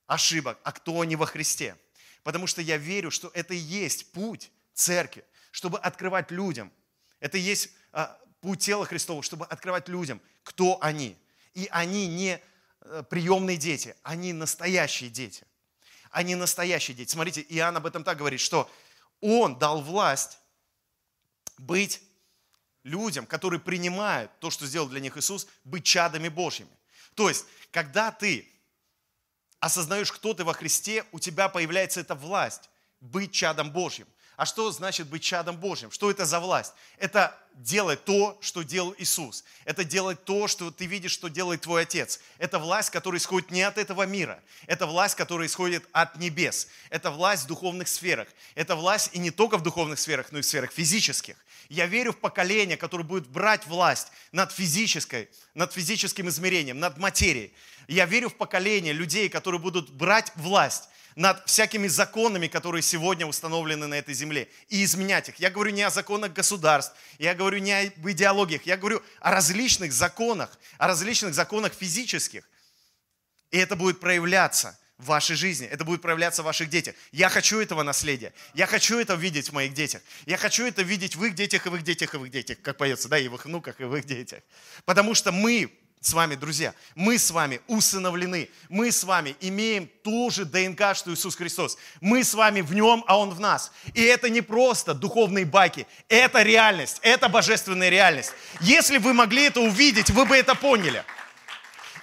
ошибок, 0.08 0.58
а 0.64 0.72
кто 0.72 1.02
они 1.02 1.16
во 1.16 1.26
Христе. 1.26 1.78
Потому 2.24 2.48
что 2.48 2.62
я 2.62 2.78
верю, 2.78 3.12
что 3.12 3.30
это 3.34 3.54
и 3.54 3.58
есть 3.58 4.12
путь 4.14 4.52
церкви, 4.74 5.24
чтобы 5.52 5.78
открывать 5.78 6.32
людям. 6.32 6.72
Это 7.20 7.38
и 7.38 7.42
есть 7.42 7.70
а, 7.92 8.18
путь 8.40 8.62
тела 8.62 8.86
Христова, 8.86 9.22
чтобы 9.22 9.46
открывать 9.46 9.90
людям, 9.90 10.22
кто 10.44 10.82
они. 10.82 11.18
И 11.54 11.68
они 11.72 12.08
не 12.08 12.42
э, 12.82 13.04
приемные 13.10 13.58
дети, 13.58 13.96
они 14.04 14.32
настоящие 14.32 15.10
дети. 15.10 15.46
они 16.10 16.36
настоящие 16.36 16.96
дети. 16.96 17.12
Смотрите, 17.12 17.46
Иоанн 17.50 17.78
об 17.78 17.86
этом 17.86 18.04
так 18.04 18.18
говорит, 18.18 18.40
что 18.40 18.72
он 19.20 19.60
дал 19.60 19.82
власть 19.82 20.40
быть 21.58 22.02
людям, 22.84 23.26
которые 23.26 23.60
принимают 23.60 24.32
то, 24.40 24.50
что 24.50 24.66
сделал 24.66 24.88
для 24.88 25.02
них 25.02 25.18
Иисус, 25.18 25.48
быть 25.66 25.84
чадами 25.84 26.30
Божьими. 26.30 26.70
То 27.18 27.30
есть, 27.30 27.48
когда 27.72 28.12
ты 28.12 28.48
осознаешь, 29.60 30.12
кто 30.12 30.36
ты 30.36 30.44
во 30.44 30.54
Христе, 30.54 31.04
у 31.12 31.20
тебя 31.20 31.50
появляется 31.50 32.00
эта 32.00 32.14
власть 32.14 32.70
быть 33.00 33.32
чадом 33.32 33.72
Божьим. 33.72 34.08
А 34.38 34.46
что 34.46 34.72
значит 34.72 35.08
быть 35.08 35.24
чадом 35.24 35.58
Божьим? 35.58 35.90
Что 35.90 36.12
это 36.12 36.24
за 36.24 36.40
власть? 36.40 36.74
Это 37.00 37.36
делать 37.56 38.06
то, 38.06 38.38
что 38.40 38.62
делал 38.62 38.94
Иисус. 39.00 39.44
Это 39.66 39.84
делать 39.84 40.24
то, 40.26 40.48
что 40.48 40.70
ты 40.70 40.86
видишь, 40.86 41.12
что 41.12 41.28
делает 41.28 41.62
твой 41.62 41.82
Отец. 41.82 42.20
Это 42.38 42.60
власть, 42.60 42.92
которая 42.92 43.20
исходит 43.20 43.50
не 43.50 43.64
от 43.64 43.80
этого 43.80 44.06
мира. 44.06 44.40
Это 44.68 44.86
власть, 44.86 45.16
которая 45.16 45.48
исходит 45.48 45.90
от 45.92 46.18
небес. 46.18 46.68
Это 46.92 47.10
власть 47.10 47.46
в 47.46 47.48
духовных 47.48 47.88
сферах. 47.88 48.28
Это 48.54 48.76
власть 48.76 49.10
и 49.14 49.18
не 49.18 49.32
только 49.32 49.58
в 49.58 49.64
духовных 49.64 49.98
сферах, 49.98 50.32
но 50.32 50.38
и 50.38 50.44
в 50.44 50.46
сферах 50.46 50.72
физических. 50.72 51.36
Я 51.68 51.88
верю 51.88 52.14
в 52.14 52.18
поколение, 52.18 52.78
которое 52.78 53.06
будет 53.06 53.26
брать 53.26 53.66
власть 53.66 54.12
над 54.32 54.52
физической, 54.52 55.30
над 55.56 55.74
физическим 55.74 56.30
измерением, 56.30 56.80
над 56.80 57.00
материей. 57.00 57.56
Я 57.88 58.06
верю 58.06 58.30
в 58.30 58.36
поколение 58.36 58.94
людей, 58.94 59.30
которые 59.30 59.60
будут 59.60 59.90
брать 59.90 60.32
власть 60.36 60.90
над 61.18 61.44
всякими 61.48 61.88
законами, 61.88 62.46
которые 62.46 62.84
сегодня 62.84 63.26
установлены 63.26 63.88
на 63.88 63.96
этой 63.96 64.14
земле, 64.14 64.48
и 64.70 64.84
изменять 64.84 65.30
их. 65.30 65.38
Я 65.38 65.50
говорю 65.50 65.72
не 65.72 65.82
о 65.82 65.90
законах 65.90 66.32
государств, 66.32 66.96
я 67.18 67.34
говорю 67.34 67.58
не 67.58 67.74
об 67.74 68.08
идеологиях, 68.08 68.68
я 68.68 68.78
говорю 68.78 69.02
о 69.20 69.32
различных 69.32 69.92
законах, 69.92 70.56
о 70.78 70.88
различных 70.88 71.34
законах 71.34 71.74
физических. 71.74 72.48
И 73.50 73.58
это 73.58 73.76
будет 73.76 74.00
проявляться 74.00 74.78
в 75.00 75.06
вашей 75.06 75.36
жизни, 75.36 75.66
это 75.66 75.84
будет 75.84 76.04
проявляться 76.04 76.44
в 76.44 76.46
ваших 76.46 76.70
детях. 76.70 76.94
Я 77.12 77.30
хочу 77.30 77.60
этого 77.60 77.82
наследия, 77.82 78.32
я 78.54 78.68
хочу 78.68 79.00
это 79.00 79.16
видеть 79.16 79.50
в 79.50 79.54
моих 79.54 79.74
детях, 79.74 80.04
я 80.28 80.38
хочу 80.38 80.68
это 80.68 80.84
видеть 80.84 81.16
в 81.16 81.24
их 81.26 81.34
детях 81.34 81.66
и 81.66 81.70
в 81.70 81.76
их 81.78 81.84
детях 81.84 82.14
и 82.14 82.18
в 82.18 82.26
их 82.26 82.32
детях, 82.32 82.60
как 82.62 82.78
поется, 82.78 83.08
да, 83.08 83.18
и 83.18 83.28
в 83.28 83.34
их 83.34 83.46
внуках 83.46 83.82
и 83.82 83.86
в 83.86 83.96
их 83.96 84.06
детях. 84.06 84.44
Потому 84.86 85.16
что 85.16 85.32
мы 85.32 85.76
с 86.08 86.14
вами, 86.14 86.36
друзья, 86.36 86.74
мы 86.96 87.18
с 87.18 87.32
вами 87.32 87.60
усыновлены, 87.68 88.50
мы 88.70 88.92
с 88.92 89.04
вами 89.04 89.36
имеем 89.42 89.90
ту 90.04 90.30
же 90.32 90.46
ДНК, 90.46 90.96
что 90.96 91.14
Иисус 91.14 91.36
Христос. 91.36 91.78
Мы 92.00 92.24
с 92.24 92.34
вами 92.34 92.62
в 92.62 92.74
Нем, 92.74 93.04
а 93.08 93.20
Он 93.20 93.32
в 93.32 93.42
нас. 93.42 93.74
И 93.94 94.02
это 94.04 94.30
не 94.30 94.40
просто 94.40 94.94
духовные 94.94 95.46
байки, 95.46 95.86
это 96.08 96.44
реальность, 96.44 97.00
это 97.02 97.28
божественная 97.28 97.90
реальность. 97.90 98.32
Если 98.62 99.00
вы 99.00 99.14
могли 99.14 99.44
это 99.44 99.60
увидеть, 99.60 100.10
вы 100.10 100.26
бы 100.26 100.38
это 100.38 100.56
поняли. 100.56 101.04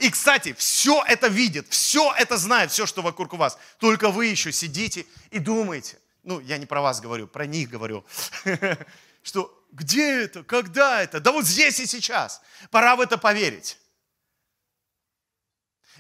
И, 0.01 0.11
кстати, 0.11 0.53
все 0.59 1.03
это 1.07 1.29
видит, 1.29 1.67
все 1.71 2.13
это 2.19 2.37
знает, 2.37 2.73
все, 2.73 2.85
что 2.85 3.01
вокруг 3.01 3.33
вас. 3.33 3.57
Только 3.79 4.11
вы 4.11 4.27
еще 4.27 4.53
сидите 4.53 5.07
и 5.31 5.39
думаете. 5.39 5.99
Ну, 6.25 6.41
я 6.41 6.59
не 6.59 6.67
про 6.67 6.83
вас 6.83 7.01
говорю, 7.01 7.27
про 7.27 7.47
них 7.47 7.71
говорю. 7.71 8.05
Что 9.23 9.51
где 9.73 10.25
это, 10.25 10.43
когда 10.43 11.03
это? 11.03 11.21
Да 11.21 11.33
вот 11.33 11.47
здесь 11.47 11.81
и 11.81 11.87
сейчас. 11.87 12.43
Пора 12.71 12.97
в 12.97 13.01
это 13.01 13.17
поверить. 13.17 13.79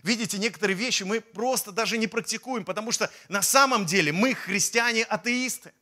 Видите, 0.04 0.36
некоторые 0.36 0.76
вещи 0.76 1.02
мы 1.02 1.22
просто 1.22 1.72
даже 1.72 1.96
не 1.96 2.06
практикуем, 2.06 2.66
потому 2.66 2.92
что 2.92 3.10
на 3.30 3.40
самом 3.40 3.86
деле 3.86 4.12
мы 4.12 4.34
христиане-атеисты. 4.34 5.72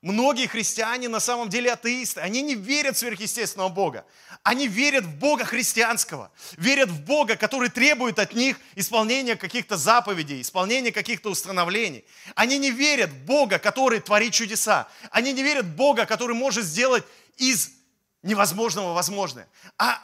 Многие 0.00 0.46
христиане 0.46 1.08
на 1.08 1.18
самом 1.18 1.48
деле 1.48 1.72
атеисты. 1.72 2.20
Они 2.20 2.40
не 2.40 2.54
верят 2.54 2.94
в 2.94 3.00
сверхъестественного 3.00 3.68
Бога. 3.68 4.06
Они 4.44 4.68
верят 4.68 5.04
в 5.04 5.18
Бога 5.18 5.44
христианского. 5.44 6.30
Верят 6.56 6.88
в 6.88 7.04
Бога, 7.04 7.34
который 7.34 7.68
требует 7.68 8.20
от 8.20 8.32
них 8.32 8.60
исполнения 8.76 9.34
каких-то 9.34 9.76
заповедей, 9.76 10.40
исполнения 10.40 10.92
каких-то 10.92 11.30
установлений. 11.30 12.04
Они 12.36 12.58
не 12.58 12.70
верят 12.70 13.10
в 13.10 13.24
Бога, 13.24 13.58
который 13.58 13.98
творит 13.98 14.34
чудеса. 14.34 14.86
Они 15.10 15.32
не 15.32 15.42
верят 15.42 15.66
в 15.66 15.74
Бога, 15.74 16.06
который 16.06 16.36
может 16.36 16.64
сделать 16.64 17.02
из 17.38 17.70
невозможного 18.22 18.92
возможное. 18.92 19.48
А 19.78 20.00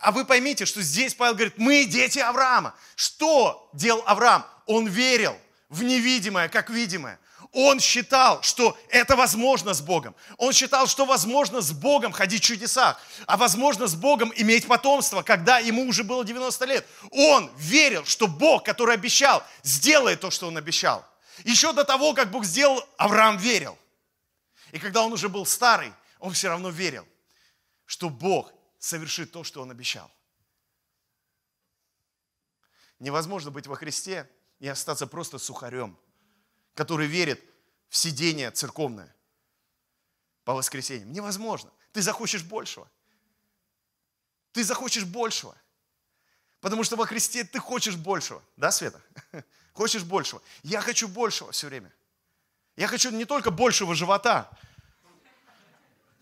а 0.00 0.12
вы 0.12 0.24
поймите, 0.24 0.66
что 0.66 0.82
здесь 0.82 1.14
Павел 1.14 1.34
говорит, 1.34 1.58
мы 1.58 1.84
дети 1.84 2.18
Авраама. 2.18 2.74
Что 2.94 3.70
делал 3.72 4.02
Авраам? 4.06 4.44
Он 4.66 4.86
верил 4.86 5.36
в 5.68 5.82
невидимое, 5.82 6.48
как 6.48 6.70
видимое. 6.70 7.18
Он 7.52 7.80
считал, 7.80 8.42
что 8.42 8.76
это 8.90 9.16
возможно 9.16 9.72
с 9.72 9.80
Богом. 9.80 10.14
Он 10.36 10.52
считал, 10.52 10.86
что 10.86 11.06
возможно 11.06 11.60
с 11.60 11.72
Богом 11.72 12.12
ходить 12.12 12.42
в 12.42 12.46
чудесах, 12.46 13.00
а 13.26 13.36
возможно 13.36 13.86
с 13.86 13.94
Богом 13.94 14.32
иметь 14.36 14.66
потомство, 14.66 15.22
когда 15.22 15.58
ему 15.58 15.86
уже 15.88 16.04
было 16.04 16.24
90 16.24 16.64
лет. 16.66 16.86
Он 17.12 17.50
верил, 17.56 18.04
что 18.04 18.26
Бог, 18.26 18.64
который 18.64 18.94
обещал, 18.94 19.42
сделает 19.62 20.20
то, 20.20 20.30
что 20.30 20.48
он 20.48 20.58
обещал. 20.58 21.06
Еще 21.44 21.72
до 21.72 21.84
того, 21.84 22.12
как 22.12 22.30
Бог 22.30 22.44
сделал, 22.44 22.86
Авраам 22.98 23.38
верил. 23.38 23.78
И 24.72 24.78
когда 24.78 25.02
он 25.02 25.12
уже 25.12 25.28
был 25.28 25.46
старый, 25.46 25.92
он 26.18 26.32
все 26.32 26.48
равно 26.48 26.70
верил, 26.70 27.06
что 27.86 28.10
Бог 28.10 28.52
совершит 28.86 29.32
то, 29.32 29.42
что 29.42 29.62
Он 29.62 29.70
обещал. 29.70 30.10
Невозможно 32.98 33.50
быть 33.50 33.66
во 33.66 33.74
Христе 33.74 34.30
и 34.58 34.68
остаться 34.68 35.06
просто 35.06 35.38
сухарем, 35.38 35.98
который 36.74 37.06
верит 37.06 37.44
в 37.88 37.96
сидение 37.96 38.50
церковное 38.50 39.14
по 40.44 40.54
воскресеньям. 40.54 41.12
Невозможно. 41.12 41.70
Ты 41.92 42.00
захочешь 42.00 42.44
большего. 42.44 42.88
Ты 44.52 44.64
захочешь 44.64 45.04
большего. 45.04 45.56
Потому 46.60 46.84
что 46.84 46.96
во 46.96 47.06
Христе 47.06 47.44
ты 47.44 47.58
хочешь 47.58 47.96
большего. 47.96 48.42
Да, 48.56 48.70
Света? 48.70 49.02
Хочешь 49.72 50.04
большего. 50.04 50.40
Я 50.62 50.80
хочу 50.80 51.06
большего 51.06 51.52
все 51.52 51.66
время. 51.66 51.92
Я 52.76 52.88
хочу 52.88 53.10
не 53.10 53.26
только 53.26 53.50
большего 53.50 53.94
живота, 53.94 54.50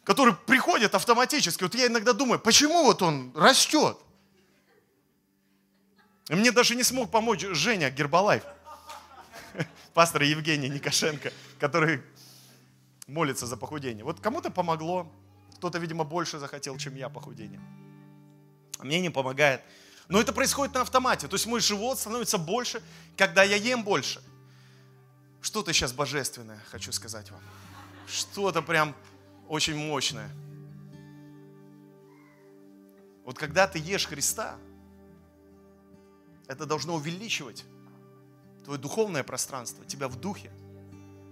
который 0.04 0.34
приходит 0.34 0.94
автоматически. 0.94 1.62
Вот 1.62 1.74
я 1.74 1.86
иногда 1.86 2.12
думаю, 2.12 2.38
почему 2.38 2.84
вот 2.84 3.02
он 3.02 3.32
растет? 3.34 3.98
Мне 6.28 6.52
даже 6.52 6.74
не 6.74 6.82
смог 6.82 7.10
помочь 7.10 7.40
Женя 7.40 7.90
Гербалайф, 7.90 8.44
пастор 9.94 10.22
Евгений 10.22 10.68
Никошенко, 10.68 11.32
который 11.58 12.02
молится 13.06 13.46
за 13.46 13.56
похудение. 13.56 14.04
Вот 14.04 14.20
кому-то 14.20 14.50
помогло, 14.50 15.10
кто-то, 15.56 15.78
видимо, 15.78 16.04
больше 16.04 16.38
захотел, 16.38 16.76
чем 16.78 16.94
я 16.96 17.08
похудение. 17.08 17.60
Мне 18.80 19.00
не 19.00 19.10
помогает. 19.10 19.62
Но 20.08 20.20
это 20.20 20.32
происходит 20.32 20.74
на 20.74 20.82
автомате. 20.82 21.28
То 21.28 21.34
есть 21.36 21.46
мой 21.46 21.60
живот 21.60 21.98
становится 21.98 22.36
больше, 22.38 22.82
когда 23.16 23.42
я 23.42 23.56
ем 23.56 23.84
больше. 23.84 24.22
Что-то 25.40 25.72
сейчас 25.72 25.92
божественное, 25.92 26.58
хочу 26.70 26.92
сказать 26.92 27.30
вам. 27.30 27.40
Что-то 28.06 28.62
прям 28.62 28.94
очень 29.48 29.76
мощное. 29.76 30.30
Вот 33.24 33.38
когда 33.38 33.66
ты 33.66 33.78
ешь 33.78 34.06
Христа, 34.06 34.56
это 36.46 36.66
должно 36.66 36.94
увеличивать 36.94 37.64
твое 38.64 38.78
духовное 38.78 39.22
пространство, 39.22 39.84
тебя 39.84 40.08
в 40.08 40.16
духе, 40.16 40.50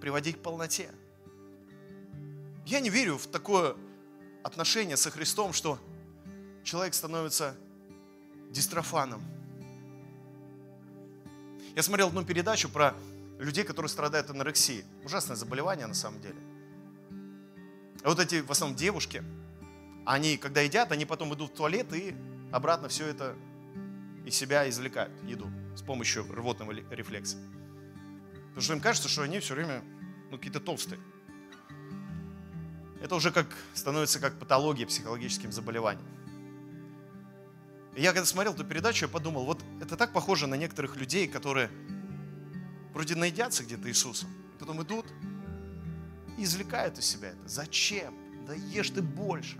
приводить 0.01 0.39
к 0.39 0.43
полноте. 0.43 0.91
Я 2.65 2.81
не 2.81 2.91
верю 2.91 3.19
в 3.19 3.27
такое 3.27 3.77
отношение 4.43 4.97
со 4.97 5.11
Христом, 5.11 5.53
что 5.53 5.79
человек 6.65 6.95
становится 6.95 7.57
дистрофаном. 8.51 9.23
Я 11.75 11.83
смотрел 11.83 12.09
одну 12.09 12.25
передачу 12.25 12.69
про 12.69 12.95
людей, 13.39 13.65
которые 13.65 13.89
страдают 13.89 14.31
анорексией. 14.31 14.85
Ужасное 15.05 15.37
заболевание 15.37 15.87
на 15.87 15.95
самом 15.95 16.21
деле– 16.21 16.37
вот 18.09 18.19
эти 18.19 18.41
в 18.41 18.51
основном 18.51 18.77
девушки, 18.77 19.23
они, 20.05 20.37
когда 20.37 20.61
едят, 20.61 20.91
они 20.93 21.05
потом 21.05 21.33
идут 21.35 21.53
в 21.53 21.55
туалет 21.55 21.93
и 21.93 22.15
обратно 22.51 22.89
все 22.89 23.07
это 23.07 23.37
из 24.25 24.35
себя 24.35 24.69
извлекают, 24.69 25.13
еду, 25.25 25.51
с 25.77 25.83
помощью 25.83 26.25
рвотного 26.33 26.73
рефлекса. 26.91 27.37
Потому 28.49 28.63
что 28.63 28.73
им 28.75 28.81
кажется, 28.81 29.09
что 29.09 29.23
они 29.23 29.41
все 29.41 29.55
время 29.55 29.83
ну, 30.31 30.37
какие-то 30.37 30.61
толстые. 30.61 31.01
Это 33.01 33.15
уже 33.17 33.31
как 33.33 33.47
становится 33.75 34.21
как 34.21 34.39
патология 34.39 34.87
психологическим 34.87 35.51
заболеванием. 35.51 36.07
И 37.95 38.03
я 38.03 38.13
когда 38.13 38.27
смотрел 38.27 38.55
эту 38.55 38.65
передачу, 38.65 39.07
я 39.07 39.09
подумал, 39.09 39.45
вот 39.45 39.63
это 39.81 39.97
так 39.97 40.13
похоже 40.13 40.47
на 40.47 40.55
некоторых 40.55 40.97
людей, 40.97 41.29
которые 41.29 41.69
вроде 42.95 43.17
наедятся 43.17 43.65
где-то 43.65 43.89
Иисусом, 43.89 44.31
потом 44.59 44.83
идут, 44.83 45.07
извлекают 46.39 46.99
из 46.99 47.07
себя 47.07 47.29
это. 47.29 47.49
Зачем? 47.49 48.15
Да 48.47 48.55
ешь 48.55 48.91
ты 48.91 49.03
больше. 49.03 49.59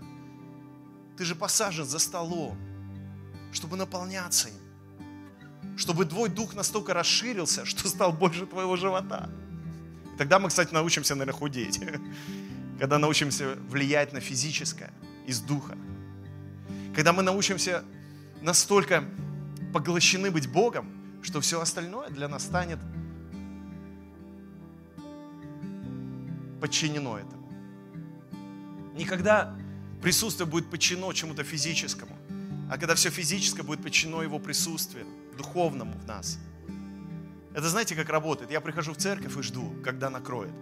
Ты 1.17 1.25
же 1.25 1.35
посажен 1.35 1.85
за 1.85 1.99
столом, 1.99 2.57
чтобы 3.51 3.77
наполняться 3.77 4.49
им. 4.49 5.75
Чтобы 5.77 6.05
твой 6.05 6.29
дух 6.29 6.53
настолько 6.55 6.93
расширился, 6.93 7.65
что 7.65 7.87
стал 7.87 8.13
больше 8.13 8.45
твоего 8.45 8.75
живота. 8.75 9.29
Тогда 10.17 10.39
мы, 10.39 10.49
кстати, 10.49 10.73
научимся, 10.73 11.15
наверное, 11.15 11.37
худеть. 11.37 11.79
Когда 12.79 12.97
научимся 12.97 13.55
влиять 13.69 14.13
на 14.13 14.19
физическое 14.19 14.91
из 15.25 15.39
духа. 15.39 15.77
Когда 16.95 17.13
мы 17.13 17.23
научимся 17.23 17.83
настолько 18.41 19.03
поглощены 19.73 20.29
быть 20.29 20.51
Богом, 20.51 21.19
что 21.23 21.41
все 21.41 21.61
остальное 21.61 22.09
для 22.09 22.27
нас 22.27 22.43
станет 22.43 22.79
подчинено 26.63 27.17
этому. 27.17 27.45
Никогда 28.95 29.53
присутствие 30.01 30.47
будет 30.47 30.69
подчинено 30.69 31.11
чему-то 31.11 31.43
физическому, 31.43 32.15
а 32.71 32.77
когда 32.77 32.95
все 32.95 33.09
физическое 33.09 33.63
будет 33.63 33.83
подчинено 33.83 34.23
Его 34.23 34.39
присутствию, 34.39 35.05
духовному 35.37 35.91
в 35.91 36.07
нас. 36.07 36.39
Это 37.53 37.67
знаете, 37.67 37.95
как 37.95 38.07
работает? 38.07 38.49
Я 38.49 38.61
прихожу 38.61 38.93
в 38.93 38.97
церковь 38.97 39.35
и 39.37 39.41
жду, 39.41 39.75
когда 39.83 40.09
накроет. 40.09 40.53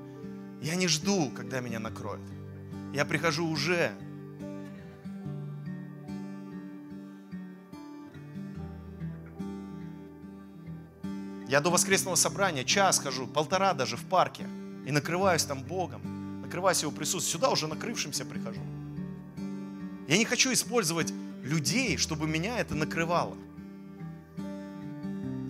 Я 0.60 0.74
не 0.74 0.88
жду, 0.88 1.30
когда 1.30 1.60
меня 1.60 1.78
накроет. 1.78 2.28
Я 2.96 3.06
прихожу 3.06 3.48
уже. 3.48 3.92
Я 11.48 11.62
до 11.62 11.70
воскресного 11.70 12.16
собрания 12.16 12.64
час 12.64 12.98
хожу, 12.98 13.28
полтора 13.28 13.76
даже 13.76 13.98
в 13.98 14.06
парке, 14.06 14.48
и 14.92 14.94
накрываюсь 14.94 15.46
там 15.46 15.64
Богом, 15.64 16.42
накрываюсь 16.42 16.82
Его 16.82 16.92
присутствием. 16.92 17.40
Сюда 17.40 17.50
уже 17.50 17.68
накрывшимся 17.68 18.26
прихожу. 18.26 18.60
Я 20.10 20.18
не 20.18 20.26
хочу 20.26 20.52
использовать 20.52 21.14
людей, 21.44 21.96
чтобы 21.96 22.28
меня 22.28 22.60
это 22.60 22.76
накрывало. 22.76 23.38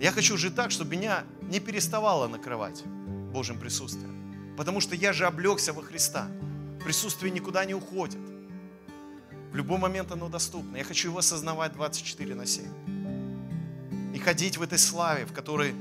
Я 0.00 0.12
хочу 0.12 0.36
жить 0.36 0.54
так, 0.54 0.70
чтобы 0.70 0.94
меня 0.94 1.24
не 1.50 1.58
переставало 1.58 2.28
накрывать 2.28 2.84
Божьим 3.32 3.58
присутствием. 3.58 4.54
Потому 4.56 4.80
что 4.80 4.94
я 4.94 5.12
же 5.12 5.26
облегся 5.26 5.72
во 5.72 5.82
Христа. 5.82 6.28
Присутствие 6.84 7.32
никуда 7.32 7.64
не 7.64 7.74
уходит. 7.74 8.20
В 9.50 9.56
любой 9.56 9.78
момент 9.78 10.12
оно 10.12 10.28
доступно. 10.28 10.76
Я 10.76 10.84
хочу 10.84 11.08
его 11.08 11.18
осознавать 11.18 11.72
24 11.72 12.34
на 12.36 12.46
7. 12.46 14.14
И 14.14 14.18
ходить 14.20 14.56
в 14.56 14.62
этой 14.62 14.78
славе, 14.78 15.26
в 15.26 15.32
которой 15.32 15.74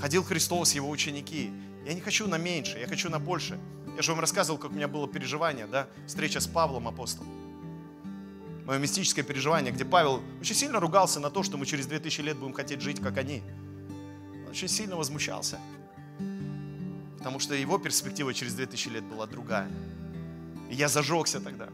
ходил 0.00 0.24
Христос, 0.24 0.74
его 0.74 0.90
ученики. 0.90 1.52
Я 1.84 1.94
не 1.94 2.00
хочу 2.00 2.26
на 2.26 2.38
меньше, 2.38 2.78
я 2.78 2.86
хочу 2.86 3.10
на 3.10 3.18
больше. 3.18 3.58
Я 3.96 4.02
же 4.02 4.12
вам 4.12 4.20
рассказывал, 4.20 4.58
как 4.58 4.70
у 4.70 4.74
меня 4.74 4.88
было 4.88 5.06
переживание, 5.06 5.66
да, 5.66 5.86
встреча 6.06 6.40
с 6.40 6.46
Павлом 6.46 6.88
апостолом. 6.88 7.28
Мое 8.64 8.78
мистическое 8.78 9.22
переживание, 9.22 9.72
где 9.72 9.84
Павел 9.84 10.22
очень 10.40 10.54
сильно 10.54 10.80
ругался 10.80 11.20
на 11.20 11.30
то, 11.30 11.42
что 11.42 11.58
мы 11.58 11.66
через 11.66 11.86
2000 11.86 12.20
лет 12.22 12.38
будем 12.38 12.54
хотеть 12.54 12.80
жить, 12.80 13.00
как 13.00 13.18
они. 13.18 13.42
Он 14.44 14.50
очень 14.50 14.68
сильно 14.68 14.96
возмущался. 14.96 15.60
Потому 17.18 17.38
что 17.38 17.54
его 17.54 17.78
перспектива 17.78 18.32
через 18.32 18.54
2000 18.54 18.88
лет 18.88 19.04
была 19.04 19.26
другая. 19.26 19.70
И 20.70 20.74
я 20.74 20.88
зажегся 20.88 21.40
тогда. 21.40 21.68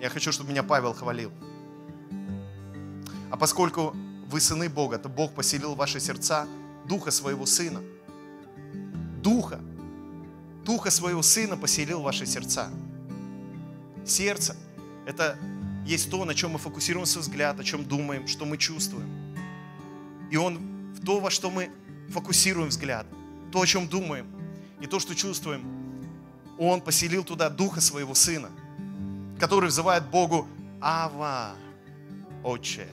Я 0.00 0.08
хочу, 0.08 0.30
чтобы 0.30 0.50
меня 0.50 0.62
Павел 0.62 0.94
хвалил. 0.94 1.32
А 3.30 3.36
поскольку 3.36 3.96
вы 4.28 4.40
сыны 4.40 4.68
Бога, 4.68 4.98
то 4.98 5.08
Бог 5.08 5.32
поселил 5.32 5.74
ваши 5.74 5.98
сердца 5.98 6.46
Духа 6.86 7.10
Своего 7.10 7.46
Сына. 7.46 7.80
Духа. 9.22 9.60
Духа 10.64 10.90
Своего 10.90 11.22
Сына 11.22 11.56
поселил 11.56 12.00
в 12.00 12.04
ваши 12.04 12.26
сердца. 12.26 12.70
Сердце– 14.04 14.56
это 15.06 15.38
есть 15.86 16.10
то, 16.10 16.24
на 16.24 16.34
чем 16.34 16.52
мы 16.52 16.58
фокусируем 16.58 17.06
свой 17.06 17.22
взгляд, 17.22 17.58
о 17.60 17.64
чем 17.64 17.84
думаем, 17.84 18.26
что 18.26 18.44
мы 18.44 18.56
чувствуем. 18.56 19.08
И 20.30 20.36
Он 20.36 20.58
в 20.94 21.04
то, 21.04 21.20
во 21.20 21.30
что 21.30 21.50
мы 21.50 21.70
фокусируем 22.10 22.68
взгляд, 22.68 23.06
то, 23.52 23.60
о 23.60 23.66
чем 23.66 23.88
думаем, 23.88 24.26
и 24.80 24.86
то, 24.86 24.98
что 24.98 25.14
чувствуем, 25.14 25.62
Он 26.58 26.80
поселил 26.80 27.24
туда 27.24 27.50
Духа 27.50 27.80
Своего 27.80 28.14
Сына, 28.14 28.50
который 29.38 29.68
взывает 29.68 30.08
Богу 30.10 30.48
Ава, 30.80 31.54
Отче. 32.42 32.88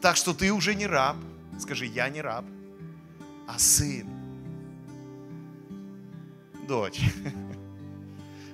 Так 0.00 0.16
что 0.16 0.34
ты 0.34 0.52
уже 0.52 0.74
не 0.74 0.86
раб, 0.86 1.16
скажи, 1.62 1.86
я 1.86 2.08
не 2.10 2.20
раб, 2.20 2.44
а 3.48 3.58
сын, 3.58 4.06
дочь. 6.68 7.00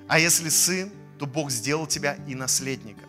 А 0.07 0.17
если 0.17 0.49
сын, 0.49 0.89
то 1.19 1.27
Бог 1.27 1.51
сделал 1.51 1.85
тебя 1.85 2.15
и 2.27 2.33
наследником. 2.33 3.07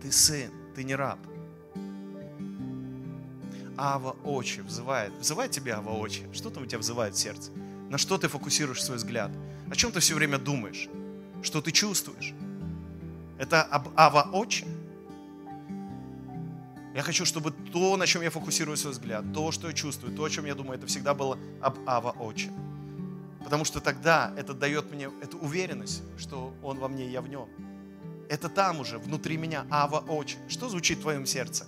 Ты 0.00 0.10
сын, 0.10 0.50
ты 0.74 0.84
не 0.84 0.94
раб. 0.94 1.18
Ава 3.76 4.16
Очи 4.24 4.60
взывает. 4.60 5.12
Взывает 5.20 5.50
тебя 5.50 5.76
Ава 5.76 5.90
Очи. 5.90 6.22
Что 6.32 6.48
там 6.48 6.62
у 6.62 6.66
тебя 6.66 6.78
взывает 6.78 7.14
сердце? 7.14 7.50
На 7.90 7.98
что 7.98 8.16
ты 8.16 8.28
фокусируешь 8.28 8.82
свой 8.82 8.96
взгляд? 8.96 9.30
О 9.70 9.74
чем 9.74 9.92
ты 9.92 10.00
все 10.00 10.14
время 10.14 10.38
думаешь? 10.38 10.88
Что 11.42 11.60
ты 11.60 11.70
чувствуешь? 11.70 12.32
Это 13.38 13.62
об 13.62 13.88
Ава 13.96 14.30
Очи? 14.32 14.64
Я 16.94 17.02
хочу, 17.02 17.24
чтобы 17.24 17.50
то, 17.50 17.96
на 17.96 18.06
чем 18.06 18.22
я 18.22 18.30
фокусирую 18.30 18.76
свой 18.76 18.92
взгляд, 18.92 19.24
то, 19.34 19.50
что 19.50 19.66
я 19.66 19.72
чувствую, 19.72 20.14
то, 20.14 20.22
о 20.22 20.30
чем 20.30 20.44
я 20.44 20.54
думаю, 20.54 20.78
это 20.78 20.86
всегда 20.86 21.12
было 21.12 21.36
об 21.60 21.76
Ава 21.86 22.12
Очи. 22.12 22.52
Потому 23.42 23.64
что 23.64 23.80
тогда 23.80 24.32
это 24.36 24.54
дает 24.54 24.92
мне 24.92 25.10
эту 25.20 25.38
уверенность, 25.38 26.04
что 26.16 26.54
Он 26.62 26.78
во 26.78 26.86
мне, 26.86 27.10
я 27.10 27.20
в 27.20 27.28
Нем. 27.28 27.48
Это 28.28 28.48
там 28.48 28.78
уже, 28.78 28.98
внутри 28.98 29.36
меня, 29.36 29.66
Ава 29.70 30.04
Очи. 30.08 30.38
Что 30.48 30.68
звучит 30.68 30.98
в 30.98 31.02
твоем 31.02 31.26
сердце? 31.26 31.66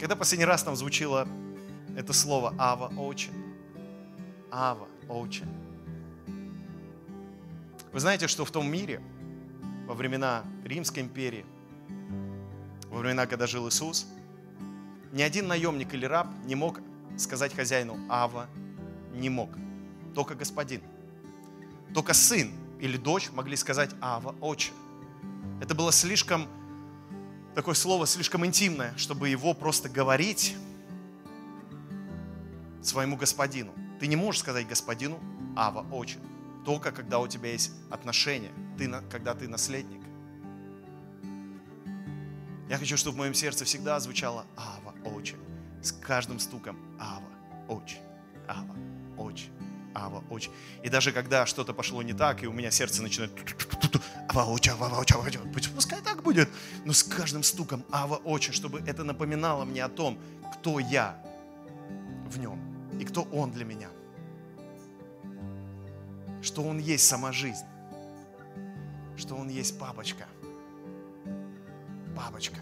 Когда 0.00 0.16
последний 0.16 0.46
раз 0.46 0.62
там 0.62 0.74
звучило 0.74 1.28
это 1.94 2.14
слово 2.14 2.54
Ава 2.56 2.88
Очи? 2.98 3.30
Ава 4.50 4.88
Очи. 5.10 5.44
Вы 7.92 8.00
знаете, 8.00 8.26
что 8.26 8.46
в 8.46 8.50
том 8.50 8.72
мире, 8.72 9.02
во 9.86 9.92
времена 9.92 10.44
Римской 10.64 11.02
империи, 11.02 11.44
во 12.92 12.98
времена, 12.98 13.26
когда 13.26 13.46
жил 13.46 13.68
Иисус, 13.68 14.06
ни 15.12 15.22
один 15.22 15.48
наемник 15.48 15.94
или 15.94 16.04
раб 16.04 16.28
не 16.44 16.54
мог 16.54 16.80
сказать 17.16 17.54
хозяину 17.54 17.98
Ава 18.08 18.48
не 19.14 19.30
мог. 19.30 19.50
Только 20.14 20.34
господин. 20.34 20.82
Только 21.94 22.12
сын 22.12 22.52
или 22.80 22.98
дочь 22.98 23.30
могли 23.32 23.56
сказать 23.56 23.90
Ава, 24.02 24.34
отче. 24.42 24.72
Это 25.62 25.74
было 25.74 25.90
слишком, 25.90 26.46
такое 27.54 27.74
слово 27.74 28.06
слишком 28.06 28.44
интимное, 28.44 28.92
чтобы 28.96 29.30
его 29.30 29.54
просто 29.54 29.88
говорить 29.88 30.54
своему 32.82 33.16
господину. 33.16 33.72
Ты 34.00 34.06
не 34.06 34.16
можешь 34.16 34.42
сказать 34.42 34.68
господину 34.68 35.18
Ава, 35.56 35.86
отче. 35.92 36.18
Только 36.66 36.92
когда 36.92 37.20
у 37.20 37.26
тебя 37.26 37.52
есть 37.52 37.72
отношения, 37.90 38.52
ты, 38.76 38.90
когда 39.10 39.34
ты 39.34 39.48
наследник. 39.48 40.01
Я 42.72 42.78
хочу, 42.78 42.96
чтобы 42.96 43.16
в 43.16 43.18
моем 43.18 43.34
сердце 43.34 43.66
всегда 43.66 44.00
звучало 44.00 44.46
Ава, 44.56 44.94
отче. 45.04 45.36
С 45.82 45.92
каждым 45.92 46.38
стуком 46.38 46.78
Ава, 46.98 47.28
отче, 47.68 47.98
Ава, 48.48 48.74
очень, 49.18 49.50
Ава, 49.92 50.24
очень. 50.30 50.50
И 50.82 50.88
даже 50.88 51.12
когда 51.12 51.44
что-то 51.44 51.74
пошло 51.74 52.02
не 52.02 52.14
так, 52.14 52.42
и 52.42 52.46
у 52.46 52.52
меня 52.54 52.70
сердце 52.70 53.02
начинает 53.02 53.30
Ава, 54.26 54.50
очень, 54.50 54.72
Ава, 54.72 54.86
очень, 54.98 55.16
Ава, 55.16 55.26
очень. 55.54 55.74
Пускай 55.74 56.00
так 56.00 56.22
будет, 56.22 56.48
но 56.86 56.94
с 56.94 57.02
каждым 57.02 57.42
стуком 57.42 57.84
Ава, 57.90 58.16
очень, 58.16 58.54
чтобы 58.54 58.80
это 58.86 59.04
напоминало 59.04 59.66
мне 59.66 59.84
о 59.84 59.90
том, 59.90 60.18
кто 60.54 60.78
я 60.78 61.22
в 62.30 62.38
нем 62.38 62.58
и 62.98 63.04
кто 63.04 63.24
он 63.24 63.50
для 63.50 63.66
меня. 63.66 63.90
Что 66.40 66.62
он 66.62 66.78
есть 66.78 67.06
сама 67.06 67.32
жизнь. 67.32 67.66
Что 69.18 69.36
он 69.36 69.50
есть 69.50 69.78
папочка. 69.78 70.26
Папочка. 72.16 72.58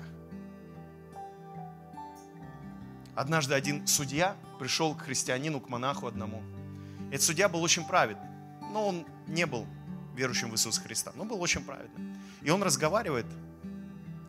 Однажды 3.15 3.55
один 3.55 3.87
судья 3.87 4.37
пришел 4.59 4.95
к 4.95 5.03
христианину, 5.03 5.61
к 5.61 5.69
монаху 5.69 6.07
одному. 6.07 6.43
Этот 7.11 7.23
судья 7.23 7.49
был 7.49 7.63
очень 7.63 7.85
праведный, 7.85 8.29
но 8.73 8.87
он 8.87 9.07
не 9.27 9.47
был 9.47 9.67
верующим 10.15 10.51
в 10.51 10.55
Иисуса 10.55 10.81
Христа, 10.81 11.13
но 11.17 11.25
был 11.25 11.41
очень 11.41 11.63
праведным. 11.65 12.17
И 12.43 12.51
он 12.51 12.63
разговаривает, 12.63 13.27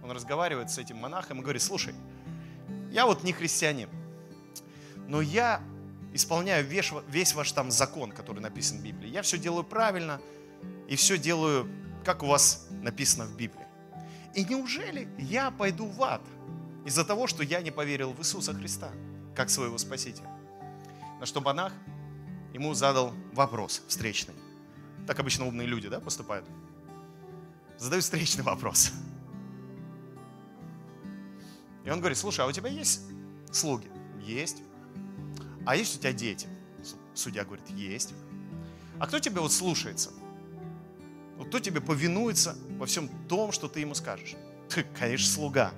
он 0.04 0.12
разговаривает 0.12 0.72
с 0.72 0.78
этим 0.78 0.98
монахом 0.98 1.40
и 1.40 1.42
говорит, 1.42 1.62
слушай, 1.62 1.94
я 2.92 3.06
вот 3.06 3.24
не 3.24 3.34
христианин, 3.34 3.90
но 5.08 5.22
я 5.22 5.62
исполняю 6.14 6.66
весь, 6.66 6.92
весь 7.08 7.34
ваш 7.34 7.52
там 7.52 7.72
закон, 7.72 8.12
который 8.12 8.40
написан 8.40 8.80
в 8.80 8.84
Библии. 8.84 9.10
Я 9.10 9.22
все 9.22 9.38
делаю 9.38 9.64
правильно 9.64 10.20
и 10.90 10.96
все 10.96 11.18
делаю, 11.18 11.70
как 12.04 12.24
у 12.24 12.26
вас 12.26 12.68
написано 12.72 13.26
в 13.26 13.38
Библии. 13.38 13.66
И 14.36 14.46
неужели 14.46 15.08
я 15.18 15.52
пойду 15.52 15.86
в 15.86 16.02
ад? 16.04 16.22
из-за 16.86 17.06
того, 17.06 17.28
что 17.28 17.44
я 17.44 17.62
не 17.62 17.72
поверил 17.72 18.14
в 18.14 18.20
Иисуса 18.20 18.54
Христа 18.54 18.92
как 19.36 19.50
своего 19.50 19.78
Спасителя. 19.78 20.30
На 21.20 21.26
что 21.26 21.42
монах 21.42 21.74
ему 22.54 22.74
задал 22.74 23.14
вопрос 23.34 23.84
встречный. 23.88 24.34
Так 25.08 25.20
обычно 25.20 25.46
умные 25.46 25.68
люди 25.68 25.88
да, 25.88 26.00
поступают. 26.00 26.46
Задают 27.78 28.04
встречный 28.04 28.44
вопрос. 28.44 28.92
И 31.84 31.90
он 31.90 32.00
говорит, 32.00 32.18
слушай, 32.18 32.42
а 32.42 32.48
у 32.48 32.52
тебя 32.52 32.70
есть 32.70 33.02
слуги? 33.52 33.90
Есть. 34.22 34.62
А 35.66 35.76
есть 35.76 35.96
у 35.96 36.00
тебя 36.00 36.14
дети? 36.14 36.48
Судья 37.14 37.44
говорит, 37.44 37.68
есть. 37.70 38.14
А 39.00 39.08
кто 39.08 39.20
тебе 39.20 39.42
вот 39.42 39.52
слушается? 39.52 40.12
Вот 41.42 41.48
кто 41.48 41.60
тебе 41.60 41.82
повинуется 41.82 42.56
во 42.78 42.86
всем 42.86 43.10
том, 43.28 43.52
что 43.52 43.68
ты 43.68 43.80
ему 43.80 43.96
скажешь? 43.96 44.36
Ты, 44.70 44.84
конечно, 44.84 45.28
слуга. 45.28 45.74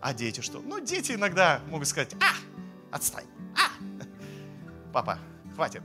А 0.00 0.12
дети 0.12 0.40
что? 0.40 0.58
Ну, 0.60 0.80
дети 0.80 1.12
иногда 1.12 1.62
могут 1.70 1.86
сказать, 1.86 2.14
а, 2.14 2.34
отстань, 2.90 3.26
а, 3.54 3.70
папа, 4.92 5.20
хватит. 5.54 5.82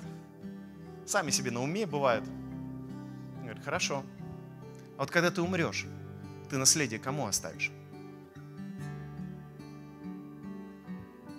Сами 1.05 1.29
себе 1.29 1.51
на 1.51 1.61
уме 1.61 1.85
бывают. 1.85 2.25
Говорит, 3.43 3.63
хорошо. 3.63 4.03
А 4.97 5.01
вот 5.01 5.11
когда 5.11 5.29
ты 5.29 5.39
умрешь, 5.43 5.85
ты 6.49 6.57
наследие 6.57 6.99
кому 6.99 7.27
оставишь? 7.27 7.71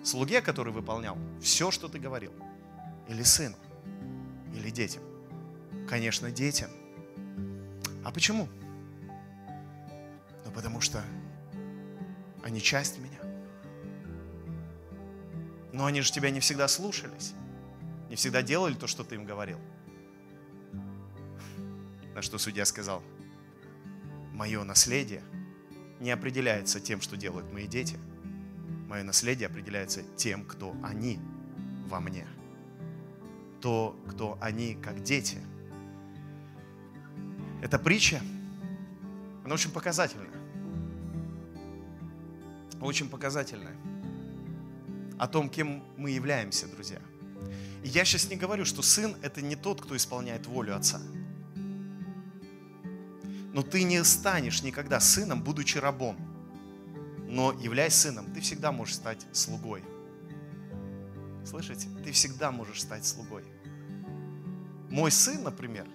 Слуге, 0.01 0.41
который 0.41 0.71
выполнял 0.71 1.17
все, 1.41 1.71
что 1.71 1.89
ты 1.89 1.99
говорил? 1.99 2.31
Или 3.09 3.23
сыну? 3.23 3.57
Или 4.53 4.69
детям? 4.69 5.03
Конечно, 5.89 6.31
детям. 6.31 6.71
А 8.05 8.11
почему? 8.11 8.47
Ну, 10.45 10.51
потому 10.51 10.79
что 10.79 11.03
они 12.43 12.61
часть 12.61 12.99
меня. 12.99 13.19
Но 15.73 15.85
они 15.85 16.01
же 16.01 16.11
тебя 16.11 16.29
не 16.29 16.39
всегда 16.39 16.67
слушались, 16.67 17.33
не 18.07 18.15
всегда 18.15 18.43
делали 18.43 18.75
то, 18.75 18.85
что 18.85 19.03
ты 19.03 19.15
им 19.15 19.25
говорил. 19.25 19.59
На 22.13 22.21
что 22.21 22.37
судья 22.37 22.63
сказал, 22.63 23.01
мое 24.31 24.63
наследие 24.63 25.23
не 25.99 26.11
определяется 26.11 26.79
тем, 26.79 27.01
что 27.01 27.17
делают 27.17 27.51
мои 27.51 27.65
дети. 27.65 27.97
Мое 28.87 29.01
наследие 29.03 29.47
определяется 29.47 30.03
тем, 30.15 30.45
кто 30.45 30.75
они 30.83 31.19
во 31.87 31.99
мне. 31.99 32.27
То, 33.61 33.99
кто 34.07 34.37
они 34.39 34.75
как 34.75 35.01
дети. 35.01 35.39
Эта 37.65 37.79
притча, 37.79 38.21
она 39.43 39.55
очень 39.55 39.71
показательная 39.71 40.29
очень 42.79 43.09
показательное 43.09 43.75
о 45.17 45.27
том, 45.27 45.49
кем 45.49 45.83
мы 45.97 46.11
являемся, 46.11 46.67
друзья. 46.67 46.99
И 47.83 47.87
я 47.87 48.05
сейчас 48.05 48.29
не 48.29 48.35
говорю, 48.35 48.65
что 48.65 48.83
сын– 48.83 49.15
это 49.23 49.41
не 49.41 49.55
тот, 49.55 49.81
кто 49.81 49.95
исполняет 49.95 50.45
волю 50.45 50.75
отца. 50.75 51.01
Но 53.51 53.63
ты 53.63 53.81
не 53.81 54.03
станешь 54.03 54.61
никогда 54.61 54.99
сыном, 54.99 55.41
будучи 55.41 55.79
рабом. 55.79 56.17
Но 57.27 57.51
являясь 57.53 57.95
сыном, 57.95 58.31
ты 58.31 58.41
всегда 58.41 58.71
можешь 58.71 58.93
стать 58.93 59.25
слугой. 59.31 59.83
Слышите? 61.43 61.87
Ты 62.03 62.11
всегда 62.11 62.51
можешь 62.51 62.83
стать 62.83 63.07
слугой. 63.07 63.43
Мой 64.91 65.09
сын, 65.09 65.41
например, 65.41 65.87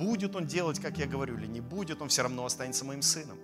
будет 0.00 0.34
он 0.36 0.46
делать, 0.46 0.80
как 0.80 0.98
я 0.98 1.06
говорю, 1.06 1.36
или 1.36 1.46
не 1.46 1.60
будет, 1.60 2.02
он 2.02 2.08
все 2.08 2.22
равно 2.22 2.44
останется 2.44 2.84
моим 2.84 3.02
сыном 3.02 3.38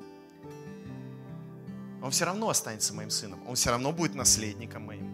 он 2.07 2.13
все 2.13 2.25
равно 2.25 2.49
останется 2.49 2.95
моим 2.95 3.11
сыном, 3.11 3.41
он 3.49 3.57
все 3.57 3.71
равно 3.71 3.93
будет 3.93 4.15
наследником 4.15 4.85
моим. 4.85 5.11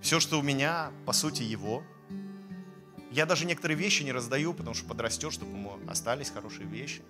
Все, 0.00 0.20
что 0.20 0.38
у 0.38 0.42
меня, 0.42 0.92
по 1.06 1.12
сути, 1.12 1.42
его. 1.42 1.82
Я 3.10 3.26
даже 3.26 3.46
некоторые 3.46 3.76
вещи 3.76 4.04
не 4.04 4.12
раздаю, 4.12 4.54
потому 4.54 4.74
что 4.74 4.86
подрастет, 4.86 5.32
чтобы 5.32 5.56
ему 5.56 5.78
остались 5.88 6.30
хорошие 6.30 6.68
вещи. 6.68 7.02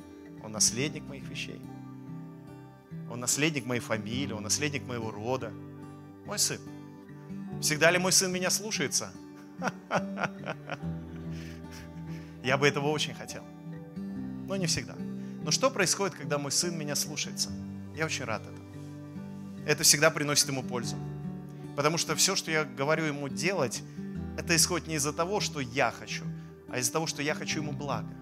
Он 0.42 0.52
наследник 0.52 1.04
моих 1.04 1.28
вещей. 1.28 1.60
Он 3.10 3.20
наследник 3.20 3.66
моей 3.66 3.82
фамилии, 3.82 4.32
он 4.32 4.42
наследник 4.42 4.84
моего 4.84 5.10
рода. 5.10 5.52
Мой 6.24 6.38
сын. 6.38 6.58
Всегда 7.60 7.90
ли 7.90 7.98
мой 7.98 8.12
сын 8.12 8.32
меня 8.32 8.50
слушается? 8.50 9.12
Я 12.42 12.56
бы 12.56 12.66
этого 12.66 12.88
очень 12.88 13.14
хотел. 13.14 13.44
Но 14.48 14.56
не 14.56 14.66
всегда. 14.66 14.94
Но 15.44 15.50
что 15.50 15.70
происходит, 15.70 16.14
когда 16.14 16.38
мой 16.38 16.52
сын 16.52 16.76
меня 16.76 16.94
слушается? 16.94 17.50
Я 17.96 18.06
очень 18.06 18.24
рад 18.24 18.42
этому 18.42 18.62
это 19.66 19.84
всегда 19.84 20.10
приносит 20.10 20.48
ему 20.48 20.62
пользу. 20.62 20.96
Потому 21.76 21.98
что 21.98 22.14
все, 22.16 22.36
что 22.36 22.50
я 22.50 22.64
говорю 22.64 23.04
ему 23.04 23.28
делать, 23.28 23.82
это 24.36 24.54
исходит 24.56 24.88
не 24.88 24.96
из-за 24.96 25.12
того, 25.12 25.40
что 25.40 25.60
я 25.60 25.90
хочу, 25.90 26.24
а 26.68 26.78
из-за 26.78 26.92
того, 26.92 27.06
что 27.06 27.22
я 27.22 27.34
хочу 27.34 27.60
ему 27.60 27.72
блага. 27.72 28.14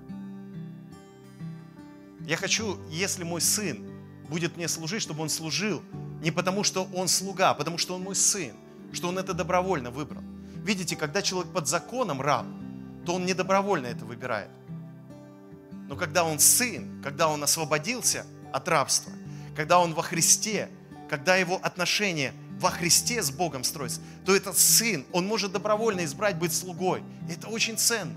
Я 2.26 2.36
хочу, 2.36 2.78
если 2.90 3.24
мой 3.24 3.40
сын 3.40 3.78
будет 4.28 4.56
мне 4.56 4.68
служить, 4.68 5.02
чтобы 5.02 5.22
он 5.22 5.28
служил 5.28 5.82
не 6.22 6.30
потому, 6.30 6.62
что 6.62 6.84
он 6.94 7.08
слуга, 7.08 7.50
а 7.50 7.54
потому 7.54 7.78
что 7.78 7.94
он 7.94 8.02
мой 8.02 8.14
сын, 8.14 8.52
что 8.92 9.08
он 9.08 9.18
это 9.18 9.32
добровольно 9.34 9.90
выбрал. 9.90 10.22
Видите, 10.62 10.94
когда 10.94 11.22
человек 11.22 11.50
под 11.52 11.66
законом 11.66 12.20
раб, 12.20 12.46
то 13.04 13.14
он 13.14 13.26
не 13.26 13.34
добровольно 13.34 13.86
это 13.86 14.04
выбирает. 14.04 14.50
Но 15.88 15.96
когда 15.96 16.24
он 16.24 16.38
сын, 16.38 17.02
когда 17.02 17.28
он 17.28 17.42
освободился 17.42 18.24
от 18.52 18.68
рабства, 18.68 19.12
когда 19.56 19.78
он 19.78 19.94
во 19.94 20.02
Христе, 20.02 20.68
когда 21.08 21.36
его 21.36 21.58
отношения 21.62 22.32
во 22.60 22.70
Христе 22.70 23.22
с 23.22 23.30
Богом 23.30 23.64
строятся, 23.64 24.00
то 24.24 24.36
этот 24.36 24.56
сын, 24.56 25.04
он 25.12 25.26
может 25.26 25.52
добровольно 25.52 26.04
избрать 26.04 26.36
быть 26.36 26.52
слугой. 26.52 27.02
И 27.28 27.32
это 27.32 27.48
очень 27.48 27.76
ценно. 27.76 28.16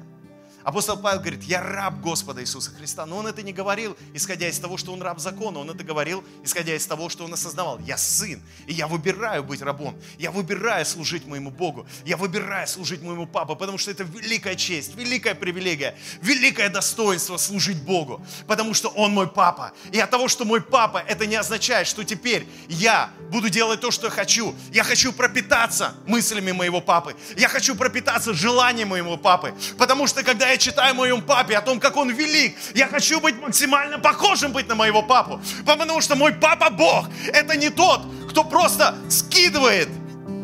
Апостол 0.63 0.97
Павел 0.97 1.19
говорит, 1.19 1.43
я 1.43 1.61
раб 1.61 1.99
Господа 1.99 2.41
Иисуса 2.41 2.71
Христа. 2.71 3.05
Но 3.05 3.17
он 3.17 3.27
это 3.27 3.41
не 3.41 3.51
говорил, 3.51 3.97
исходя 4.13 4.47
из 4.47 4.57
того, 4.59 4.77
что 4.77 4.93
он 4.93 5.01
раб 5.01 5.19
закона. 5.19 5.59
Он 5.59 5.69
это 5.69 5.83
говорил, 5.83 6.23
исходя 6.43 6.75
из 6.75 6.85
того, 6.85 7.09
что 7.09 7.25
он 7.25 7.33
осознавал. 7.33 7.79
Я 7.79 7.97
сын, 7.97 8.41
и 8.65 8.73
я 8.73 8.87
выбираю 8.87 9.43
быть 9.43 9.61
рабом. 9.61 9.95
Я 10.17 10.31
выбираю 10.31 10.85
служить 10.85 11.25
моему 11.25 11.51
Богу. 11.51 11.85
Я 12.05 12.17
выбираю 12.17 12.67
служить 12.67 13.01
моему 13.01 13.27
папе, 13.27 13.55
потому 13.55 13.77
что 13.77 13.91
это 13.91 14.03
великая 14.03 14.55
честь, 14.55 14.95
великая 14.95 15.35
привилегия, 15.35 15.97
великое 16.21 16.69
достоинство 16.69 17.37
служить 17.37 17.81
Богу. 17.83 18.25
Потому 18.47 18.73
что 18.73 18.89
он 18.89 19.13
мой 19.13 19.27
папа. 19.27 19.73
И 19.91 19.99
от 19.99 20.09
того, 20.09 20.27
что 20.27 20.45
мой 20.45 20.61
папа, 20.61 21.03
это 21.07 21.25
не 21.25 21.35
означает, 21.35 21.87
что 21.87 22.03
теперь 22.03 22.47
я 22.69 23.09
буду 23.29 23.49
делать 23.49 23.81
то, 23.81 23.91
что 23.91 24.07
я 24.07 24.11
хочу. 24.11 24.55
Я 24.71 24.83
хочу 24.83 25.11
пропитаться 25.11 25.95
мыслями 26.07 26.51
моего 26.51 26.79
папы. 26.79 27.15
Я 27.37 27.49
хочу 27.49 27.75
пропитаться 27.75 28.33
желанием 28.33 28.89
моего 28.89 29.17
папы. 29.17 29.53
Потому 29.77 30.07
что 30.07 30.23
когда 30.23 30.52
я 30.53 30.57
читаю 30.57 30.91
о 30.91 30.93
моем 30.93 31.21
папе, 31.21 31.57
о 31.57 31.61
том, 31.61 31.79
как 31.79 31.97
он 31.97 32.11
велик, 32.11 32.55
я 32.75 32.87
хочу 32.87 33.19
быть 33.19 33.41
максимально 33.41 33.97
похожим 33.97 34.51
быть 34.51 34.67
на 34.67 34.75
моего 34.75 35.01
папу. 35.01 35.41
Потому 35.65 35.99
что 35.99 36.15
мой 36.15 36.31
папа 36.33 36.69
Бог, 36.69 37.07
это 37.27 37.57
не 37.57 37.69
тот, 37.69 38.01
кто 38.29 38.43
просто 38.43 38.95
скидывает 39.09 39.89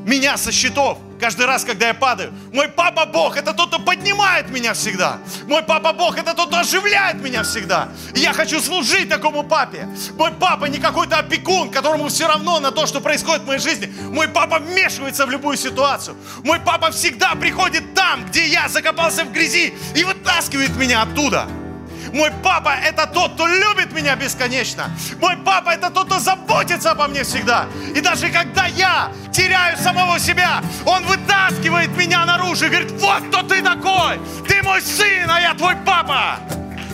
меня 0.06 0.38
со 0.38 0.52
счетов 0.52 0.98
каждый 1.20 1.46
раз, 1.46 1.64
когда 1.64 1.88
я 1.88 1.94
падаю. 1.94 2.34
Мой 2.54 2.70
папа 2.70 3.06
Бог, 3.06 3.38
это 3.38 3.54
тот, 3.54 3.70
кто 3.70 3.80
поднимает 3.80 4.50
меня 4.50 4.74
всегда. 4.74 5.20
Мой 5.48 5.62
папа 5.64 5.94
Бог, 5.94 6.18
это 6.18 6.34
тот, 6.34 6.48
кто 6.48 6.60
оживляет 6.60 7.22
меня 7.22 7.44
всегда. 7.44 7.90
И 8.16 8.20
я 8.20 8.34
хочу 8.34 8.60
служить 8.60 9.10
такому 9.10 9.44
папе. 9.44 9.88
Мой 10.18 10.32
папа 10.32 10.66
не 10.66 10.80
какой-то 10.80 11.18
опекун, 11.18 11.70
которому 11.70 12.08
все 12.08 12.28
равно 12.28 12.60
на 12.60 12.72
то, 12.72 12.88
что 12.88 13.02
происходит 13.02 13.44
в 13.44 13.48
моей 13.48 13.60
жизни. 13.60 13.94
Мой 14.12 14.28
папа 14.28 14.60
вмешивается 14.60 15.26
в 15.26 15.30
любую 15.30 15.58
ситуацию. 15.58 16.16
Мой 16.44 16.60
папа 16.60 16.92
всегда 16.92 17.36
приходит 17.36 17.94
там, 17.94 18.26
где 18.26 18.48
я 18.48 18.68
закопался 18.68 19.24
в 19.24 19.32
грязи 19.32 19.74
и 19.96 20.04
вытаскивает 20.04 20.76
меня 20.76 21.02
оттуда. 21.02 21.48
Мой 22.14 22.32
папа– 22.44 22.76
это 22.84 23.08
тот, 23.08 23.34
кто 23.34 23.48
любит 23.48 23.94
меня 23.94 24.16
бесконечно. 24.16 24.90
Мой 25.20 25.38
папа– 25.38 25.70
это 25.72 25.90
тот, 25.90 26.08
кто 26.08 26.20
заботится 26.20 26.92
обо 26.92 27.08
мне 27.08 27.24
всегда. 27.24 27.68
И 27.96 28.02
даже 28.02 28.30
когда 28.30 28.66
я 28.66 29.12
теряю 29.32 29.78
самого 29.78 30.20
себя, 30.20 30.62
он 30.86 31.06
вытаскивает 31.06 31.96
меня 31.98 32.26
наружу 32.26 32.66
и 32.66 32.70
говорит, 32.70 32.92
вот 32.94 33.24
кто 33.28 33.44
ты 33.44 33.62
такой. 33.62 34.20
Ты 34.48 34.64
мой 34.64 34.82
сын, 34.82 35.30
а 35.30 35.40
я 35.40 35.54
твой 35.54 35.76
папа. 35.86 36.40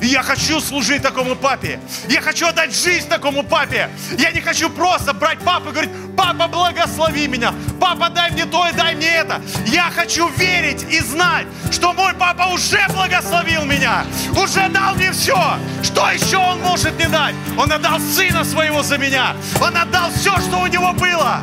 И 0.05 0.07
я 0.07 0.21
хочу 0.21 0.59
служить 0.59 1.01
такому 1.01 1.35
папе. 1.35 1.79
Я 2.07 2.21
хочу 2.21 2.45
отдать 2.45 2.75
жизнь 2.75 3.09
такому 3.09 3.41
папе. 3.41 3.89
Я 4.19 4.31
не 4.31 4.39
хочу 4.39 4.69
просто 4.69 5.15
брать 5.15 5.39
папу 5.39 5.69
и 5.69 5.71
говорить, 5.71 5.89
папа, 6.15 6.47
благослови 6.47 7.27
меня. 7.27 7.55
Папа, 7.81 8.11
дай 8.11 8.29
мне 8.29 8.45
то 8.45 8.67
и 8.67 8.73
дай 8.73 8.93
мне 8.93 9.07
это. 9.07 9.41
Я 9.65 9.89
хочу 9.89 10.29
верить 10.29 10.85
и 10.91 10.99
знать, 10.99 11.47
что 11.71 11.91
мой 11.93 12.13
папа 12.13 12.53
уже 12.53 12.85
благословил 12.89 13.65
меня. 13.65 14.05
Уже 14.39 14.69
дал 14.69 14.93
мне 14.93 15.11
все. 15.11 15.57
Что 15.81 16.11
еще 16.11 16.37
он 16.37 16.59
может 16.59 16.93
мне 16.93 17.09
дать? 17.09 17.33
Он 17.57 17.71
отдал 17.71 17.99
сына 17.99 18.43
своего 18.43 18.83
за 18.83 18.99
меня. 18.99 19.35
Он 19.59 19.75
отдал 19.75 20.11
все, 20.11 20.39
что 20.39 20.59
у 20.59 20.67
него 20.67 20.93
было. 20.93 21.41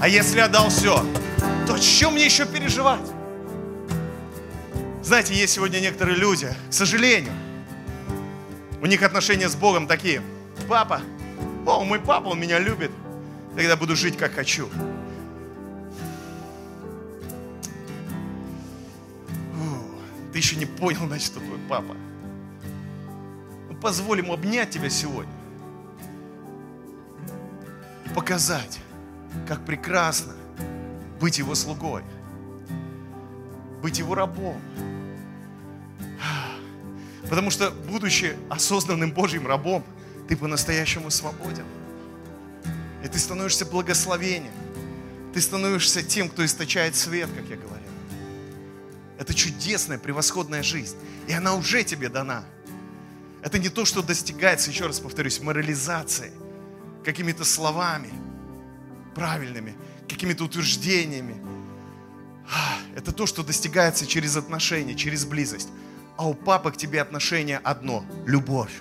А 0.00 0.08
если 0.08 0.40
отдал 0.40 0.70
все, 0.70 1.04
то 1.66 1.74
о 1.74 1.78
чем 1.78 2.14
мне 2.14 2.24
еще 2.24 2.46
переживать? 2.46 3.04
Знаете, 5.02 5.34
есть 5.34 5.52
сегодня 5.52 5.80
некоторые 5.80 6.16
люди, 6.16 6.48
к 6.70 6.72
сожалению, 6.72 7.34
у 8.86 8.88
них 8.88 9.02
отношения 9.02 9.48
с 9.48 9.56
Богом 9.56 9.88
такие. 9.88 10.22
Папа, 10.68 11.00
о, 11.66 11.82
мой 11.82 11.98
папа, 11.98 12.28
он 12.28 12.38
меня 12.38 12.60
любит. 12.60 12.92
Тогда 13.56 13.76
буду 13.76 13.96
жить, 13.96 14.16
как 14.16 14.32
хочу. 14.32 14.68
ты 20.32 20.38
еще 20.38 20.56
не 20.56 20.66
понял, 20.66 21.06
значит, 21.06 21.28
что 21.28 21.40
твой 21.40 21.58
папа. 21.66 21.96
Ну, 23.70 23.76
позволь 23.76 24.18
ему 24.18 24.34
обнять 24.34 24.70
тебя 24.70 24.90
сегодня. 24.90 25.32
И 28.04 28.08
показать, 28.10 28.78
как 29.48 29.64
прекрасно 29.64 30.34
быть 31.20 31.38
его 31.38 31.54
слугой. 31.54 32.02
Быть 33.82 33.98
его 33.98 34.14
рабом. 34.14 34.60
Потому 37.28 37.50
что, 37.50 37.70
будучи 37.70 38.36
осознанным 38.48 39.12
Божьим 39.12 39.46
рабом, 39.46 39.84
ты 40.28 40.36
по-настоящему 40.36 41.10
свободен. 41.10 41.64
И 43.04 43.08
ты 43.08 43.18
становишься 43.18 43.64
благословением. 43.64 44.52
Ты 45.34 45.40
становишься 45.40 46.02
тем, 46.02 46.28
кто 46.28 46.44
источает 46.44 46.96
свет, 46.96 47.28
как 47.36 47.48
я 47.48 47.56
говорил. 47.56 47.76
Это 49.18 49.34
чудесная, 49.34 49.98
превосходная 49.98 50.62
жизнь. 50.62 50.96
И 51.26 51.32
она 51.32 51.54
уже 51.54 51.84
тебе 51.84 52.08
дана. 52.08 52.44
Это 53.42 53.58
не 53.58 53.68
то, 53.68 53.84
что 53.84 54.02
достигается, 54.02 54.70
еще 54.70 54.86
раз 54.86 55.00
повторюсь, 55.00 55.40
морализацией, 55.40 56.32
какими-то 57.04 57.44
словами 57.44 58.10
правильными, 59.14 59.74
какими-то 60.08 60.44
утверждениями. 60.44 61.36
Это 62.94 63.12
то, 63.12 63.26
что 63.26 63.42
достигается 63.42 64.06
через 64.06 64.36
отношения, 64.36 64.94
через 64.94 65.24
близость. 65.24 65.68
А 66.16 66.28
у 66.28 66.34
папы 66.34 66.72
к 66.72 66.76
тебе 66.76 67.00
отношение 67.00 67.58
одно– 67.58 68.04
любовь. 68.26 68.72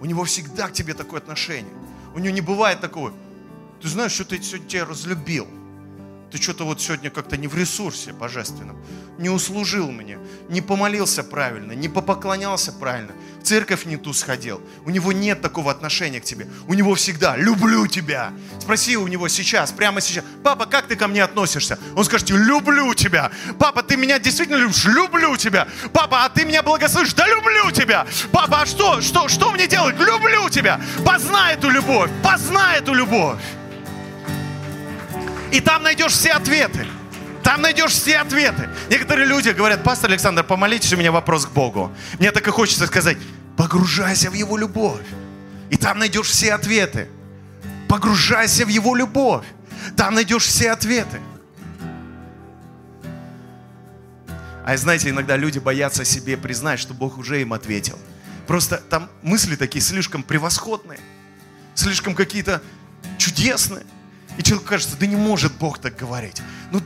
У 0.00 0.04
него 0.04 0.24
всегда 0.24 0.68
к 0.68 0.72
тебе 0.72 0.94
такое 0.94 1.20
отношение. 1.20 1.72
У 2.14 2.18
него 2.18 2.34
не 2.34 2.40
бывает 2.40 2.80
такого, 2.80 3.12
ты 3.80 3.88
знаешь, 3.88 4.12
что 4.12 4.24
ты 4.24 4.40
сегодня 4.42 4.68
тебя 4.68 4.84
разлюбил– 4.84 5.48
ты 6.34 6.42
что-то 6.42 6.64
вот 6.64 6.82
сегодня 6.82 7.10
как-то 7.10 7.36
не 7.36 7.46
в 7.46 7.54
ресурсе 7.56 8.12
божественном, 8.12 8.76
не 9.18 9.28
услужил 9.28 9.92
мне, 9.92 10.18
не 10.48 10.60
помолился 10.62 11.22
правильно, 11.22 11.74
не 11.74 11.88
попоклонялся 11.88 12.72
правильно, 12.72 13.12
в 13.40 13.44
церковь 13.44 13.84
не 13.84 13.96
ту 13.96 14.12
сходил. 14.12 14.60
У 14.84 14.90
него 14.90 15.12
нет 15.12 15.42
такого 15.42 15.70
отношения 15.70 16.20
к 16.20 16.24
тебе. 16.24 16.48
У 16.66 16.74
него 16.74 16.96
всегда 16.96 17.36
«люблю 17.36 17.86
тебя». 17.86 18.32
Спроси 18.60 18.96
у 18.96 19.06
него 19.06 19.28
сейчас, 19.28 19.70
прямо 19.70 20.00
сейчас, 20.00 20.24
«Папа, 20.42 20.66
как 20.66 20.88
ты 20.88 20.96
ко 20.96 21.06
мне 21.06 21.22
относишься?» 21.22 21.78
Он 21.94 22.04
скажет 22.04 22.30
«люблю 22.30 22.94
тебя». 22.94 23.30
«Папа, 23.60 23.84
ты 23.84 23.96
меня 23.96 24.18
действительно 24.18 24.56
любишь?» 24.56 24.84
«Люблю 24.86 25.36
тебя». 25.36 25.68
«Папа, 25.92 26.24
а 26.24 26.28
ты 26.30 26.44
меня 26.44 26.64
благословишь?» 26.64 27.14
«Да 27.14 27.28
люблю 27.28 27.70
тебя». 27.70 28.08
«Папа, 28.32 28.62
а 28.62 28.66
что, 28.66 29.00
что, 29.02 29.28
что 29.28 29.52
мне 29.52 29.68
делать?» 29.68 29.94
«Люблю 30.00 30.50
тебя». 30.50 30.80
Познай 31.06 31.54
эту 31.54 31.70
любовь, 31.70 32.10
познай 32.24 32.78
эту 32.80 32.92
любовь. 32.92 33.38
И 35.54 35.60
там 35.60 35.84
найдешь 35.84 36.12
все 36.12 36.32
ответы. 36.32 36.84
Там 37.44 37.62
найдешь 37.62 37.92
все 37.92 38.18
ответы. 38.18 38.68
Некоторые 38.90 39.28
люди 39.28 39.50
говорят, 39.50 39.84
пастор 39.84 40.10
Александр, 40.10 40.42
помолитесь, 40.42 40.92
у 40.92 40.96
меня 40.96 41.12
вопрос 41.12 41.46
к 41.46 41.50
Богу. 41.50 41.94
Мне 42.18 42.32
так 42.32 42.48
и 42.48 42.50
хочется 42.50 42.88
сказать, 42.88 43.16
погружайся 43.56 44.30
в 44.30 44.34
Его 44.34 44.56
любовь. 44.56 45.06
И 45.70 45.76
там 45.76 46.00
найдешь 46.00 46.26
все 46.26 46.54
ответы. 46.54 47.08
Погружайся 47.88 48.66
в 48.66 48.68
Его 48.68 48.96
любовь. 48.96 49.44
Там 49.96 50.14
найдешь 50.14 50.42
все 50.42 50.72
ответы. 50.72 51.20
А 54.66 54.76
знаете, 54.76 55.10
иногда 55.10 55.36
люди 55.36 55.60
боятся 55.60 56.04
себе 56.04 56.36
признать, 56.36 56.80
что 56.80 56.94
Бог 56.94 57.16
уже 57.16 57.40
им 57.40 57.52
ответил. 57.52 57.96
Просто 58.48 58.78
там 58.78 59.08
мысли 59.22 59.54
такие 59.54 59.82
слишком 59.82 60.24
превосходные, 60.24 60.98
слишком 61.76 62.16
какие-то 62.16 62.60
чудесные. 63.18 63.84
И 64.36 64.42
человеку 64.42 64.68
кажется, 64.68 64.96
да 64.96 65.06
не 65.06 65.16
может 65.16 65.52
Бог 65.54 65.78
так 65.78 65.96
говорить. 65.96 66.42
Ну, 66.70 66.80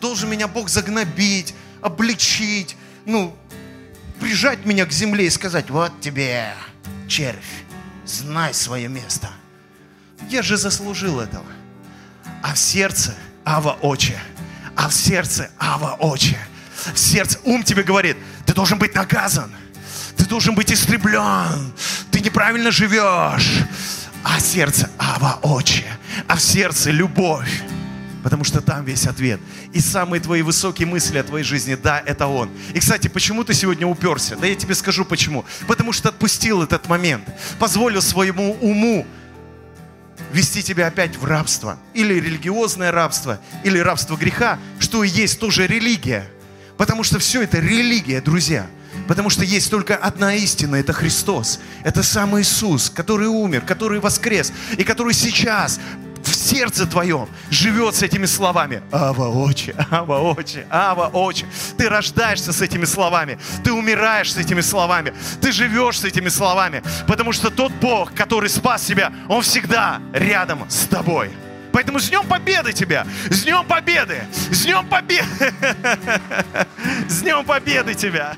должен 0.00 0.28
меня 0.28 0.48
Бог 0.48 0.68
загнобить, 0.68 1.54
обличить, 1.80 2.76
ну, 3.04 3.36
прижать 4.18 4.64
меня 4.66 4.86
к 4.86 4.92
земле 4.92 5.26
и 5.26 5.30
сказать, 5.30 5.70
вот 5.70 6.00
тебе, 6.00 6.54
червь, 7.08 7.64
знай 8.04 8.52
свое 8.54 8.88
место. 8.88 9.30
Я 10.28 10.42
же 10.42 10.56
заслужил 10.56 11.20
этого. 11.20 11.46
А 12.42 12.54
в 12.54 12.58
сердце 12.58 13.14
Ава 13.44 13.78
Очи, 13.80 14.18
а 14.76 14.88
в 14.88 14.94
сердце 14.94 15.50
Ава 15.58 15.96
Очи, 16.00 16.36
в 16.94 16.98
сердце 16.98 17.38
ум 17.44 17.62
тебе 17.62 17.82
говорит, 17.82 18.16
ты 18.46 18.54
должен 18.54 18.78
быть 18.78 18.94
наказан, 18.94 19.50
ты 20.16 20.24
должен 20.24 20.54
быть 20.54 20.72
истреблен, 20.72 21.72
ты 22.10 22.20
неправильно 22.20 22.70
живешь, 22.70 23.62
а 24.22 24.40
сердце 24.40 24.90
Ава 24.98 25.38
Очи, 25.42 25.84
а 26.26 26.36
в 26.36 26.40
сердце 26.40 26.90
любовь. 26.90 27.62
Потому 28.22 28.44
что 28.44 28.60
там 28.60 28.84
весь 28.84 29.06
ответ. 29.06 29.40
И 29.72 29.80
самые 29.80 30.20
твои 30.20 30.42
высокие 30.42 30.86
мысли 30.86 31.16
о 31.18 31.24
твоей 31.24 31.44
жизни, 31.44 31.74
да, 31.74 32.02
это 32.04 32.26
Он. 32.26 32.50
И, 32.74 32.80
кстати, 32.80 33.08
почему 33.08 33.44
ты 33.44 33.54
сегодня 33.54 33.86
уперся? 33.86 34.36
Да 34.36 34.46
я 34.46 34.54
тебе 34.54 34.74
скажу 34.74 35.06
почему. 35.06 35.46
Потому 35.66 35.92
что 35.92 36.10
отпустил 36.10 36.62
этот 36.62 36.86
момент. 36.86 37.24
Позволил 37.58 38.02
своему 38.02 38.58
уму 38.60 39.06
вести 40.32 40.62
тебя 40.62 40.88
опять 40.88 41.16
в 41.16 41.24
рабство. 41.24 41.78
Или 41.94 42.14
религиозное 42.14 42.92
рабство, 42.92 43.40
или 43.64 43.78
рабство 43.78 44.16
греха, 44.16 44.58
что 44.78 45.02
и 45.02 45.08
есть 45.08 45.40
тоже 45.40 45.66
религия. 45.66 46.28
Потому 46.76 47.04
что 47.04 47.18
все 47.18 47.42
это 47.42 47.58
религия, 47.58 48.20
друзья. 48.20 48.66
Потому 49.08 49.30
что 49.30 49.44
есть 49.44 49.70
только 49.70 49.96
одна 49.96 50.34
истина, 50.34 50.76
это 50.76 50.92
Христос. 50.92 51.60
Это 51.84 52.02
сам 52.02 52.38
Иисус, 52.40 52.90
который 52.90 53.26
умер, 53.26 53.62
который 53.62 54.00
воскрес, 54.00 54.52
и 54.78 54.84
который 54.84 55.14
сейчас 55.14 55.80
в 56.22 56.34
сердце 56.34 56.86
твоем 56.86 57.28
живет 57.50 57.94
с 57.94 58.02
этими 58.02 58.26
словами. 58.26 58.82
Ава 58.92 59.28
очи, 59.28 59.74
ава 59.90 60.20
очи, 60.20 60.66
ава 60.70 61.08
очи. 61.08 61.46
Ты 61.76 61.88
рождаешься 61.88 62.52
с 62.52 62.60
этими 62.60 62.84
словами. 62.84 63.38
Ты 63.64 63.72
умираешь 63.72 64.32
с 64.32 64.36
этими 64.36 64.60
словами. 64.60 65.12
Ты 65.40 65.52
живешь 65.52 65.98
с 65.98 66.04
этими 66.04 66.28
словами. 66.28 66.82
Потому 67.06 67.32
что 67.32 67.50
тот 67.50 67.72
Бог, 67.72 68.14
который 68.14 68.48
спас 68.48 68.82
тебя, 68.82 69.12
Он 69.28 69.42
всегда 69.42 70.00
рядом 70.12 70.68
с 70.68 70.86
тобой. 70.86 71.30
Поэтому 71.72 72.00
с 72.00 72.08
Днем 72.08 72.26
Победы 72.26 72.72
тебя! 72.72 73.06
С 73.30 73.42
Днем 73.42 73.64
Победы! 73.64 74.22
С 74.50 74.62
Днем 74.64 74.86
Победы! 74.88 75.24
С 77.08 77.22
Днем 77.22 77.44
Победы 77.44 77.94
тебя! 77.94 78.36